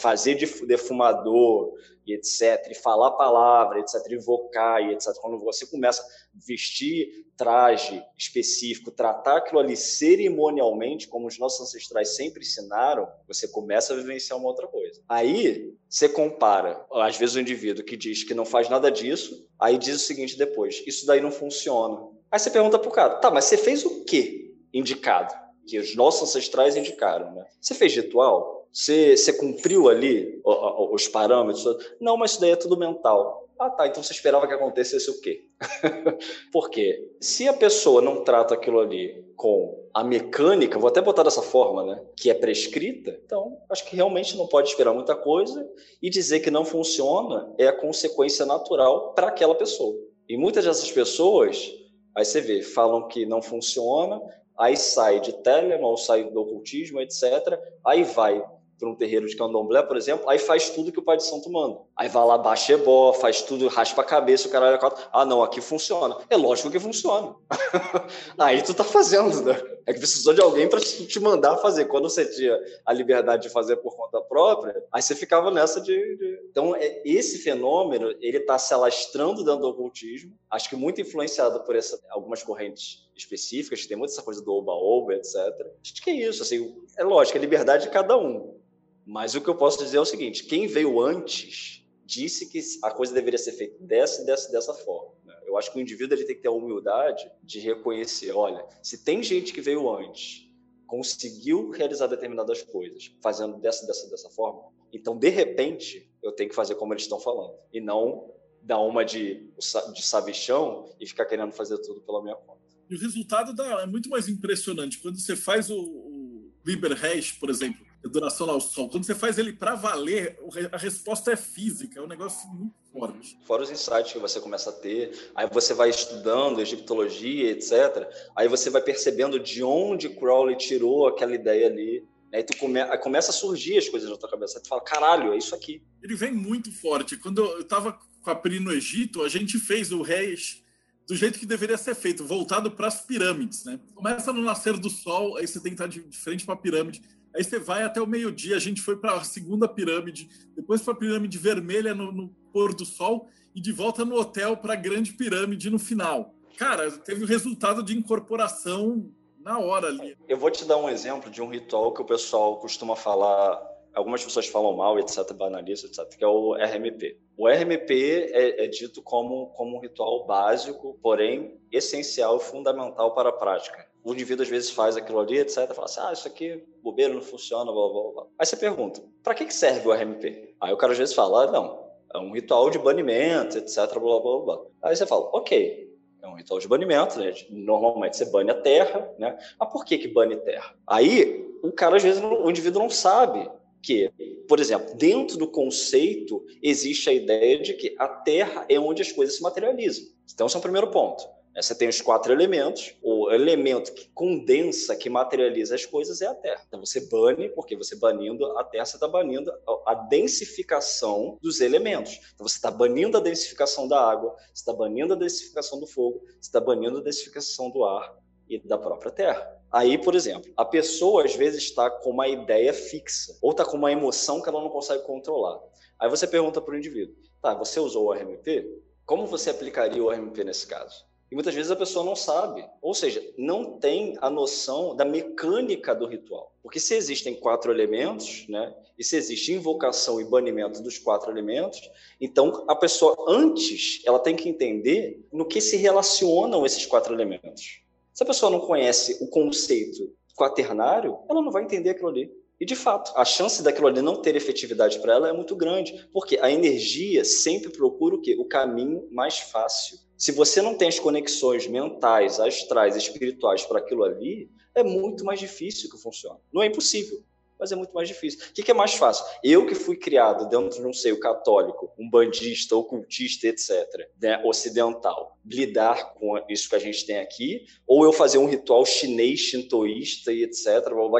fazer 0.00 0.36
defumador, 0.66 1.74
e 2.06 2.14
etc, 2.14 2.70
e 2.70 2.74
falar 2.74 3.08
a 3.08 3.12
palavra, 3.12 3.80
etc, 3.80 3.94
invocar 4.12 4.82
e 4.82 4.92
etc. 4.92 5.12
Quando 5.20 5.38
você 5.38 5.66
começa 5.66 6.02
a 6.02 6.06
vestir 6.46 7.24
traje 7.36 8.02
específico, 8.16 8.90
tratar 8.90 9.38
aquilo 9.38 9.58
ali 9.58 9.76
cerimonialmente, 9.76 11.08
como 11.08 11.26
os 11.26 11.38
nossos 11.38 11.60
ancestrais 11.62 12.14
sempre 12.16 12.42
ensinaram, 12.42 13.08
você 13.26 13.48
começa 13.48 13.92
a 13.92 13.96
vivenciar 13.96 14.38
uma 14.38 14.48
outra 14.48 14.66
coisa. 14.66 15.02
Aí 15.08 15.74
você 15.88 16.08
compara, 16.08 16.84
às 16.92 17.16
vezes 17.16 17.34
o 17.34 17.40
indivíduo 17.40 17.84
que 17.84 17.96
diz 17.96 18.22
que 18.22 18.34
não 18.34 18.44
faz 18.44 18.68
nada 18.68 18.90
disso, 18.90 19.46
aí 19.58 19.78
diz 19.78 19.96
o 19.96 20.06
seguinte 20.06 20.36
depois: 20.36 20.82
isso 20.86 21.06
daí 21.06 21.20
não 21.20 21.30
funciona. 21.30 22.08
Aí 22.30 22.38
você 22.38 22.50
pergunta 22.50 22.78
pro 22.78 22.90
cara, 22.90 23.16
tá, 23.16 23.30
mas 23.30 23.44
você 23.44 23.56
fez 23.56 23.84
o 23.84 24.04
que 24.04 24.56
indicado? 24.72 25.34
Que 25.66 25.78
os 25.78 25.94
nossos 25.94 26.28
ancestrais 26.28 26.76
indicaram, 26.76 27.32
né? 27.32 27.46
Você 27.60 27.74
fez 27.74 27.94
ritual? 27.94 28.63
Você, 28.74 29.16
você 29.16 29.32
cumpriu 29.32 29.88
ali 29.88 30.42
os 30.90 31.06
parâmetros? 31.06 31.64
Não, 32.00 32.16
mas 32.16 32.32
isso 32.32 32.40
daí 32.40 32.50
é 32.50 32.56
tudo 32.56 32.76
mental. 32.76 33.48
Ah, 33.56 33.70
tá. 33.70 33.86
Então 33.86 34.02
você 34.02 34.12
esperava 34.12 34.48
que 34.48 34.52
acontecesse 34.52 35.08
o 35.08 35.20
quê? 35.20 35.46
Porque 36.52 37.12
se 37.20 37.46
a 37.46 37.52
pessoa 37.52 38.02
não 38.02 38.24
trata 38.24 38.52
aquilo 38.52 38.80
ali 38.80 39.24
com 39.36 39.88
a 39.94 40.02
mecânica, 40.02 40.76
vou 40.76 40.88
até 40.88 41.00
botar 41.00 41.22
dessa 41.22 41.40
forma, 41.40 41.84
né? 41.84 42.04
Que 42.16 42.30
é 42.30 42.34
prescrita, 42.34 43.16
então 43.24 43.56
acho 43.70 43.84
que 43.84 43.94
realmente 43.94 44.36
não 44.36 44.48
pode 44.48 44.68
esperar 44.68 44.92
muita 44.92 45.14
coisa 45.14 45.64
e 46.02 46.10
dizer 46.10 46.40
que 46.40 46.50
não 46.50 46.64
funciona 46.64 47.54
é 47.56 47.68
a 47.68 47.80
consequência 47.80 48.44
natural 48.44 49.14
para 49.14 49.28
aquela 49.28 49.54
pessoa. 49.54 49.96
E 50.28 50.36
muitas 50.36 50.64
dessas 50.64 50.90
pessoas, 50.90 51.70
aí 52.16 52.24
você 52.24 52.40
vê, 52.40 52.60
falam 52.60 53.06
que 53.06 53.24
não 53.24 53.40
funciona, 53.40 54.20
aí 54.58 54.76
sai 54.76 55.20
de 55.20 55.32
Telemann, 55.32 55.96
sai 55.96 56.24
do 56.24 56.40
ocultismo, 56.40 57.00
etc. 57.00 57.56
Aí 57.84 58.02
vai 58.02 58.42
para 58.78 58.88
um 58.88 58.94
terreiro 58.94 59.26
de 59.26 59.36
candomblé, 59.36 59.82
por 59.82 59.96
exemplo, 59.96 60.28
aí 60.28 60.38
faz 60.38 60.70
tudo 60.70 60.92
que 60.92 60.98
o 60.98 61.02
pai 61.02 61.16
de 61.16 61.24
santo 61.24 61.50
manda. 61.50 61.78
Aí 61.96 62.08
vai 62.08 62.24
lá, 62.24 62.36
baixa 62.38 62.72
ebó, 62.72 63.12
faz 63.12 63.42
tudo, 63.42 63.68
raspa 63.68 64.02
a 64.02 64.04
cabeça, 64.04 64.48
o 64.48 64.50
caralho 64.50 64.76
é 64.76 64.78
quatro. 64.78 65.04
Ah, 65.12 65.24
não, 65.24 65.42
aqui 65.42 65.60
funciona. 65.60 66.16
É 66.28 66.36
lógico 66.36 66.70
que 66.70 66.80
funciona. 66.80 67.34
aí 68.38 68.62
tu 68.62 68.74
tá 68.74 68.84
fazendo, 68.84 69.42
né? 69.42 69.60
É 69.86 69.92
que 69.92 69.98
precisou 69.98 70.32
de 70.32 70.40
alguém 70.40 70.68
para 70.68 70.80
te 70.80 71.20
mandar 71.20 71.58
fazer. 71.58 71.84
Quando 71.86 72.08
você 72.08 72.24
tinha 72.24 72.58
a 72.86 72.92
liberdade 72.92 73.42
de 73.42 73.48
fazer 73.50 73.76
por 73.76 73.94
conta 73.94 74.20
própria, 74.22 74.82
aí 74.90 75.02
você 75.02 75.14
ficava 75.14 75.50
nessa 75.50 75.80
de. 75.80 75.94
de... 76.16 76.40
Então, 76.50 76.74
é, 76.74 77.02
esse 77.04 77.38
fenômeno, 77.38 78.14
ele 78.20 78.40
tá 78.40 78.58
se 78.58 78.72
alastrando 78.72 79.44
dentro 79.44 79.60
do 79.60 79.68
ocultismo, 79.68 80.32
acho 80.50 80.70
que 80.70 80.76
muito 80.76 81.00
influenciado 81.00 81.60
por 81.64 81.76
essa, 81.76 82.00
algumas 82.10 82.42
correntes 82.42 83.04
específicas, 83.14 83.86
tem 83.86 83.96
muita 83.96 84.12
essa 84.12 84.22
coisa 84.22 84.42
do 84.42 84.52
oba-oba, 84.52 85.14
etc. 85.14 85.36
Acho 85.82 86.02
que 86.02 86.10
é 86.10 86.28
isso, 86.28 86.42
assim, 86.42 86.74
é 86.98 87.04
lógico, 87.04 87.38
é 87.38 87.40
liberdade 87.40 87.84
de 87.84 87.90
cada 87.90 88.16
um. 88.16 88.58
Mas 89.06 89.34
o 89.34 89.40
que 89.40 89.48
eu 89.48 89.56
posso 89.56 89.78
dizer 89.78 89.98
é 89.98 90.00
o 90.00 90.04
seguinte: 90.04 90.44
quem 90.44 90.66
veio 90.66 91.00
antes 91.00 91.84
disse 92.04 92.50
que 92.50 92.60
a 92.82 92.90
coisa 92.90 93.14
deveria 93.14 93.38
ser 93.38 93.52
feita 93.52 93.76
dessa, 93.80 94.24
dessa, 94.24 94.50
dessa 94.50 94.74
forma. 94.74 95.14
Né? 95.24 95.34
Eu 95.46 95.56
acho 95.56 95.72
que 95.72 95.78
o 95.78 95.80
indivíduo 95.80 96.16
ele 96.16 96.24
tem 96.24 96.36
que 96.36 96.42
ter 96.42 96.48
a 96.48 96.52
humildade 96.52 97.30
de 97.42 97.60
reconhecer: 97.60 98.32
olha, 98.32 98.66
se 98.82 99.04
tem 99.04 99.22
gente 99.22 99.52
que 99.52 99.60
veio 99.60 99.90
antes, 99.90 100.48
conseguiu 100.86 101.70
realizar 101.70 102.06
determinadas 102.06 102.62
coisas, 102.62 103.12
fazendo 103.22 103.58
dessa, 103.58 103.86
dessa, 103.86 104.08
dessa 104.08 104.30
forma, 104.30 104.62
então 104.92 105.18
de 105.18 105.28
repente 105.28 106.10
eu 106.22 106.32
tenho 106.32 106.48
que 106.48 106.54
fazer 106.54 106.74
como 106.76 106.92
eles 106.92 107.02
estão 107.02 107.18
falando 107.18 107.54
e 107.72 107.80
não 107.80 108.32
dar 108.62 108.78
uma 108.78 109.04
de, 109.04 109.50
de 109.92 110.02
sabichão 110.02 110.88
e 110.98 111.06
ficar 111.06 111.26
querendo 111.26 111.52
fazer 111.52 111.78
tudo 111.78 112.00
pela 112.00 112.22
minha 112.22 112.36
conta. 112.36 112.63
E 112.94 112.96
o 112.96 113.00
resultado 113.00 113.52
dá, 113.52 113.82
é 113.82 113.86
muito 113.86 114.08
mais 114.08 114.28
impressionante. 114.28 114.98
Quando 114.98 115.18
você 115.18 115.34
faz 115.34 115.68
o, 115.68 115.76
o 115.76 116.52
Liber 116.64 116.92
Hash, 116.92 117.32
por 117.32 117.50
exemplo, 117.50 117.84
duração 118.08 118.48
ao 118.48 118.60
sol. 118.60 118.88
Quando 118.88 119.04
você 119.04 119.16
faz 119.16 119.36
ele 119.36 119.52
para 119.52 119.74
valer, 119.74 120.38
a 120.70 120.76
resposta 120.76 121.32
é 121.32 121.36
física, 121.36 121.98
é 121.98 122.02
um 122.02 122.06
negócio 122.06 122.48
muito 122.50 122.74
forte. 122.92 123.36
Fora 123.44 123.62
os 123.62 123.70
insights 123.70 124.12
que 124.12 124.18
você 124.20 124.40
começa 124.40 124.70
a 124.70 124.72
ter, 124.72 125.32
aí 125.34 125.48
você 125.50 125.74
vai 125.74 125.90
estudando 125.90 126.60
egiptologia, 126.60 127.50
etc. 127.50 128.06
Aí 128.36 128.46
você 128.46 128.70
vai 128.70 128.80
percebendo 128.80 129.40
de 129.40 129.64
onde 129.64 130.08
Crowley 130.08 130.56
tirou 130.56 131.08
aquela 131.08 131.34
ideia 131.34 131.66
ali. 131.66 132.06
Aí 132.32 132.44
tu 132.44 132.56
come, 132.58 132.84
começa 132.98 133.30
a 133.30 133.34
surgir 133.34 133.78
as 133.78 133.88
coisas 133.88 134.08
na 134.08 134.16
tua 134.16 134.30
cabeça. 134.30 134.58
Aí 134.58 134.62
tu 134.62 134.68
fala, 134.68 134.82
caralho, 134.82 135.32
é 135.32 135.38
isso 135.38 135.54
aqui. 135.54 135.82
Ele 136.00 136.14
vem 136.14 136.32
muito 136.32 136.70
forte. 136.70 137.16
Quando 137.16 137.42
eu 137.42 137.60
estava 137.60 137.98
com 138.22 138.30
a 138.30 138.34
Pri 138.34 138.60
no 138.60 138.72
Egito, 138.72 139.22
a 139.22 139.28
gente 139.28 139.58
fez 139.58 139.90
o 139.90 140.02
Reis 140.02 140.63
do 141.06 141.14
jeito 141.14 141.38
que 141.38 141.46
deveria 141.46 141.76
ser 141.76 141.94
feito, 141.94 142.24
voltado 142.24 142.70
para 142.70 142.86
as 142.86 143.02
pirâmides, 143.02 143.64
né? 143.64 143.78
Começa 143.94 144.32
no 144.32 144.42
nascer 144.42 144.76
do 144.78 144.88
sol, 144.88 145.36
aí 145.36 145.46
você 145.46 145.60
tem 145.60 145.74
que 145.74 145.82
estar 145.82 145.86
de 145.86 146.00
frente 146.16 146.44
para 146.44 146.54
a 146.54 146.58
pirâmide. 146.58 147.02
Aí 147.34 147.42
você 147.42 147.58
vai 147.58 147.82
até 147.82 148.00
o 148.00 148.06
meio-dia, 148.06 148.56
a 148.56 148.60
gente 148.60 148.80
foi 148.80 148.96
para 148.96 149.14
a 149.14 149.24
segunda 149.24 149.68
pirâmide, 149.68 150.28
depois 150.54 150.80
para 150.80 150.94
a 150.94 150.96
pirâmide 150.96 151.36
vermelha 151.36 151.94
no, 151.94 152.12
no, 152.12 152.28
pôr 152.52 152.72
do 152.72 152.86
sol 152.86 153.28
e 153.54 153.60
de 153.60 153.72
volta 153.72 154.04
no 154.04 154.14
hotel 154.16 154.56
para 154.56 154.74
a 154.74 154.76
grande 154.76 155.12
pirâmide 155.12 155.68
no 155.68 155.78
final. 155.78 156.32
Cara, 156.56 156.90
teve 156.92 157.24
o 157.24 157.26
resultado 157.26 157.82
de 157.82 157.96
incorporação 157.96 159.10
na 159.40 159.58
hora 159.58 159.88
ali. 159.88 160.16
Eu 160.28 160.38
vou 160.38 160.50
te 160.50 160.64
dar 160.64 160.76
um 160.76 160.88
exemplo 160.88 161.28
de 161.28 161.42
um 161.42 161.48
ritual 161.50 161.92
que 161.92 162.00
o 162.00 162.04
pessoal 162.04 162.58
costuma 162.58 162.94
falar, 162.94 163.60
algumas 163.94 164.24
pessoas 164.24 164.46
falam 164.46 164.76
mal, 164.76 164.98
etc, 164.98 165.32
banaliza, 165.32 165.86
etc, 165.86 166.16
que 166.16 166.24
é 166.24 166.28
o 166.28 166.54
RMP. 166.54 167.18
O 167.36 167.48
RMP 167.48 167.90
é, 168.32 168.64
é 168.64 168.66
dito 168.66 169.02
como, 169.02 169.48
como 169.48 169.76
um 169.76 169.80
ritual 169.80 170.26
básico, 170.26 170.98
porém 171.02 171.58
essencial 171.70 172.36
e 172.36 172.40
fundamental 172.40 173.14
para 173.14 173.30
a 173.30 173.32
prática 173.32 173.94
o 174.04 174.12
indivíduo 174.12 174.42
às 174.42 174.50
vezes 174.50 174.70
faz 174.70 174.96
aquilo 174.96 175.18
ali, 175.18 175.38
etc. 175.38 175.72
Fala 175.72 175.86
assim, 175.86 176.00
ah, 176.02 176.12
isso 176.12 176.28
aqui, 176.28 176.62
bobeira, 176.82 177.14
não 177.14 177.22
funciona, 177.22 177.72
blá, 177.72 177.88
blá, 177.88 178.12
blá. 178.12 178.26
Aí 178.38 178.44
você 178.44 178.54
pergunta, 178.54 179.02
para 179.22 179.34
que, 179.34 179.46
que 179.46 179.54
serve 179.54 179.88
o 179.88 179.92
RMP? 179.92 180.54
Aí 180.60 180.72
o 180.72 180.76
cara 180.76 180.92
às 180.92 180.98
vezes 180.98 181.14
fala, 181.14 181.44
ah, 181.44 181.50
não, 181.50 181.88
é 182.12 182.18
um 182.18 182.32
ritual 182.32 182.68
de 182.68 182.78
banimento, 182.78 183.56
etc, 183.56 183.98
blá, 183.98 184.20
blá, 184.20 184.38
blá. 184.40 184.60
Aí 184.82 184.94
você 184.94 185.06
fala, 185.06 185.30
ok, 185.32 185.90
é 186.22 186.28
um 186.28 186.34
ritual 186.34 186.60
de 186.60 186.68
banimento, 186.68 187.18
né? 187.18 187.32
Normalmente 187.48 188.18
você 188.18 188.26
bane 188.26 188.50
a 188.50 188.60
terra, 188.60 189.10
né? 189.18 189.38
Mas 189.58 189.72
por 189.72 189.86
que 189.86 189.96
que 189.96 190.08
bane 190.08 190.36
terra? 190.36 190.74
Aí 190.86 191.42
o 191.62 191.72
cara 191.72 191.96
às 191.96 192.02
vezes, 192.02 192.22
o 192.22 192.50
indivíduo 192.50 192.82
não 192.82 192.90
sabe 192.90 193.50
que, 193.84 194.10
por 194.48 194.60
exemplo, 194.60 194.94
dentro 194.96 195.36
do 195.36 195.46
conceito 195.46 196.44
existe 196.62 197.10
a 197.10 197.12
ideia 197.12 197.60
de 197.60 197.74
que 197.74 197.94
a 197.98 198.08
terra 198.08 198.64
é 198.68 198.78
onde 198.78 199.02
as 199.02 199.12
coisas 199.12 199.36
se 199.36 199.42
materializam. 199.42 200.04
Então, 200.32 200.46
esse 200.46 200.56
é 200.56 200.58
o 200.58 200.62
primeiro 200.62 200.90
ponto. 200.90 201.24
Né? 201.54 201.62
Você 201.62 201.74
tem 201.74 201.88
os 201.88 202.00
quatro 202.00 202.32
elementos. 202.32 202.94
O 203.02 203.30
elemento 203.30 203.92
que 203.94 204.08
condensa, 204.12 204.96
que 204.96 205.08
materializa 205.08 205.74
as 205.74 205.86
coisas 205.86 206.20
é 206.20 206.26
a 206.26 206.34
Terra. 206.34 206.62
Então 206.66 206.80
você 206.80 207.08
bane, 207.08 207.48
porque 207.50 207.76
você 207.76 207.96
banindo 207.96 208.44
a 208.58 208.64
Terra, 208.64 208.84
você 208.84 208.96
está 208.96 209.08
banindo 209.08 209.52
a 209.86 209.94
densificação 209.94 211.38
dos 211.40 211.60
elementos. 211.60 212.20
Então 212.34 212.46
você 212.46 212.56
está 212.56 212.70
banindo 212.70 213.16
a 213.16 213.20
densificação 213.20 213.86
da 213.86 214.00
água, 214.00 214.34
você 214.52 214.62
está 214.62 214.72
banindo 214.72 215.14
a 215.14 215.16
densificação 215.16 215.78
do 215.78 215.86
fogo, 215.86 216.24
você 216.40 216.48
está 216.48 216.60
banindo 216.60 216.98
a 216.98 217.02
densificação 217.02 217.70
do 217.70 217.84
ar 217.84 218.16
e 218.48 218.58
da 218.58 218.76
própria 218.76 219.12
Terra. 219.12 219.63
Aí, 219.74 219.98
por 219.98 220.14
exemplo, 220.14 220.52
a 220.56 220.64
pessoa 220.64 221.24
às 221.24 221.34
vezes 221.34 221.64
está 221.64 221.90
com 221.90 222.10
uma 222.10 222.28
ideia 222.28 222.72
fixa 222.72 223.36
ou 223.42 223.50
está 223.50 223.64
com 223.64 223.76
uma 223.76 223.90
emoção 223.90 224.40
que 224.40 224.48
ela 224.48 224.60
não 224.60 224.68
consegue 224.68 225.02
controlar. 225.02 225.60
Aí 225.98 226.08
você 226.08 226.28
pergunta 226.28 226.60
para 226.60 226.74
o 226.74 226.78
indivíduo: 226.78 227.16
tá, 227.42 227.54
você 227.54 227.80
usou 227.80 228.06
o 228.06 228.12
RMP? 228.12 228.64
Como 229.04 229.26
você 229.26 229.50
aplicaria 229.50 230.00
o 230.00 230.10
RMP 230.10 230.44
nesse 230.44 230.68
caso? 230.68 231.04
E 231.28 231.34
muitas 231.34 231.56
vezes 231.56 231.72
a 231.72 231.76
pessoa 231.76 232.04
não 232.04 232.14
sabe, 232.14 232.64
ou 232.80 232.94
seja, 232.94 233.20
não 233.36 233.76
tem 233.80 234.16
a 234.20 234.30
noção 234.30 234.94
da 234.94 235.04
mecânica 235.04 235.92
do 235.92 236.06
ritual. 236.06 236.54
Porque 236.62 236.78
se 236.78 236.94
existem 236.94 237.34
quatro 237.34 237.72
elementos, 237.72 238.46
né, 238.48 238.72
e 238.96 239.02
se 239.02 239.16
existe 239.16 239.52
invocação 239.52 240.20
e 240.20 240.24
banimento 240.24 240.80
dos 240.84 240.98
quatro 240.98 241.32
elementos, 241.32 241.90
então 242.20 242.64
a 242.68 242.76
pessoa 242.76 243.16
antes 243.26 244.02
ela 244.06 244.20
tem 244.20 244.36
que 244.36 244.48
entender 244.48 245.26
no 245.32 245.44
que 245.44 245.60
se 245.60 245.76
relacionam 245.76 246.64
esses 246.64 246.86
quatro 246.86 247.12
elementos. 247.12 247.83
Se 248.14 248.22
a 248.22 248.26
pessoa 248.26 248.50
não 248.50 248.60
conhece 248.60 249.18
o 249.20 249.26
conceito 249.26 250.14
quaternário, 250.36 251.18
ela 251.28 251.42
não 251.42 251.50
vai 251.50 251.64
entender 251.64 251.90
aquilo 251.90 252.08
ali. 252.08 252.30
E 252.60 252.64
de 252.64 252.76
fato, 252.76 253.12
a 253.16 253.24
chance 253.24 253.60
daquilo 253.60 253.88
ali 253.88 254.00
não 254.00 254.22
ter 254.22 254.36
efetividade 254.36 255.00
para 255.00 255.14
ela 255.14 255.28
é 255.28 255.32
muito 255.32 255.56
grande, 255.56 256.08
porque 256.12 256.38
a 256.40 256.48
energia 256.48 257.24
sempre 257.24 257.72
procura 257.72 258.14
o 258.14 258.20
quê? 258.20 258.36
O 258.38 258.44
caminho 258.44 259.08
mais 259.10 259.40
fácil. 259.40 259.98
Se 260.16 260.30
você 260.30 260.62
não 260.62 260.78
tem 260.78 260.86
as 260.86 261.00
conexões 261.00 261.66
mentais, 261.66 262.38
astrais, 262.38 262.94
espirituais 262.94 263.64
para 263.64 263.80
aquilo 263.80 264.04
ali, 264.04 264.48
é 264.76 264.84
muito 264.84 265.24
mais 265.24 265.40
difícil 265.40 265.90
que 265.90 265.98
funcione. 265.98 266.38
Não 266.52 266.62
é 266.62 266.66
impossível, 266.66 267.20
mas 267.58 267.72
é 267.72 267.76
muito 267.76 267.92
mais 267.92 268.08
difícil. 268.08 268.40
O 268.50 268.52
que 268.52 268.70
é 268.70 268.74
mais 268.74 268.94
fácil? 268.94 269.24
Eu 269.42 269.66
que 269.66 269.74
fui 269.74 269.96
criado 269.96 270.48
dentro 270.48 270.80
de 270.80 270.86
um 270.86 270.92
seio 270.92 271.18
católico, 271.18 271.92
um 271.98 272.08
bandista, 272.08 272.76
ocultista, 272.76 273.46
etc., 273.46 273.72
né, 274.20 274.42
ocidental, 274.44 275.38
lidar 275.44 276.14
com 276.14 276.38
isso 276.48 276.68
que 276.68 276.76
a 276.76 276.78
gente 276.78 277.04
tem 277.06 277.18
aqui, 277.18 277.66
ou 277.86 278.04
eu 278.04 278.12
fazer 278.12 278.38
um 278.38 278.46
ritual 278.46 278.84
chinês, 278.84 279.40
shintoísta 279.40 280.32
e 280.32 280.42
etc., 280.42 280.64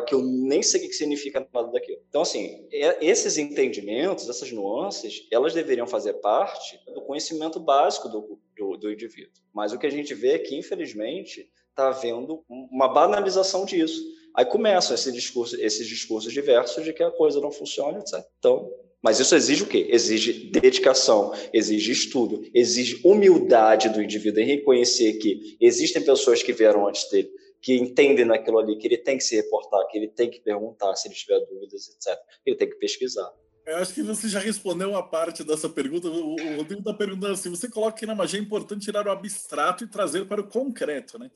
que 0.06 0.14
eu 0.14 0.22
nem 0.22 0.62
sei 0.62 0.84
o 0.84 0.88
que 0.88 0.92
significa 0.92 1.46
nada 1.52 1.70
daquilo. 1.70 2.00
Então, 2.08 2.22
assim, 2.22 2.66
esses 2.70 3.38
entendimentos, 3.38 4.28
essas 4.28 4.50
nuances, 4.52 5.26
elas 5.30 5.54
deveriam 5.54 5.86
fazer 5.86 6.14
parte 6.14 6.78
do 6.92 7.02
conhecimento 7.02 7.60
básico 7.60 8.08
do, 8.08 8.38
do, 8.56 8.76
do 8.76 8.92
indivíduo. 8.92 9.32
Mas 9.52 9.72
o 9.72 9.78
que 9.78 9.86
a 9.86 9.90
gente 9.90 10.14
vê 10.14 10.32
é 10.32 10.38
que, 10.38 10.56
infelizmente, 10.56 11.48
está 11.70 11.88
havendo 11.88 12.44
uma 12.48 12.88
banalização 12.88 13.64
disso. 13.64 14.02
Aí 14.34 14.44
começam 14.44 14.94
esse 14.94 15.12
discurso, 15.12 15.60
esses 15.60 15.86
discursos 15.86 16.32
diversos 16.32 16.84
de 16.84 16.92
que 16.92 17.02
a 17.02 17.10
coisa 17.10 17.40
não 17.40 17.52
funciona, 17.52 17.98
etc. 17.98 18.24
Então, 18.38 18.70
mas 19.04 19.20
isso 19.20 19.34
exige 19.34 19.64
o 19.64 19.66
quê? 19.66 19.86
Exige 19.90 20.50
dedicação, 20.50 21.34
exige 21.52 21.92
estudo, 21.92 22.42
exige 22.54 23.00
humildade 23.04 23.90
do 23.90 24.02
indivíduo 24.02 24.42
em 24.42 24.46
reconhecer 24.46 25.12
que 25.18 25.58
existem 25.60 26.02
pessoas 26.02 26.42
que 26.42 26.54
vieram 26.54 26.88
antes 26.88 27.10
dele, 27.10 27.30
que 27.60 27.74
entendem 27.74 28.24
naquilo 28.24 28.58
ali, 28.58 28.78
que 28.78 28.86
ele 28.86 28.96
tem 28.96 29.18
que 29.18 29.24
se 29.24 29.36
reportar, 29.36 29.86
que 29.88 29.98
ele 29.98 30.08
tem 30.08 30.30
que 30.30 30.40
perguntar 30.40 30.96
se 30.96 31.06
ele 31.06 31.14
tiver 31.14 31.38
dúvidas, 31.40 31.88
etc. 31.88 32.18
Ele 32.46 32.56
tem 32.56 32.68
que 32.70 32.76
pesquisar. 32.76 33.30
Eu 33.66 33.76
acho 33.76 33.94
que 33.94 34.02
você 34.02 34.26
já 34.28 34.38
respondeu 34.38 34.90
uma 34.90 35.02
parte 35.02 35.44
dessa 35.44 35.68
pergunta. 35.68 36.08
O 36.08 36.36
Rodrigo 36.56 36.80
está 36.80 36.92
perguntando 36.94 37.32
assim: 37.34 37.50
você 37.50 37.68
coloca 37.68 37.98
que 37.98 38.06
na 38.06 38.14
magia 38.14 38.38
é 38.38 38.42
importante 38.42 38.84
tirar 38.84 39.06
o 39.06 39.10
abstrato 39.10 39.84
e 39.84 39.86
trazer 39.86 40.26
para 40.26 40.40
o 40.40 40.48
concreto, 40.48 41.18
né? 41.18 41.30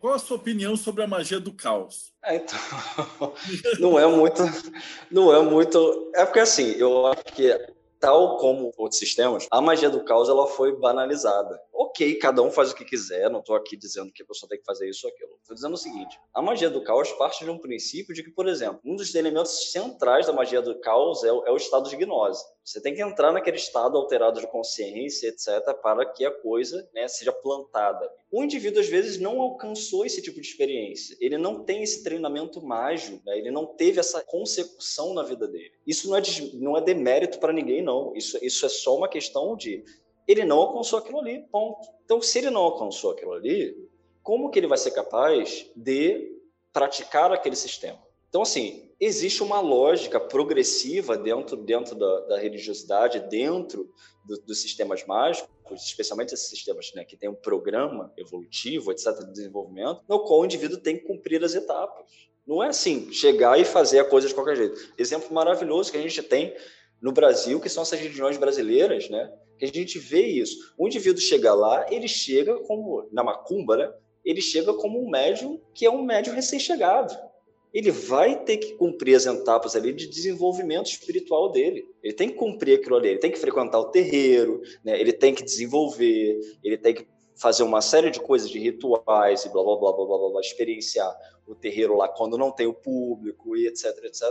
Qual 0.00 0.14
a 0.14 0.18
sua 0.18 0.36
opinião 0.36 0.76
sobre 0.76 1.02
a 1.02 1.06
magia 1.06 1.40
do 1.40 1.52
caos? 1.52 2.12
É, 2.24 2.36
então, 2.36 2.58
não 3.80 3.98
é 3.98 4.06
muito, 4.06 4.42
não 5.10 5.34
é 5.34 5.42
muito. 5.42 6.10
É 6.14 6.24
porque 6.24 6.40
assim, 6.40 6.72
eu 6.72 7.06
acho 7.06 7.24
que 7.24 7.56
tal 7.98 8.38
como 8.38 8.72
outros 8.76 8.98
sistemas, 8.98 9.46
a 9.50 9.60
magia 9.60 9.90
do 9.90 10.02
caos 10.04 10.28
ela 10.28 10.46
foi 10.46 10.76
banalizada. 10.76 11.60
Ok, 11.82 12.16
cada 12.16 12.42
um 12.42 12.50
faz 12.50 12.72
o 12.72 12.74
que 12.74 12.84
quiser, 12.84 13.30
não 13.30 13.40
estou 13.40 13.56
aqui 13.56 13.74
dizendo 13.74 14.12
que 14.12 14.22
a 14.22 14.26
pessoa 14.26 14.46
tem 14.46 14.58
que 14.58 14.66
fazer 14.66 14.86
isso 14.86 15.06
ou 15.06 15.12
aquilo. 15.14 15.30
Estou 15.40 15.54
dizendo 15.54 15.72
o 15.72 15.78
seguinte: 15.78 16.20
a 16.34 16.42
magia 16.42 16.68
do 16.68 16.84
caos 16.84 17.10
parte 17.12 17.42
de 17.42 17.48
um 17.48 17.56
princípio 17.56 18.14
de 18.14 18.22
que, 18.22 18.30
por 18.30 18.46
exemplo, 18.46 18.80
um 18.84 18.94
dos 18.94 19.14
elementos 19.14 19.72
centrais 19.72 20.26
da 20.26 20.32
magia 20.34 20.60
do 20.60 20.78
caos 20.78 21.24
é 21.24 21.32
o, 21.32 21.42
é 21.46 21.50
o 21.50 21.56
estado 21.56 21.88
de 21.88 21.96
gnose. 21.96 22.44
Você 22.62 22.82
tem 22.82 22.94
que 22.94 23.00
entrar 23.00 23.32
naquele 23.32 23.56
estado 23.56 23.96
alterado 23.96 24.42
de 24.42 24.46
consciência, 24.46 25.28
etc., 25.28 25.74
para 25.82 26.04
que 26.04 26.22
a 26.26 26.30
coisa 26.30 26.86
né, 26.92 27.08
seja 27.08 27.32
plantada. 27.32 28.06
O 28.30 28.44
indivíduo, 28.44 28.80
às 28.80 28.88
vezes, 28.88 29.18
não 29.18 29.40
alcançou 29.40 30.04
esse 30.04 30.20
tipo 30.20 30.38
de 30.38 30.46
experiência. 30.46 31.16
Ele 31.18 31.38
não 31.38 31.64
tem 31.64 31.82
esse 31.82 32.04
treinamento 32.04 32.60
mágico, 32.60 33.22
né? 33.24 33.38
ele 33.38 33.50
não 33.50 33.64
teve 33.64 33.98
essa 33.98 34.22
consecução 34.22 35.14
na 35.14 35.22
vida 35.22 35.48
dele. 35.48 35.72
Isso 35.86 36.10
não 36.10 36.16
é, 36.18 36.20
de, 36.20 36.56
não 36.58 36.76
é 36.76 36.82
demérito 36.82 37.40
para 37.40 37.54
ninguém, 37.54 37.82
não. 37.82 38.14
Isso, 38.14 38.38
isso 38.44 38.66
é 38.66 38.68
só 38.68 38.94
uma 38.98 39.08
questão 39.08 39.56
de 39.56 39.82
ele 40.30 40.44
não 40.44 40.58
alcançou 40.58 41.00
aquilo 41.00 41.18
ali, 41.18 41.42
ponto. 41.50 41.88
Então, 42.04 42.22
se 42.22 42.38
ele 42.38 42.50
não 42.50 42.60
alcançou 42.60 43.10
aquilo 43.10 43.32
ali, 43.32 43.76
como 44.22 44.48
que 44.50 44.58
ele 44.58 44.68
vai 44.68 44.78
ser 44.78 44.92
capaz 44.92 45.66
de 45.74 46.30
praticar 46.72 47.32
aquele 47.32 47.56
sistema? 47.56 47.98
Então, 48.28 48.42
assim, 48.42 48.88
existe 49.00 49.42
uma 49.42 49.60
lógica 49.60 50.20
progressiva 50.20 51.16
dentro, 51.16 51.56
dentro 51.56 51.96
da, 51.96 52.20
da 52.26 52.38
religiosidade, 52.38 53.18
dentro 53.28 53.92
do, 54.24 54.40
dos 54.42 54.62
sistemas 54.62 55.04
mágicos, 55.04 55.50
especialmente 55.84 56.32
esses 56.32 56.48
sistemas 56.48 56.92
né, 56.94 57.04
que 57.04 57.16
tem 57.16 57.28
um 57.28 57.34
programa 57.34 58.12
evolutivo, 58.16 58.92
etc., 58.92 59.18
de 59.18 59.32
desenvolvimento, 59.32 60.04
no 60.08 60.20
qual 60.20 60.40
o 60.40 60.44
indivíduo 60.44 60.78
tem 60.78 60.96
que 60.96 61.06
cumprir 61.06 61.42
as 61.42 61.56
etapas. 61.56 62.06
Não 62.46 62.62
é 62.62 62.68
assim, 62.68 63.12
chegar 63.12 63.58
e 63.58 63.64
fazer 63.64 63.98
a 63.98 64.04
coisa 64.04 64.28
de 64.28 64.34
qualquer 64.34 64.56
jeito. 64.56 64.94
Exemplo 64.96 65.32
maravilhoso 65.34 65.90
que 65.90 65.98
a 65.98 66.02
gente 66.02 66.22
tem 66.22 66.54
no 67.00 67.12
Brasil, 67.12 67.60
que 67.60 67.68
são 67.68 67.82
essas 67.82 67.98
religiões 67.98 68.36
brasileiras, 68.36 69.08
né? 69.08 69.32
Que 69.58 69.64
a 69.64 69.68
gente 69.68 69.98
vê 69.98 70.26
isso. 70.26 70.56
O 70.78 70.86
indivíduo 70.86 71.20
chega 71.20 71.54
lá, 71.54 71.86
ele 71.90 72.08
chega 72.08 72.54
como, 72.60 73.08
na 73.12 73.22
macumba, 73.22 73.76
né? 73.76 73.92
Ele 74.24 74.40
chega 74.40 74.74
como 74.74 75.02
um 75.02 75.08
médium 75.08 75.60
que 75.74 75.86
é 75.86 75.90
um 75.90 76.02
médium 76.02 76.34
recém-chegado 76.34 77.16
ele 77.72 77.90
vai 77.90 78.42
ter 78.44 78.56
que 78.56 78.74
cumprir 78.74 79.14
as 79.14 79.26
etapas 79.26 79.76
ali 79.76 79.92
de 79.92 80.08
desenvolvimento 80.08 80.86
espiritual 80.86 81.52
dele. 81.52 81.86
Ele 82.02 82.12
tem 82.12 82.28
que 82.28 82.34
cumprir 82.34 82.78
aquilo 82.78 82.96
ali, 82.96 83.08
ele 83.10 83.18
tem 83.18 83.30
que 83.30 83.38
frequentar 83.38 83.78
o 83.78 83.90
terreiro, 83.90 84.60
né? 84.84 85.00
ele 85.00 85.12
tem 85.12 85.34
que 85.34 85.44
desenvolver, 85.44 86.40
ele 86.62 86.76
tem 86.76 86.94
que 86.94 87.06
fazer 87.40 87.62
uma 87.62 87.80
série 87.80 88.10
de 88.10 88.20
coisas, 88.20 88.50
de 88.50 88.58
rituais 88.58 89.44
e 89.44 89.48
blá 89.48 89.62
blá 89.62 89.76
blá 89.76 89.92
blá 89.92 90.06
blá, 90.06 90.18
blá, 90.18 90.30
blá 90.30 90.40
experienciar 90.40 91.16
o 91.46 91.54
terreiro 91.54 91.96
lá 91.96 92.06
quando 92.06 92.36
não 92.36 92.52
tem 92.52 92.66
o 92.66 92.74
público 92.74 93.56
e 93.56 93.66
etc, 93.66 93.86
etc, 94.04 94.22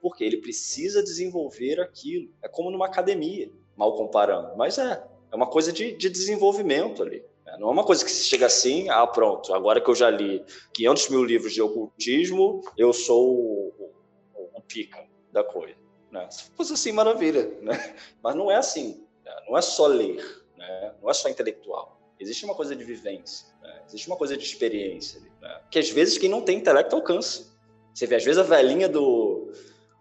porque 0.00 0.24
ele 0.24 0.38
precisa 0.38 1.02
desenvolver 1.02 1.80
aquilo. 1.80 2.32
É 2.42 2.48
como 2.48 2.70
numa 2.70 2.86
academia, 2.86 3.52
mal 3.76 3.94
comparando, 3.96 4.56
mas 4.56 4.78
é, 4.78 5.04
é 5.30 5.36
uma 5.36 5.46
coisa 5.46 5.72
de, 5.72 5.92
de 5.92 6.08
desenvolvimento 6.08 7.02
ali. 7.02 7.24
Não 7.58 7.68
é 7.68 7.70
uma 7.70 7.84
coisa 7.84 8.04
que 8.04 8.10
se 8.10 8.24
chega 8.24 8.46
assim, 8.46 8.88
ah, 8.88 9.06
pronto, 9.06 9.52
agora 9.54 9.80
que 9.80 9.88
eu 9.88 9.94
já 9.94 10.10
li 10.10 10.44
500 10.72 11.08
mil 11.10 11.22
livros 11.22 11.52
de 11.52 11.62
ocultismo, 11.62 12.62
eu 12.76 12.92
sou 12.92 13.36
o, 13.36 13.92
o, 14.34 14.58
o 14.58 14.62
pica 14.62 15.06
da 15.30 15.44
coisa. 15.44 15.76
Né? 16.10 16.28
Se 16.30 16.50
fosse 16.52 16.72
assim, 16.72 16.90
maravilha. 16.92 17.46
Né? 17.60 17.96
Mas 18.22 18.34
não 18.34 18.50
é 18.50 18.56
assim. 18.56 19.06
Né? 19.24 19.32
Não 19.46 19.56
é 19.56 19.62
só 19.62 19.86
ler, 19.86 20.24
né? 20.56 20.94
não 21.00 21.10
é 21.10 21.14
só 21.14 21.28
intelectual. 21.28 21.93
Existe 22.24 22.44
uma 22.46 22.54
coisa 22.54 22.74
de 22.74 22.82
vivência, 22.82 23.46
né? 23.62 23.82
existe 23.86 24.08
uma 24.08 24.16
coisa 24.16 24.34
de 24.36 24.42
experiência. 24.42 25.20
Né? 25.40 25.60
Que 25.70 25.78
às 25.78 25.90
vezes 25.90 26.16
quem 26.16 26.30
não 26.30 26.40
tem 26.40 26.58
intelecto 26.58 26.96
alcança. 26.96 27.52
Você 27.92 28.06
vê, 28.06 28.16
às 28.16 28.24
vezes, 28.24 28.38
a 28.38 28.42
velhinha 28.42 28.88
do, 28.88 29.52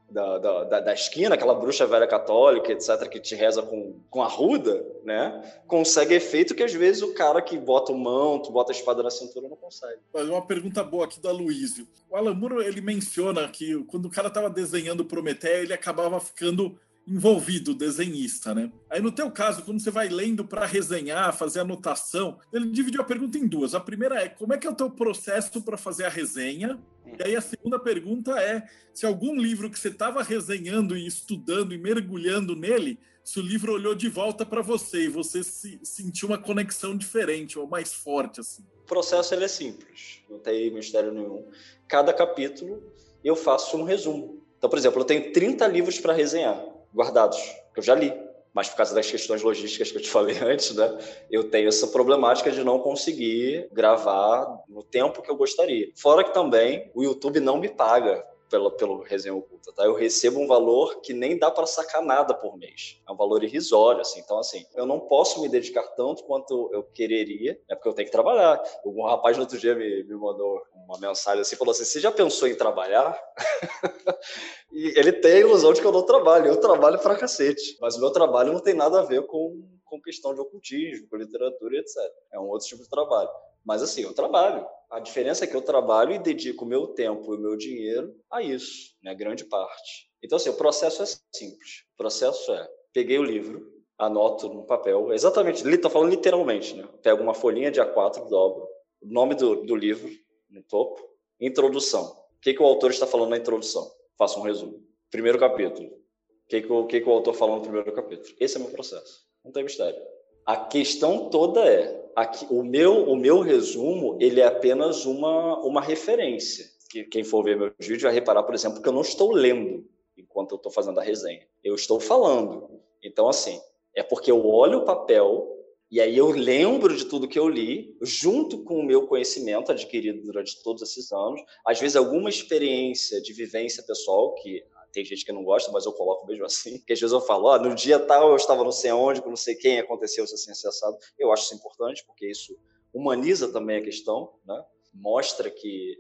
da, 0.10 0.38
da, 0.38 0.80
da, 0.80 0.94
esquina, 0.94 1.36
aquela 1.36 1.54
bruxa 1.54 1.86
velha 1.86 2.08
católica, 2.08 2.72
etc., 2.72 3.10
que 3.10 3.20
te 3.20 3.36
reza 3.36 3.62
com, 3.62 4.00
com 4.10 4.24
arruda, 4.24 4.86
né? 5.04 5.44
Consegue 5.68 6.14
efeito 6.14 6.56
que 6.56 6.64
às 6.64 6.74
vezes 6.74 7.02
o 7.02 7.14
cara 7.14 7.42
que 7.42 7.58
bota 7.58 7.92
o 7.92 7.98
manto, 7.98 8.52
bota 8.52 8.72
a 8.72 8.76
espada 8.76 9.04
na 9.04 9.12
cintura 9.12 9.50
não 9.50 9.58
consegue. 9.58 10.00
Mas 10.14 10.30
uma 10.30 10.46
pergunta 10.46 10.82
boa 10.82 11.06
aqui 11.06 11.20
do 11.20 11.28
Aloysio. 11.28 11.88
O 12.10 12.16
Alan 12.16 12.34
Moore, 12.34 12.66
ele 12.66 12.80
menciona 12.80 13.48
que 13.50 13.84
quando 13.86 14.06
o 14.06 14.12
cara 14.12 14.30
estava 14.30 14.50
desenhando 14.50 15.04
Prometeia, 15.04 15.62
ele 15.62 15.74
acabava 15.74 16.20
ficando 16.20 16.80
envolvido, 17.08 17.74
desenhista, 17.74 18.56
né? 18.56 18.72
Aí 18.90 19.02
no 19.02 19.12
teu 19.12 19.30
caso, 19.30 19.64
quando 19.64 19.82
você 19.82 19.92
vai 19.92 20.08
lendo 20.08 20.46
para 20.46 20.66
resenhar, 20.66 21.36
fazer 21.36 21.60
anotação, 21.60 22.40
ele 22.52 22.72
dividiu 22.72 23.02
a 23.02 23.06
pergunta 23.06 23.38
em 23.38 23.46
duas. 23.46 23.76
A 23.76 23.80
primeira 23.80 24.24
é 24.24 24.30
como 24.30 24.54
é 24.54 24.58
que 24.58 24.66
é 24.66 24.70
o 24.70 24.76
teu 24.76 24.90
processo 24.90 25.62
para 25.62 25.78
fazer 25.78 26.06
a 26.06 26.10
resenha? 26.10 26.80
E 27.20 27.24
aí 27.24 27.36
a 27.36 27.42
segunda 27.42 27.78
pergunta 27.78 28.40
é 28.40 28.64
se 28.94 29.06
algum 29.06 29.36
livro 29.36 29.70
que 29.70 29.78
você 29.78 29.90
estava 29.90 30.24
resenhando 30.24 30.96
e 30.96 31.06
estudando 31.06 31.74
e 31.74 31.78
mergulhando 31.78 32.56
nele, 32.56 32.98
se 33.24 33.40
o 33.40 33.44
livro 33.44 33.74
olhou 33.74 33.96
de 33.96 34.08
volta 34.08 34.46
para 34.46 34.62
você 34.62 35.06
e 35.06 35.10
você 35.10 35.44
se, 35.44 35.80
sentiu 35.84 36.30
uma 36.30 36.38
conexão 36.38 36.98
diferente 36.98 37.60
ou 37.60 37.68
mais 37.68 37.94
forte 37.94 38.40
assim. 38.40 38.64
O 38.84 38.86
processo 38.86 39.34
ele 39.34 39.46
é 39.46 39.48
simples, 39.48 40.22
não 40.30 40.40
tem 40.40 40.72
mistério 40.74 41.12
nenhum. 41.12 41.46
Cada 41.88 42.14
capítulo 42.14 42.82
eu 43.24 43.36
faço 43.36 43.78
um 43.78 43.84
resumo. 43.84 44.42
Então, 44.58 44.70
por 44.70 44.80
exemplo, 44.80 45.02
eu 45.02 45.06
tenho 45.06 45.32
30 45.32 45.68
livros 45.68 46.00
para 46.00 46.14
resenhar 46.14 46.73
guardados, 46.94 47.38
que 47.74 47.80
eu 47.80 47.84
já 47.84 47.96
li. 47.96 48.14
Mas 48.54 48.70
por 48.70 48.78
causa 48.78 48.94
das 48.94 49.10
questões 49.10 49.42
logísticas 49.42 49.92
que 49.92 49.98
eu 49.98 50.02
te 50.02 50.10
falei 50.10 50.38
antes, 50.44 50.76
né, 50.76 50.98
eu 51.30 51.50
tenho 51.50 51.68
essa 51.68 51.88
problemática 51.88 52.52
de 52.52 52.64
não 52.64 52.80
conseguir 52.80 53.68
gravar 53.72 54.48
no 54.70 54.84
tempo 54.84 55.22
que 55.22 55.32
eu 55.32 55.36
gostaria. 55.36 55.88
Fora 55.96 56.24
que 56.24 56.34
também 56.34 56.92
o 56.94 57.04
YouTube 57.04 57.40
não 57.40 57.58
me 57.58 57.70
paga 57.70 58.24
pelo, 58.54 58.70
pelo 58.70 59.02
resenha 59.02 59.34
oculta, 59.34 59.74
tá? 59.74 59.84
Eu 59.84 59.96
recebo 59.96 60.40
um 60.40 60.46
valor 60.46 61.02
que 61.02 61.12
nem 61.12 61.40
dá 61.40 61.50
para 61.50 61.66
sacar 61.66 62.04
nada 62.04 62.36
por 62.36 62.56
mês. 62.56 63.02
É 63.08 63.12
um 63.12 63.16
valor 63.16 63.44
irrisório, 63.44 64.02
assim. 64.02 64.20
Então, 64.20 64.38
assim, 64.38 64.64
eu 64.76 64.86
não 64.86 65.00
posso 65.00 65.42
me 65.42 65.50
dedicar 65.50 65.82
tanto 65.96 66.24
quanto 66.26 66.70
eu 66.72 66.84
quereria, 66.84 67.60
é 67.68 67.74
porque 67.74 67.90
eu 67.90 67.94
tenho 67.94 68.06
que 68.06 68.12
trabalhar. 68.12 68.62
Um 68.86 69.08
rapaz 69.08 69.38
no 69.38 69.42
outro 69.42 69.58
dia 69.58 69.74
me, 69.74 70.04
me 70.04 70.14
mandou 70.14 70.62
uma 70.88 71.00
mensagem 71.00 71.42
assim, 71.42 71.56
falou 71.56 71.72
assim, 71.72 71.84
você 71.84 72.00
já 72.00 72.12
pensou 72.12 72.48
em 72.48 72.54
trabalhar? 72.54 73.20
e 74.72 75.00
ele 75.00 75.14
tem 75.14 75.32
a 75.34 75.40
ilusão 75.40 75.74
de 75.74 75.82
que 75.82 75.88
eu 75.88 75.92
não 75.92 76.06
trabalho. 76.06 76.46
Eu 76.46 76.58
trabalho 76.58 77.00
pra 77.00 77.16
cacete. 77.16 77.76
Mas 77.82 77.96
o 77.96 78.00
meu 78.00 78.12
trabalho 78.12 78.54
não 78.54 78.60
tem 78.60 78.76
nada 78.76 79.00
a 79.00 79.04
ver 79.04 79.26
com 79.26 79.64
com 79.86 80.02
questão 80.02 80.34
de 80.34 80.42
ocultismo, 80.42 81.08
com 81.08 81.18
literatura 81.18 81.78
etc. 81.78 81.98
É 82.32 82.40
um 82.40 82.48
outro 82.48 82.68
tipo 82.68 82.82
de 82.82 82.90
trabalho. 82.90 83.30
Mas 83.66 83.82
assim, 83.82 84.02
eu 84.02 84.14
trabalho. 84.14 84.66
A 84.90 85.00
diferença 85.00 85.44
é 85.44 85.48
que 85.48 85.56
eu 85.56 85.62
trabalho 85.62 86.14
e 86.14 86.20
dedico 86.20 86.66
o 86.66 86.68
meu 86.68 86.88
tempo 86.88 87.34
e 87.34 87.38
o 87.38 87.42
meu 87.42 87.56
dinheiro 87.56 88.16
a 88.32 88.42
isso, 88.42 88.96
né? 89.02 89.16
Grande 89.16 89.46
parte. 89.46 90.12
Então, 90.24 90.36
assim, 90.36 90.50
o 90.50 90.56
processo 90.56 91.02
é 91.02 91.06
simples. 91.06 91.84
O 91.94 91.98
processo 91.98 92.54
é: 92.54 92.68
peguei 92.94 93.18
o 93.18 93.24
livro, 93.24 93.74
anoto 93.98 94.50
no 94.50 94.66
papel, 94.66 95.12
exatamente, 95.12 95.68
estou 95.68 95.90
falando 95.90 96.12
literalmente, 96.12 96.76
né? 96.76 96.88
Pego 97.02 97.24
uma 97.24 97.34
folhinha 97.34 97.72
de 97.72 97.82
A4, 97.82 98.28
dobro, 98.30 98.68
o 99.02 99.08
nome 99.08 99.36
do, 99.36 99.66
do 99.66 99.76
livro 99.76 100.10
no 100.50 100.62
topo, 100.64 101.02
introdução. 101.40 102.06
O 102.38 102.40
que, 102.42 102.54
que 102.54 102.62
o 102.62 102.66
autor 102.66 102.92
está 102.92 103.08
falando 103.08 103.30
na 103.30 103.38
introdução? 103.38 103.90
Faço 104.18 104.40
um 104.40 104.44
resumo. 104.44 104.80
Primeiro 105.10 105.40
capítulo. 105.40 105.88
O 105.88 106.48
que, 106.50 106.62
que, 106.62 106.72
o, 106.72 106.86
que, 106.86 107.02
que 107.02 107.10
o 107.10 107.12
autor 107.12 107.34
falou 107.34 107.56
no 107.56 107.62
primeiro 107.62 107.92
capítulo? 107.94 108.36
Esse 108.40 108.58
é 108.58 108.60
o 108.60 108.64
meu 108.64 108.72
processo. 108.72 109.26
Não 109.44 109.52
tem 109.52 109.64
mistério. 109.64 110.00
A 110.46 110.58
questão 110.58 111.30
toda 111.30 111.62
é, 111.62 112.10
aqui, 112.16 112.46
o, 112.50 112.64
meu, 112.64 113.10
o 113.10 113.16
meu 113.16 113.40
resumo 113.40 114.18
ele 114.20 114.42
é 114.42 114.46
apenas 114.46 115.06
uma, 115.06 115.60
uma 115.60 115.82
referência. 115.82 116.70
Que, 116.90 117.04
quem 117.06 117.24
for 117.24 117.44
ver 117.44 117.58
meu 117.58 117.72
vídeo 117.80 118.04
vai 118.04 118.14
reparar, 118.14 118.44
por 118.44 118.54
exemplo, 118.54 118.82
que 118.82 118.88
eu 118.88 118.94
não 118.94 119.02
estou 119.02 119.32
lendo 119.32 119.86
enquanto 120.18 120.52
eu 120.52 120.58
estou 120.58 120.72
fazendo 120.72 121.00
a 121.00 121.04
resenha. 121.04 121.48
Eu 121.64 121.76
estou 121.76 122.00
falando. 122.00 122.70
Então, 123.04 123.28
assim, 123.28 123.60
é 123.96 124.04
porque 124.04 124.32
eu 124.32 124.46
olho 124.46 124.80
o 124.80 124.86
papel 124.86 125.54
e 125.94 126.02
aí 126.02 126.18
eu 126.18 126.32
lembro 126.32 126.98
de 126.98 127.06
tudo 127.06 127.28
que 127.28 127.38
eu 127.38 127.48
li, 127.48 127.96
junto 128.02 128.64
com 128.64 128.80
o 128.80 128.84
meu 128.84 129.06
conhecimento 129.06 129.72
adquirido 129.72 130.24
durante 130.24 130.64
todos 130.64 130.82
esses 130.82 131.12
anos, 131.12 131.40
às 131.64 131.80
vezes 131.80 131.96
alguma 131.96 132.30
experiência 132.30 133.22
de 133.22 133.32
vivência 133.32 133.84
pessoal, 133.84 134.34
que 134.34 134.64
tem 134.94 135.04
gente 135.04 135.26
que 135.26 135.32
não 135.32 135.44
gosta, 135.44 135.72
mas 135.72 135.86
eu 135.86 135.92
coloco 135.92 136.26
mesmo 136.28 136.46
assim, 136.46 136.78
que 136.80 136.94
às 136.94 137.00
vezes 137.00 137.12
eu 137.12 137.20
falo, 137.20 137.50
ah, 137.50 137.60
no 137.60 137.74
dia 137.74 138.00
tal 138.00 138.30
eu 138.30 138.36
estava 138.36 138.64
não 138.64 138.72
sei 138.72 138.92
onde, 138.92 139.22
com 139.22 139.30
não 139.30 139.36
sei 139.36 139.56
quem, 139.56 139.80
aconteceu 139.80 140.24
isso 140.24 140.36
assim, 140.36 140.52
acessado. 140.52 140.96
Eu 141.18 141.32
acho 141.32 141.46
isso 141.46 141.56
importante, 141.56 142.06
porque 142.06 142.30
isso 142.30 142.56
humaniza 142.94 143.52
também 143.52 143.78
a 143.78 143.84
questão, 143.84 144.34
né? 144.46 144.64
mostra 144.94 145.50
que 145.50 145.98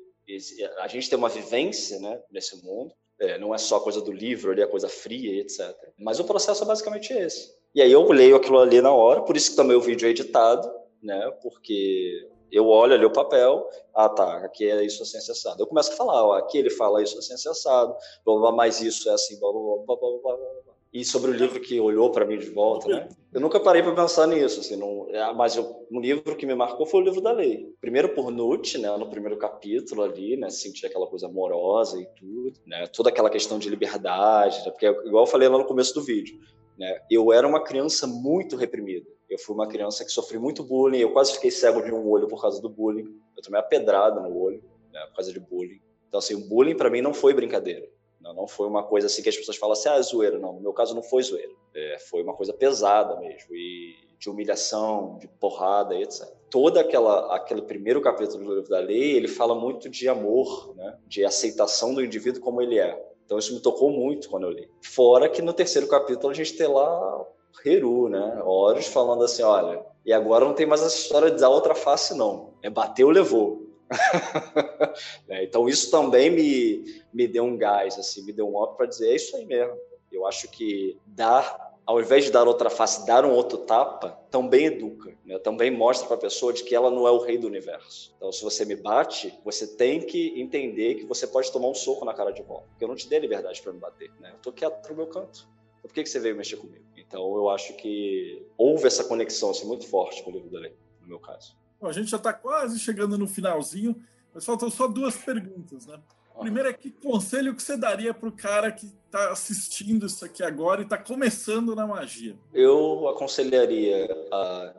a 0.79 0.87
gente 0.87 1.09
tem 1.09 1.17
uma 1.17 1.27
vivência 1.27 1.99
né, 1.99 2.21
nesse 2.31 2.63
mundo, 2.63 2.93
é, 3.19 3.37
não 3.37 3.53
é 3.53 3.57
só 3.57 3.79
coisa 3.79 4.01
do 4.01 4.11
livro, 4.11 4.51
ali 4.51 4.61
é 4.61 4.67
coisa 4.67 4.87
fria, 4.87 5.41
etc. 5.41 5.75
Mas 5.97 6.19
o 6.19 6.23
processo 6.23 6.63
é 6.63 6.67
basicamente 6.67 7.11
esse. 7.11 7.53
E 7.73 7.81
aí 7.81 7.91
eu 7.91 8.09
leio 8.11 8.35
aquilo 8.35 8.59
ali 8.59 8.81
na 8.81 8.91
hora, 8.91 9.21
por 9.21 9.35
isso 9.35 9.51
que 9.51 9.55
também 9.55 9.75
o 9.75 9.81
vídeo 9.81 10.07
é 10.07 10.11
editado, 10.11 10.71
né? 11.01 11.31
Porque 11.41 12.29
eu 12.53 12.67
olho 12.67 12.93
ali 12.93 13.03
o 13.03 13.11
papel, 13.11 13.67
ah 13.95 14.07
tá, 14.07 14.37
aqui 14.45 14.69
é 14.69 14.85
isso 14.85 15.01
assim 15.01 15.17
acessado. 15.17 15.61
Eu 15.61 15.67
começo 15.67 15.91
a 15.91 15.95
falar, 15.95 16.23
ó, 16.23 16.33
aqui 16.33 16.59
ele 16.59 16.69
fala 16.69 17.01
isso 17.01 17.17
assim 17.17 17.33
acessado, 17.33 17.95
blá, 18.23 18.37
blá, 18.37 18.51
mas 18.51 18.79
isso 18.79 19.09
é 19.09 19.13
assim, 19.13 19.39
blá, 19.39 19.51
blá, 19.51 19.59
blá, 19.85 19.95
blá, 19.95 20.37
blá. 20.37 20.73
E 20.93 21.03
sobre 21.03 21.31
o 21.31 21.33
livro 21.33 21.59
que 21.59 21.79
olhou 21.79 22.11
para 22.11 22.23
mim 22.23 22.37
de 22.37 22.51
volta, 22.51 22.87
né? 22.87 23.09
Eu 23.33 23.41
nunca 23.41 23.59
parei 23.59 23.81
para 23.81 23.95
pensar 23.95 24.27
nisso, 24.27 24.59
assim, 24.59 24.75
não, 24.75 25.07
é, 25.09 25.33
mas 25.33 25.55
eu, 25.55 25.87
um 25.91 25.99
livro 25.99 26.35
que 26.35 26.45
me 26.45 26.53
marcou 26.53 26.85
foi 26.85 27.01
o 27.01 27.03
livro 27.03 27.19
da 27.19 27.31
lei. 27.31 27.73
Primeiro 27.81 28.09
por 28.09 28.29
Nietzsche, 28.29 28.77
né, 28.77 28.95
no 28.95 29.09
primeiro 29.09 29.35
capítulo 29.37 30.03
ali, 30.03 30.37
né, 30.37 30.51
sentir 30.51 30.85
aquela 30.85 31.07
coisa 31.07 31.25
amorosa 31.25 31.99
e 31.99 32.05
tudo, 32.15 32.53
né, 32.67 32.85
toda 32.85 33.09
aquela 33.09 33.31
questão 33.31 33.57
de 33.57 33.67
liberdade, 33.67 34.63
né, 34.63 34.69
porque 34.69 34.85
igual 34.85 35.23
eu 35.23 35.27
falei 35.27 35.49
lá 35.49 35.57
no 35.57 35.65
começo 35.65 35.95
do 35.95 36.03
vídeo, 36.03 36.37
né? 36.77 36.99
Eu 37.09 37.33
era 37.33 37.47
uma 37.47 37.63
criança 37.63 38.05
muito 38.05 38.55
reprimida. 38.55 39.07
Eu 39.29 39.39
fui 39.39 39.55
uma 39.55 39.67
criança 39.67 40.05
que 40.05 40.11
sofri 40.11 40.37
muito 40.37 40.63
bullying. 40.63 40.99
Eu 40.99 41.11
quase 41.11 41.33
fiquei 41.33 41.51
cego 41.51 41.81
de 41.81 41.91
um 41.91 42.07
olho 42.09 42.27
por 42.27 42.41
causa 42.41 42.61
do 42.61 42.69
bullying. 42.69 43.05
Eu 43.35 43.41
tomei 43.41 43.59
uma 43.59 43.67
pedrada 43.67 44.21
no 44.21 44.37
olho 44.37 44.63
né, 44.91 44.99
por 45.07 45.15
causa 45.15 45.33
de 45.33 45.39
bullying. 45.39 45.81
Então, 46.07 46.19
assim, 46.19 46.35
o 46.35 46.47
bullying 46.47 46.75
para 46.75 46.89
mim 46.89 47.01
não 47.01 47.13
foi 47.13 47.33
brincadeira. 47.33 47.87
Não, 48.21 48.33
não 48.33 48.47
foi 48.47 48.67
uma 48.67 48.83
coisa 48.83 49.07
assim 49.07 49.21
que 49.21 49.29
as 49.29 49.35
pessoas 49.35 49.57
falam 49.57 49.73
assim, 49.73 49.89
ah, 49.89 49.95
é 49.95 50.01
zoeira. 50.01 50.39
Não, 50.39 50.53
no 50.53 50.61
meu 50.61 50.73
caso 50.73 50.95
não 50.95 51.03
foi 51.03 51.23
zoeira. 51.23 51.51
É, 51.75 51.97
foi 51.99 52.23
uma 52.23 52.33
coisa 52.33 52.53
pesada 52.53 53.19
mesmo. 53.19 53.53
E 53.55 53.95
de 54.23 54.29
humilhação, 54.29 55.17
de 55.19 55.27
porrada, 55.27 55.95
etc. 55.99 56.25
Toda 56.49 56.79
aquela 56.79 57.35
aquele 57.35 57.61
primeiro 57.61 57.99
capítulo 57.99 58.45
do 58.45 58.55
livro 58.55 58.69
da 58.69 58.79
lei, 58.79 59.11
ele 59.17 59.27
fala 59.27 59.53
muito 59.53 59.89
de 59.89 60.07
amor, 60.07 60.73
né? 60.77 60.97
De 61.05 61.25
aceitação 61.25 61.93
do 61.93 62.03
indivíduo 62.03 62.41
como 62.41 62.61
ele 62.61 62.79
é. 62.79 62.97
Então 63.25 63.37
isso 63.37 63.53
me 63.53 63.59
tocou 63.59 63.91
muito 63.91 64.29
quando 64.29 64.43
eu 64.43 64.51
li. 64.51 64.69
Fora 64.81 65.27
que 65.27 65.41
no 65.41 65.51
terceiro 65.51 65.87
capítulo 65.87 66.31
a 66.31 66.33
gente 66.33 66.55
tem 66.55 66.67
lá 66.67 67.27
Heru, 67.65 68.09
né? 68.09 68.41
Horus 68.43 68.87
falando 68.87 69.23
assim, 69.23 69.43
olha, 69.43 69.83
e 70.05 70.11
agora 70.11 70.45
não 70.45 70.53
tem 70.53 70.65
mais 70.65 70.81
essa 70.81 70.95
história 70.95 71.31
de 71.31 71.39
dar 71.39 71.49
outra 71.49 71.75
face, 71.75 72.15
não. 72.15 72.53
É 72.61 72.69
bateu, 72.69 73.09
levou. 73.09 73.63
é, 75.29 75.43
então 75.43 75.69
isso 75.69 75.91
também 75.91 76.29
me, 76.29 77.03
me 77.13 77.27
deu 77.27 77.43
um 77.43 77.57
gás, 77.57 77.97
assim, 77.99 78.23
me 78.23 78.33
deu 78.33 78.47
um 78.47 78.61
up 78.61 78.75
para 78.75 78.87
dizer, 78.87 79.09
é 79.09 79.15
isso 79.15 79.35
aí 79.35 79.45
mesmo. 79.45 79.75
Eu 80.11 80.25
acho 80.25 80.47
que 80.49 80.97
dar 81.05 81.73
ao 81.85 81.99
invés 81.99 82.25
de 82.25 82.31
dar 82.31 82.47
outra 82.47 82.69
face, 82.69 83.05
dar 83.05 83.25
um 83.25 83.31
outro 83.31 83.57
tapa, 83.59 84.17
também 84.31 84.65
educa, 84.65 85.15
né? 85.25 85.37
também 85.39 85.69
mostra 85.69 86.07
para 86.07 86.15
a 86.15 86.19
pessoa 86.19 86.53
de 86.53 86.63
que 86.63 86.73
ela 86.73 86.89
não 86.89 87.07
é 87.07 87.11
o 87.11 87.19
rei 87.19 87.37
do 87.37 87.47
universo. 87.47 88.13
Então, 88.17 88.31
se 88.31 88.43
você 88.43 88.63
me 88.65 88.75
bate, 88.75 89.37
você 89.43 89.67
tem 89.67 90.01
que 90.01 90.39
entender 90.39 90.95
que 90.95 91.05
você 91.05 91.27
pode 91.27 91.51
tomar 91.51 91.67
um 91.67 91.75
soco 91.75 92.05
na 92.05 92.13
cara 92.13 92.31
de 92.31 92.41
volta, 92.41 92.67
porque 92.69 92.83
eu 92.83 92.87
não 92.87 92.95
te 92.95 93.07
dei 93.07 93.19
liberdade 93.19 93.61
para 93.61 93.73
me 93.73 93.79
bater, 93.79 94.11
né? 94.19 94.31
Eu 94.33 94.39
tô 94.39 94.51
quieto 94.51 94.89
no 94.89 94.95
meu 94.95 95.07
canto. 95.07 95.47
Então, 95.79 95.89
por 95.89 95.93
que, 95.93 96.03
que 96.03 96.09
você 96.09 96.19
veio 96.19 96.35
mexer 96.35 96.55
comigo? 96.55 96.83
Então, 97.13 97.35
eu 97.35 97.47
acho 97.47 97.75
que 97.75 98.43
houve 98.57 98.87
essa 98.87 99.03
conexão 99.03 99.51
assim, 99.51 99.67
muito 99.67 99.87
forte 99.87 100.23
com 100.23 100.31
o 100.31 100.33
livro 100.33 100.49
da 100.49 100.57
lei, 100.57 100.75
no 100.99 101.07
meu 101.07 101.19
caso. 101.19 101.55
Bom, 101.79 101.85
a 101.85 101.91
gente 101.91 102.09
já 102.09 102.17
está 102.17 102.33
quase 102.33 102.79
chegando 102.79 103.19
no 103.19 103.27
finalzinho, 103.27 103.95
mas 104.33 104.43
faltam 104.43 104.67
só 104.71 104.87
duas 104.87 105.15
perguntas, 105.15 105.85
né? 105.85 105.99
Primeiro 106.39 106.69
é 106.69 106.73
que 106.73 106.89
conselho 106.89 107.53
que 107.53 107.61
você 107.61 107.77
daria 107.77 108.15
para 108.15 108.27
o 108.27 108.31
cara 108.31 108.71
que 108.71 108.91
está 109.05 109.31
assistindo 109.31 110.07
isso 110.07 110.25
aqui 110.25 110.41
agora 110.41 110.81
e 110.81 110.85
está 110.85 110.97
começando 110.97 111.75
na 111.75 111.85
magia? 111.85 112.35
Eu 112.51 113.07
aconselharia 113.07 114.07
a 114.31 114.73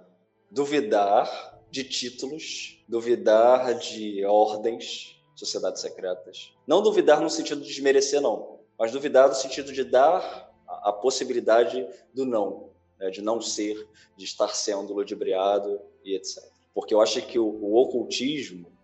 duvidar 0.50 1.60
de 1.70 1.84
títulos, 1.84 2.82
duvidar 2.88 3.74
de 3.78 4.24
ordens, 4.24 5.22
sociedades 5.36 5.80
secretas. 5.80 6.52
Não 6.66 6.82
duvidar 6.82 7.20
no 7.20 7.30
sentido 7.30 7.60
de 7.60 7.68
desmerecer, 7.68 8.20
não, 8.20 8.58
mas 8.76 8.90
duvidar 8.90 9.28
no 9.28 9.34
sentido 9.36 9.72
de 9.72 9.84
dar 9.84 10.52
a 10.82 10.92
possibilidade 10.92 11.86
do 12.12 12.24
não, 12.24 12.70
né? 12.98 13.10
de 13.10 13.22
não 13.22 13.40
ser, 13.40 13.76
de 14.16 14.24
estar 14.24 14.54
sendo 14.54 14.92
ludibriado 14.92 15.80
e 16.04 16.14
etc. 16.14 16.42
Porque 16.74 16.92
eu 16.92 17.00
acho 17.00 17.20
que 17.22 17.38
o, 17.38 17.46
o 17.46 17.76
ocultismo 17.76 18.74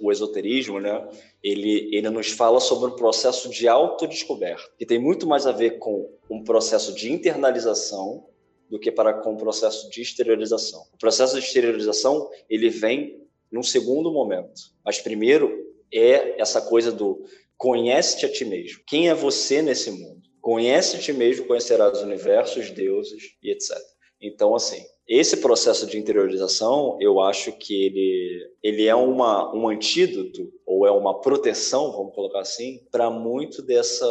o 0.00 0.12
esoterismo, 0.12 0.78
né, 0.78 1.08
ele, 1.42 1.90
ele 1.92 2.08
nos 2.08 2.30
fala 2.30 2.60
sobre 2.60 2.88
um 2.88 2.94
processo 2.94 3.48
de 3.50 3.66
autodescoberta, 3.66 4.70
que 4.78 4.86
tem 4.86 4.98
muito 4.98 5.26
mais 5.26 5.44
a 5.44 5.50
ver 5.50 5.78
com 5.78 6.08
um 6.30 6.44
processo 6.44 6.94
de 6.94 7.12
internalização 7.12 8.24
do 8.70 8.78
que 8.78 8.92
para 8.92 9.12
com 9.14 9.32
um 9.32 9.36
processo 9.36 9.90
de 9.90 10.00
exteriorização. 10.00 10.84
O 10.94 10.98
processo 10.98 11.34
de 11.34 11.44
exteriorização, 11.44 12.30
ele 12.48 12.68
vem 12.68 13.20
num 13.50 13.62
segundo 13.62 14.12
momento. 14.12 14.72
Mas 14.84 15.00
primeiro 15.00 15.66
é 15.92 16.40
essa 16.40 16.60
coisa 16.60 16.92
do 16.92 17.24
conhece-te 17.56 18.26
a 18.26 18.32
ti 18.32 18.44
mesmo. 18.44 18.82
Quem 18.86 19.08
é 19.08 19.14
você 19.14 19.62
nesse 19.62 19.90
mundo? 19.90 20.25
Conhece-te 20.46 21.12
mesmo, 21.12 21.44
conhecerás 21.44 21.98
os 21.98 22.04
universos, 22.04 22.70
deuses 22.70 23.36
e 23.42 23.50
etc. 23.50 23.76
Então, 24.20 24.54
assim, 24.54 24.80
esse 25.08 25.36
processo 25.36 25.86
de 25.86 25.98
interiorização, 25.98 26.96
eu 27.00 27.20
acho 27.20 27.52
que 27.52 27.86
ele, 27.86 28.50
ele 28.60 28.86
é 28.86 28.94
uma, 28.94 29.54
um 29.54 29.68
antídoto 29.68 30.52
ou 30.66 30.84
é 30.84 30.90
uma 30.90 31.20
proteção, 31.20 31.92
vamos 31.92 32.12
colocar 32.12 32.40
assim, 32.40 32.84
para 32.90 33.08
muito 33.08 33.62
dessa 33.62 34.04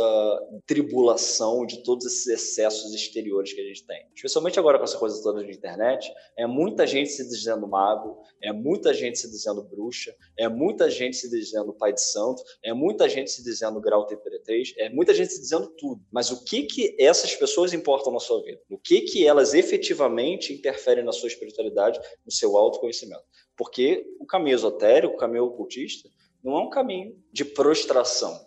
tribulação 0.66 1.66
de 1.66 1.84
todos 1.84 2.06
esses 2.06 2.28
excessos 2.28 2.94
exteriores 2.94 3.52
que 3.52 3.60
a 3.60 3.66
gente 3.66 3.86
tem. 3.86 4.06
Especialmente 4.16 4.58
agora 4.58 4.78
com 4.78 4.86
essa 4.86 4.98
coisa 4.98 5.22
toda 5.22 5.44
de 5.44 5.52
internet, 5.52 6.10
é 6.38 6.48
muita 6.48 6.88
gente 6.88 7.10
se 7.10 7.28
dizendo 7.28 7.68
mago, 7.68 8.18
é 8.42 8.54
muita 8.54 8.94
gente 8.94 9.20
se 9.20 9.30
dizendo 9.30 9.64
bruxa, 9.64 10.16
é 10.40 10.48
muita 10.48 10.90
gente 10.90 11.18
se 11.18 11.30
dizendo 11.30 11.74
pai 11.74 11.92
de 11.92 12.02
santo, 12.02 12.42
é 12.64 12.74
muita 12.74 13.10
gente 13.10 13.32
se 13.32 13.44
dizendo 13.44 13.82
grau 13.82 14.08
T3, 14.08 14.74
é 14.78 14.90
muita 14.90 15.14
gente 15.14 15.34
se 15.34 15.42
dizendo 15.42 15.68
tudo. 15.78 16.02
Mas 16.10 16.32
o 16.32 16.42
que 16.46 16.64
que 16.64 16.96
essas 16.98 17.36
pessoas 17.36 17.74
importam 17.74 18.14
na 18.14 18.20
sua 18.20 18.42
vida? 18.42 18.62
O 18.70 18.78
que 18.78 19.02
que 19.02 19.28
elas 19.28 19.54
efetivamente 19.54 20.54
interferem 20.54 20.85
na 21.04 21.12
sua 21.12 21.28
espiritualidade, 21.28 22.00
no 22.26 22.32
seu 22.32 22.58
autoconhecimento? 22.58 23.24
Porque 23.58 24.06
o 24.20 24.26
caminho 24.26 24.56
esotérico, 24.56 25.16
o 25.16 25.18
caminho 25.18 25.46
ocultista, 25.46 26.10
não 26.44 26.58
é 26.58 26.60
um 26.62 26.70
caminho 26.70 27.18
de 27.32 27.44
prostração, 27.44 28.40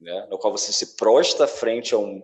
né? 0.00 0.26
no 0.30 0.38
qual 0.38 0.52
você 0.52 0.72
se 0.72 0.96
prostra 0.96 1.46
frente 1.46 1.94
a 1.94 1.98
um, 1.98 2.22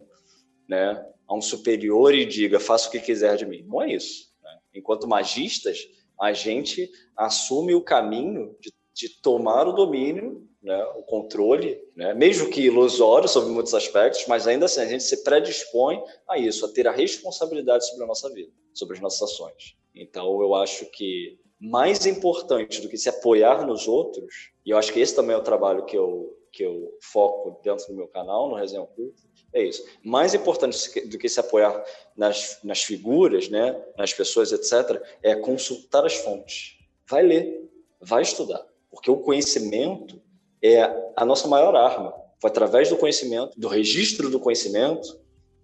né, 0.69 1.05
a 1.29 1.35
um 1.35 1.43
superior 1.43 2.15
e 2.15 2.25
diga, 2.25 2.59
faça 2.59 2.89
o 2.89 2.91
que 2.91 3.01
quiser 3.01 3.37
de 3.37 3.45
mim. 3.45 3.63
Não 3.67 3.83
é 3.83 3.93
isso. 3.93 4.33
Né? 4.43 4.59
Enquanto 4.75 5.07
magistas, 5.07 5.79
a 6.21 6.33
gente 6.33 6.91
assume 7.17 7.75
o 7.75 7.83
caminho 7.83 8.57
de, 8.61 8.73
de 8.95 9.21
tomar 9.21 9.67
o 9.67 9.73
domínio, 9.73 10.49
né, 10.63 10.85
o 10.97 11.03
controle, 11.03 11.81
né, 11.97 12.13
mesmo 12.13 12.51
que 12.51 12.63
ilusório 12.63 13.29
sobre 13.29 13.51
muitos 13.51 13.75
aspectos, 13.75 14.27
mas 14.27 14.47
ainda 14.47 14.67
assim 14.67 14.81
a 14.81 14.87
gente 14.87 15.05
se 15.05 15.25
predispõe 15.25 16.03
a 16.29 16.39
isso, 16.39 16.67
a 16.67 16.69
ter 16.69 16.87
a 16.87 16.93
responsabilidade 16.93 17.87
sobre 17.89 18.05
a 18.05 18.07
nossa 18.07 18.29
vida, 18.31 18.53
sobre 18.75 18.97
as 18.97 19.03
nossas 19.03 19.23
ações. 19.23 19.77
Então 19.95 20.41
eu 20.43 20.55
acho 20.55 20.85
que 20.91 21.39
mais 21.59 22.07
importante 22.07 22.81
do 22.81 22.89
que 22.89 22.97
se 22.97 23.09
apoiar 23.09 23.67
nos 23.67 23.87
outros, 23.89 24.51
e 24.65 24.71
eu 24.71 24.79
acho 24.79 24.93
que 24.93 25.01
esse 25.01 25.15
também 25.15 25.35
é 25.35 25.39
o 25.39 25.43
trabalho 25.43 25.85
que 25.85 25.97
eu, 25.97 26.39
que 26.53 26.63
eu 26.63 26.97
foco 27.01 27.61
dentro 27.63 27.87
do 27.89 27.95
meu 27.95 28.09
canal, 28.09 28.49
no 28.49 28.57
Resenha 28.57 28.83
Oculta, 28.83 29.23
é 29.53 29.63
isso. 29.65 29.85
Mais 30.03 30.33
importante 30.33 31.07
do 31.09 31.19
que 31.19 31.29
se 31.29 31.41
apoiar 31.41 31.85
nas, 32.17 32.59
nas 32.63 32.83
figuras, 32.83 33.49
né, 33.49 33.83
nas 33.97 34.13
pessoas, 34.13 34.53
etc., 34.53 35.03
é 35.23 35.35
consultar 35.35 36.05
as 36.07 36.15
fontes. 36.15 36.79
Vai 37.07 37.23
ler, 37.23 37.69
vai 38.01 38.23
estudar, 38.23 38.65
porque 38.91 39.11
o 39.11 39.19
conhecimento 39.19 40.23
é 40.63 40.83
a 41.17 41.25
nossa 41.25 41.49
maior 41.49 41.75
arma. 41.75 42.15
Foi 42.41 42.51
através 42.51 42.89
do 42.89 42.97
conhecimento, 42.97 43.59
do 43.59 43.69
registro 43.69 44.31
do 44.31 44.41
conhecimento, 44.41 45.21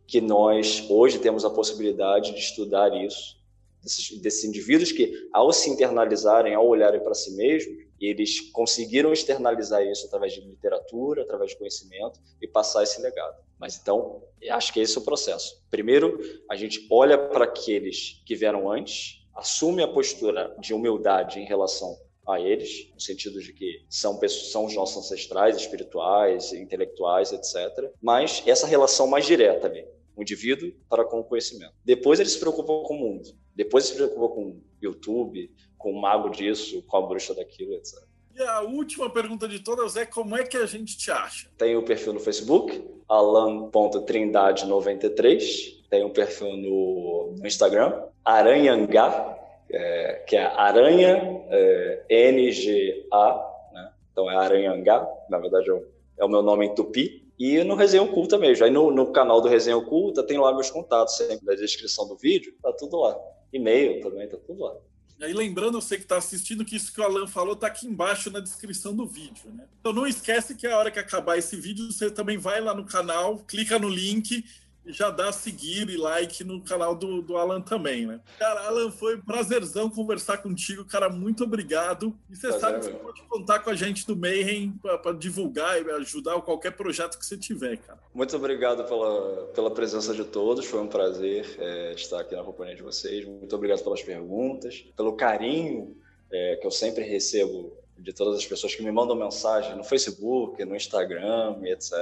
que 0.07 0.21
nós 0.21 0.85
hoje 0.89 1.19
temos 1.19 1.45
a 1.45 1.51
possibilidade 1.51 2.33
de 2.33 2.39
estudar 2.39 2.95
isso, 2.95 3.37
desses, 3.83 4.21
desses 4.21 4.45
indivíduos 4.45 4.93
que, 4.93 5.29
ao 5.33 5.53
se 5.53 5.71
internalizarem, 5.71 6.55
ao 6.55 6.67
olharem 6.67 7.03
para 7.03 7.15
si 7.15 7.35
mesmos, 7.35 7.87
eles 8.01 8.41
conseguiram 8.53 9.13
externalizar 9.13 9.83
isso 9.85 10.07
através 10.07 10.35
de 10.35 10.41
literatura, 10.41 11.23
através 11.23 11.53
de 11.53 11.59
conhecimento 11.59 12.21
e 12.43 12.47
passar 12.47 12.83
esse 12.83 13.01
legado. 13.01 13.37
Mas 13.59 13.79
então, 13.81 14.23
acho 14.51 14.73
que 14.73 14.81
esse 14.81 14.97
é 14.99 15.01
o 15.01 15.05
processo. 15.05 15.63
Primeiro, 15.71 16.19
a 16.51 16.57
gente 16.57 16.87
olha 16.91 17.17
para 17.17 17.45
aqueles 17.45 18.23
que 18.27 18.37
vieram 18.37 18.71
antes, 18.71 19.25
assume 19.35 19.83
a 19.83 19.89
postura 19.89 20.55
de 20.61 20.75
humildade 20.75 21.41
em 21.41 21.47
relação 21.47 21.97
a 22.27 22.41
eles, 22.41 22.91
no 22.93 23.01
sentido 23.01 23.41
de 23.41 23.53
que 23.53 23.85
são 23.89 24.19
pessoas, 24.19 24.51
são 24.51 24.65
os 24.65 24.75
nossos 24.75 25.05
ancestrais 25.05 25.57
espirituais, 25.57 26.53
intelectuais, 26.53 27.33
etc. 27.33 27.93
Mas 28.03 28.43
essa 28.47 28.67
relação 28.67 29.07
mais 29.07 29.27
direta 29.27 29.69
ali, 29.69 29.87
o 30.17 30.23
indivíduo 30.23 30.73
para 30.89 31.05
com 31.05 31.21
o 31.21 31.25
conhecimento. 31.25 31.75
Depois 31.85 32.19
ele 32.19 32.29
se 32.29 32.41
preocupa 32.41 32.73
com 32.87 32.95
o 32.95 32.99
mundo. 32.99 33.29
Depois 33.55 33.85
ele 33.85 33.93
se 33.93 33.97
preocupa 33.97 34.35
com 34.35 34.49
o 34.49 34.61
YouTube, 34.83 35.49
com 35.79 35.93
o 35.93 36.01
mago 36.01 36.31
disso, 36.31 36.83
com 36.83 36.97
a 36.97 37.03
bruxa 37.03 37.33
daquilo, 37.35 37.75
etc. 37.75 38.03
E 38.35 38.43
a 38.43 38.61
última 38.61 39.09
pergunta 39.09 39.47
de 39.49 39.61
todas 39.61 39.97
é 39.97 40.05
como 40.05 40.37
é 40.37 40.45
que 40.45 40.59
a 40.59 40.67
gente 40.67 40.99
te 40.99 41.11
acha? 41.11 41.49
Tem 41.57 41.75
o 41.75 41.83
perfil 41.83 42.13
no 42.13 42.21
Facebook, 42.21 42.85
alan.trindade93. 43.09 45.77
Tem 45.89 46.05
o 46.05 46.11
perfil 46.11 46.55
no, 46.57 47.37
no 47.39 47.47
Instagram, 47.47 48.03
aranhangá, 48.25 49.36
é, 49.71 50.25
que 50.27 50.37
é 50.37 50.45
aranha 50.45 51.45
é, 51.51 52.33
NGA, 52.33 53.45
né? 53.73 53.91
então 54.13 54.31
é 54.31 54.37
aranhangá, 54.37 55.07
na 55.29 55.39
verdade 55.39 55.69
é 55.69 55.73
o, 55.73 55.85
é 56.19 56.25
o 56.25 56.29
meu 56.29 56.43
nome 56.43 56.67
em 56.67 56.75
tupi. 56.75 57.25
E 57.39 57.63
no 57.65 57.75
Resenha 57.75 58.03
Oculta 58.03 58.39
mesmo. 58.39 58.65
Aí 58.65 58.71
no, 58.71 58.91
no, 58.91 59.13
canal 59.13 59.43
do 59.43 59.49
Resenha 59.49 59.77
Oculta 59.77 60.23
tem 60.23 60.39
lá 60.39 60.55
meus 60.55 60.71
contatos, 60.71 61.17
sempre 61.17 61.45
na 61.45 61.55
descrição 61.55 62.09
do 62.09 62.17
vídeo, 62.17 62.55
tá 62.63 62.73
tudo 62.73 62.99
lá. 62.99 63.15
E-mail 63.53 64.01
também, 64.01 64.27
tá 64.27 64.39
tudo 64.39 64.63
lá. 64.63 64.75
E 65.19 65.25
aí, 65.25 65.33
lembrando 65.33 65.81
você 65.81 65.97
que 65.97 66.03
está 66.03 66.19
assistindo 66.19 66.65
que 66.65 66.77
isso 66.77 66.93
que 66.93 67.01
o 67.01 67.05
Alan 67.05 67.27
falou 67.27 67.55
está 67.55 67.67
aqui 67.67 67.87
embaixo 67.87 68.31
na 68.31 68.41
descrição 68.41 68.95
do 68.95 69.07
vídeo. 69.07 69.51
Né? 69.51 69.65
Então 69.81 69.93
não 69.93 70.07
esquece 70.07 70.55
que 70.55 70.67
a 70.67 70.79
hora 70.79 70.91
que 70.91 70.99
acabar 70.99 71.39
esse 71.39 71.57
vídeo, 71.57 71.91
você 71.91 72.11
também 72.11 72.37
vai 72.37 72.61
lá 72.61 72.75
no 72.75 72.85
canal, 72.85 73.39
clica 73.39 73.79
no 73.79 73.89
link 73.89 74.45
já 74.87 75.11
dá 75.11 75.33
seguir 75.33 75.89
e 75.89 75.97
like 75.97 76.45
no 76.45 76.61
canal 76.61 76.95
do, 76.95 77.23
do 77.23 77.37
Alan 77.37 77.61
também, 77.61 78.07
né? 78.07 78.21
Cara, 78.39 78.67
Alan, 78.67 78.91
foi 78.91 79.17
um 79.17 79.21
prazerzão 79.21 79.91
conversar 79.91 80.39
contigo, 80.39 80.85
cara, 80.85 81.09
muito 81.09 81.45
obrigado. 81.45 82.17
E 82.31 82.37
você 82.37 82.53
sabe 82.59 82.81
que 82.81 82.87
você 82.87 82.93
pode 82.93 83.23
contar 83.23 83.61
com 83.61 83.71
a 83.71 83.75
gente 83.75 84.07
do 84.07 84.17
Mayhem 84.17 84.73
para 85.03 85.13
divulgar 85.13 85.81
e 85.81 85.91
ajudar 85.93 86.41
qualquer 86.43 86.73
projeto 86.73 87.19
que 87.19 87.27
você 87.27 87.37
tiver, 87.37 87.77
cara. 87.79 87.99
Muito 88.15 88.35
obrigado 88.37 88.85
pela, 88.85 89.47
pela 89.55 89.71
presença 89.71 90.15
de 90.15 90.25
todos, 90.25 90.67
foi 90.67 90.81
um 90.81 90.89
prazer 90.89 91.57
é, 91.59 91.93
estar 91.93 92.21
aqui 92.21 92.35
na 92.35 92.43
companhia 92.43 92.77
de 92.77 92.83
vocês. 92.83 93.25
Muito 93.27 93.55
obrigado 93.55 93.83
pelas 93.83 94.03
perguntas, 94.03 94.85
pelo 94.97 95.15
carinho 95.15 95.97
é, 96.31 96.57
que 96.57 96.67
eu 96.67 96.71
sempre 96.71 97.05
recebo 97.05 97.77
de 97.99 98.13
todas 98.13 98.37
as 98.37 98.47
pessoas 98.47 98.75
que 98.75 98.83
me 98.83 98.93
mandam 98.93 99.17
mensagem 99.17 99.75
no 99.77 99.85
Facebook, 99.85 100.63
no 100.65 100.77
Instagram, 100.77 101.59
etc. 101.65 101.93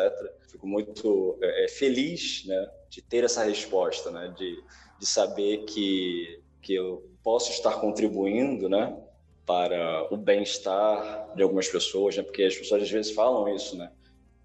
Fico 0.49 0.67
muito 0.67 1.39
é, 1.41 1.65
é, 1.65 1.69
feliz, 1.69 2.45
né, 2.47 2.71
de 2.89 3.01
ter 3.03 3.25
essa 3.25 3.45
resposta, 3.45 4.11
né, 4.11 4.35
de, 4.37 4.63
de 4.99 5.07
saber 5.07 5.65
que 5.65 6.41
que 6.61 6.75
eu 6.75 7.07
posso 7.23 7.51
estar 7.51 7.79
contribuindo, 7.79 8.71
né, 8.71 8.97
para 9.45 10.09
o 10.11 10.17
bem-estar 10.17 11.35
de 11.37 11.43
algumas 11.43 11.69
pessoas, 11.69 12.17
né, 12.17 12.23
porque 12.23 12.43
as 12.43 12.57
pessoas 12.57 12.83
às 12.83 12.91
vezes 12.91 13.13
falam 13.13 13.55
isso, 13.55 13.77
né, 13.77 13.93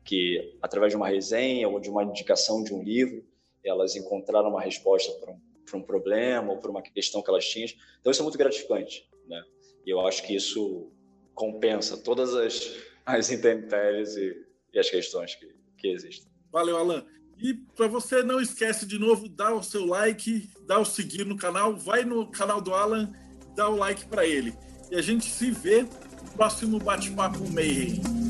que 0.04 0.58
através 0.62 0.92
de 0.92 0.98
uma 0.98 1.08
resenha 1.08 1.70
ou 1.70 1.80
de 1.80 1.90
uma 1.90 2.04
indicação 2.04 2.62
de 2.62 2.74
um 2.74 2.84
livro, 2.84 3.24
elas 3.64 3.96
encontraram 3.96 4.50
uma 4.50 4.62
resposta 4.62 5.14
para 5.14 5.32
um, 5.32 5.40
para 5.66 5.78
um 5.78 5.82
problema 5.82 6.52
ou 6.52 6.58
para 6.58 6.72
uma 6.72 6.82
questão 6.82 7.22
que 7.22 7.30
elas 7.30 7.46
tinham. 7.46 7.70
Então 8.00 8.12
isso 8.12 8.22
é 8.22 8.24
muito 8.24 8.38
gratificante, 8.38 9.08
né? 9.28 9.42
E 9.86 9.90
eu 9.90 10.02
acho 10.02 10.24
que 10.24 10.36
isso 10.36 10.92
compensa 11.40 11.96
todas 11.96 12.36
as, 12.36 12.76
as 13.06 13.32
intempéries 13.32 14.18
e, 14.18 14.36
e 14.74 14.78
as 14.78 14.90
questões 14.90 15.36
que, 15.36 15.48
que 15.78 15.88
existem. 15.88 16.30
Valeu, 16.52 16.78
Alan. 16.78 17.06
E 17.38 17.54
para 17.54 17.88
você, 17.88 18.22
não 18.22 18.42
esquece 18.42 18.86
de 18.86 19.00
novo, 19.00 19.30
dá 19.30 19.54
o 19.54 19.64
seu 19.64 19.86
like, 19.86 20.50
dá 20.68 20.78
o 20.78 20.84
seguir 20.84 21.26
no 21.26 21.38
canal, 21.38 21.78
vai 21.78 22.04
no 22.04 22.30
canal 22.30 22.60
do 22.60 22.74
Alan, 22.74 23.14
dá 23.56 23.70
o 23.70 23.78
like 23.78 24.06
para 24.06 24.28
ele. 24.28 24.54
E 24.92 24.96
a 24.96 25.02
gente 25.02 25.32
se 25.32 25.50
vê 25.50 25.84
no 25.84 26.32
próximo 26.36 26.78
Bate-Papo 26.78 27.50
Mayhem. 27.50 28.29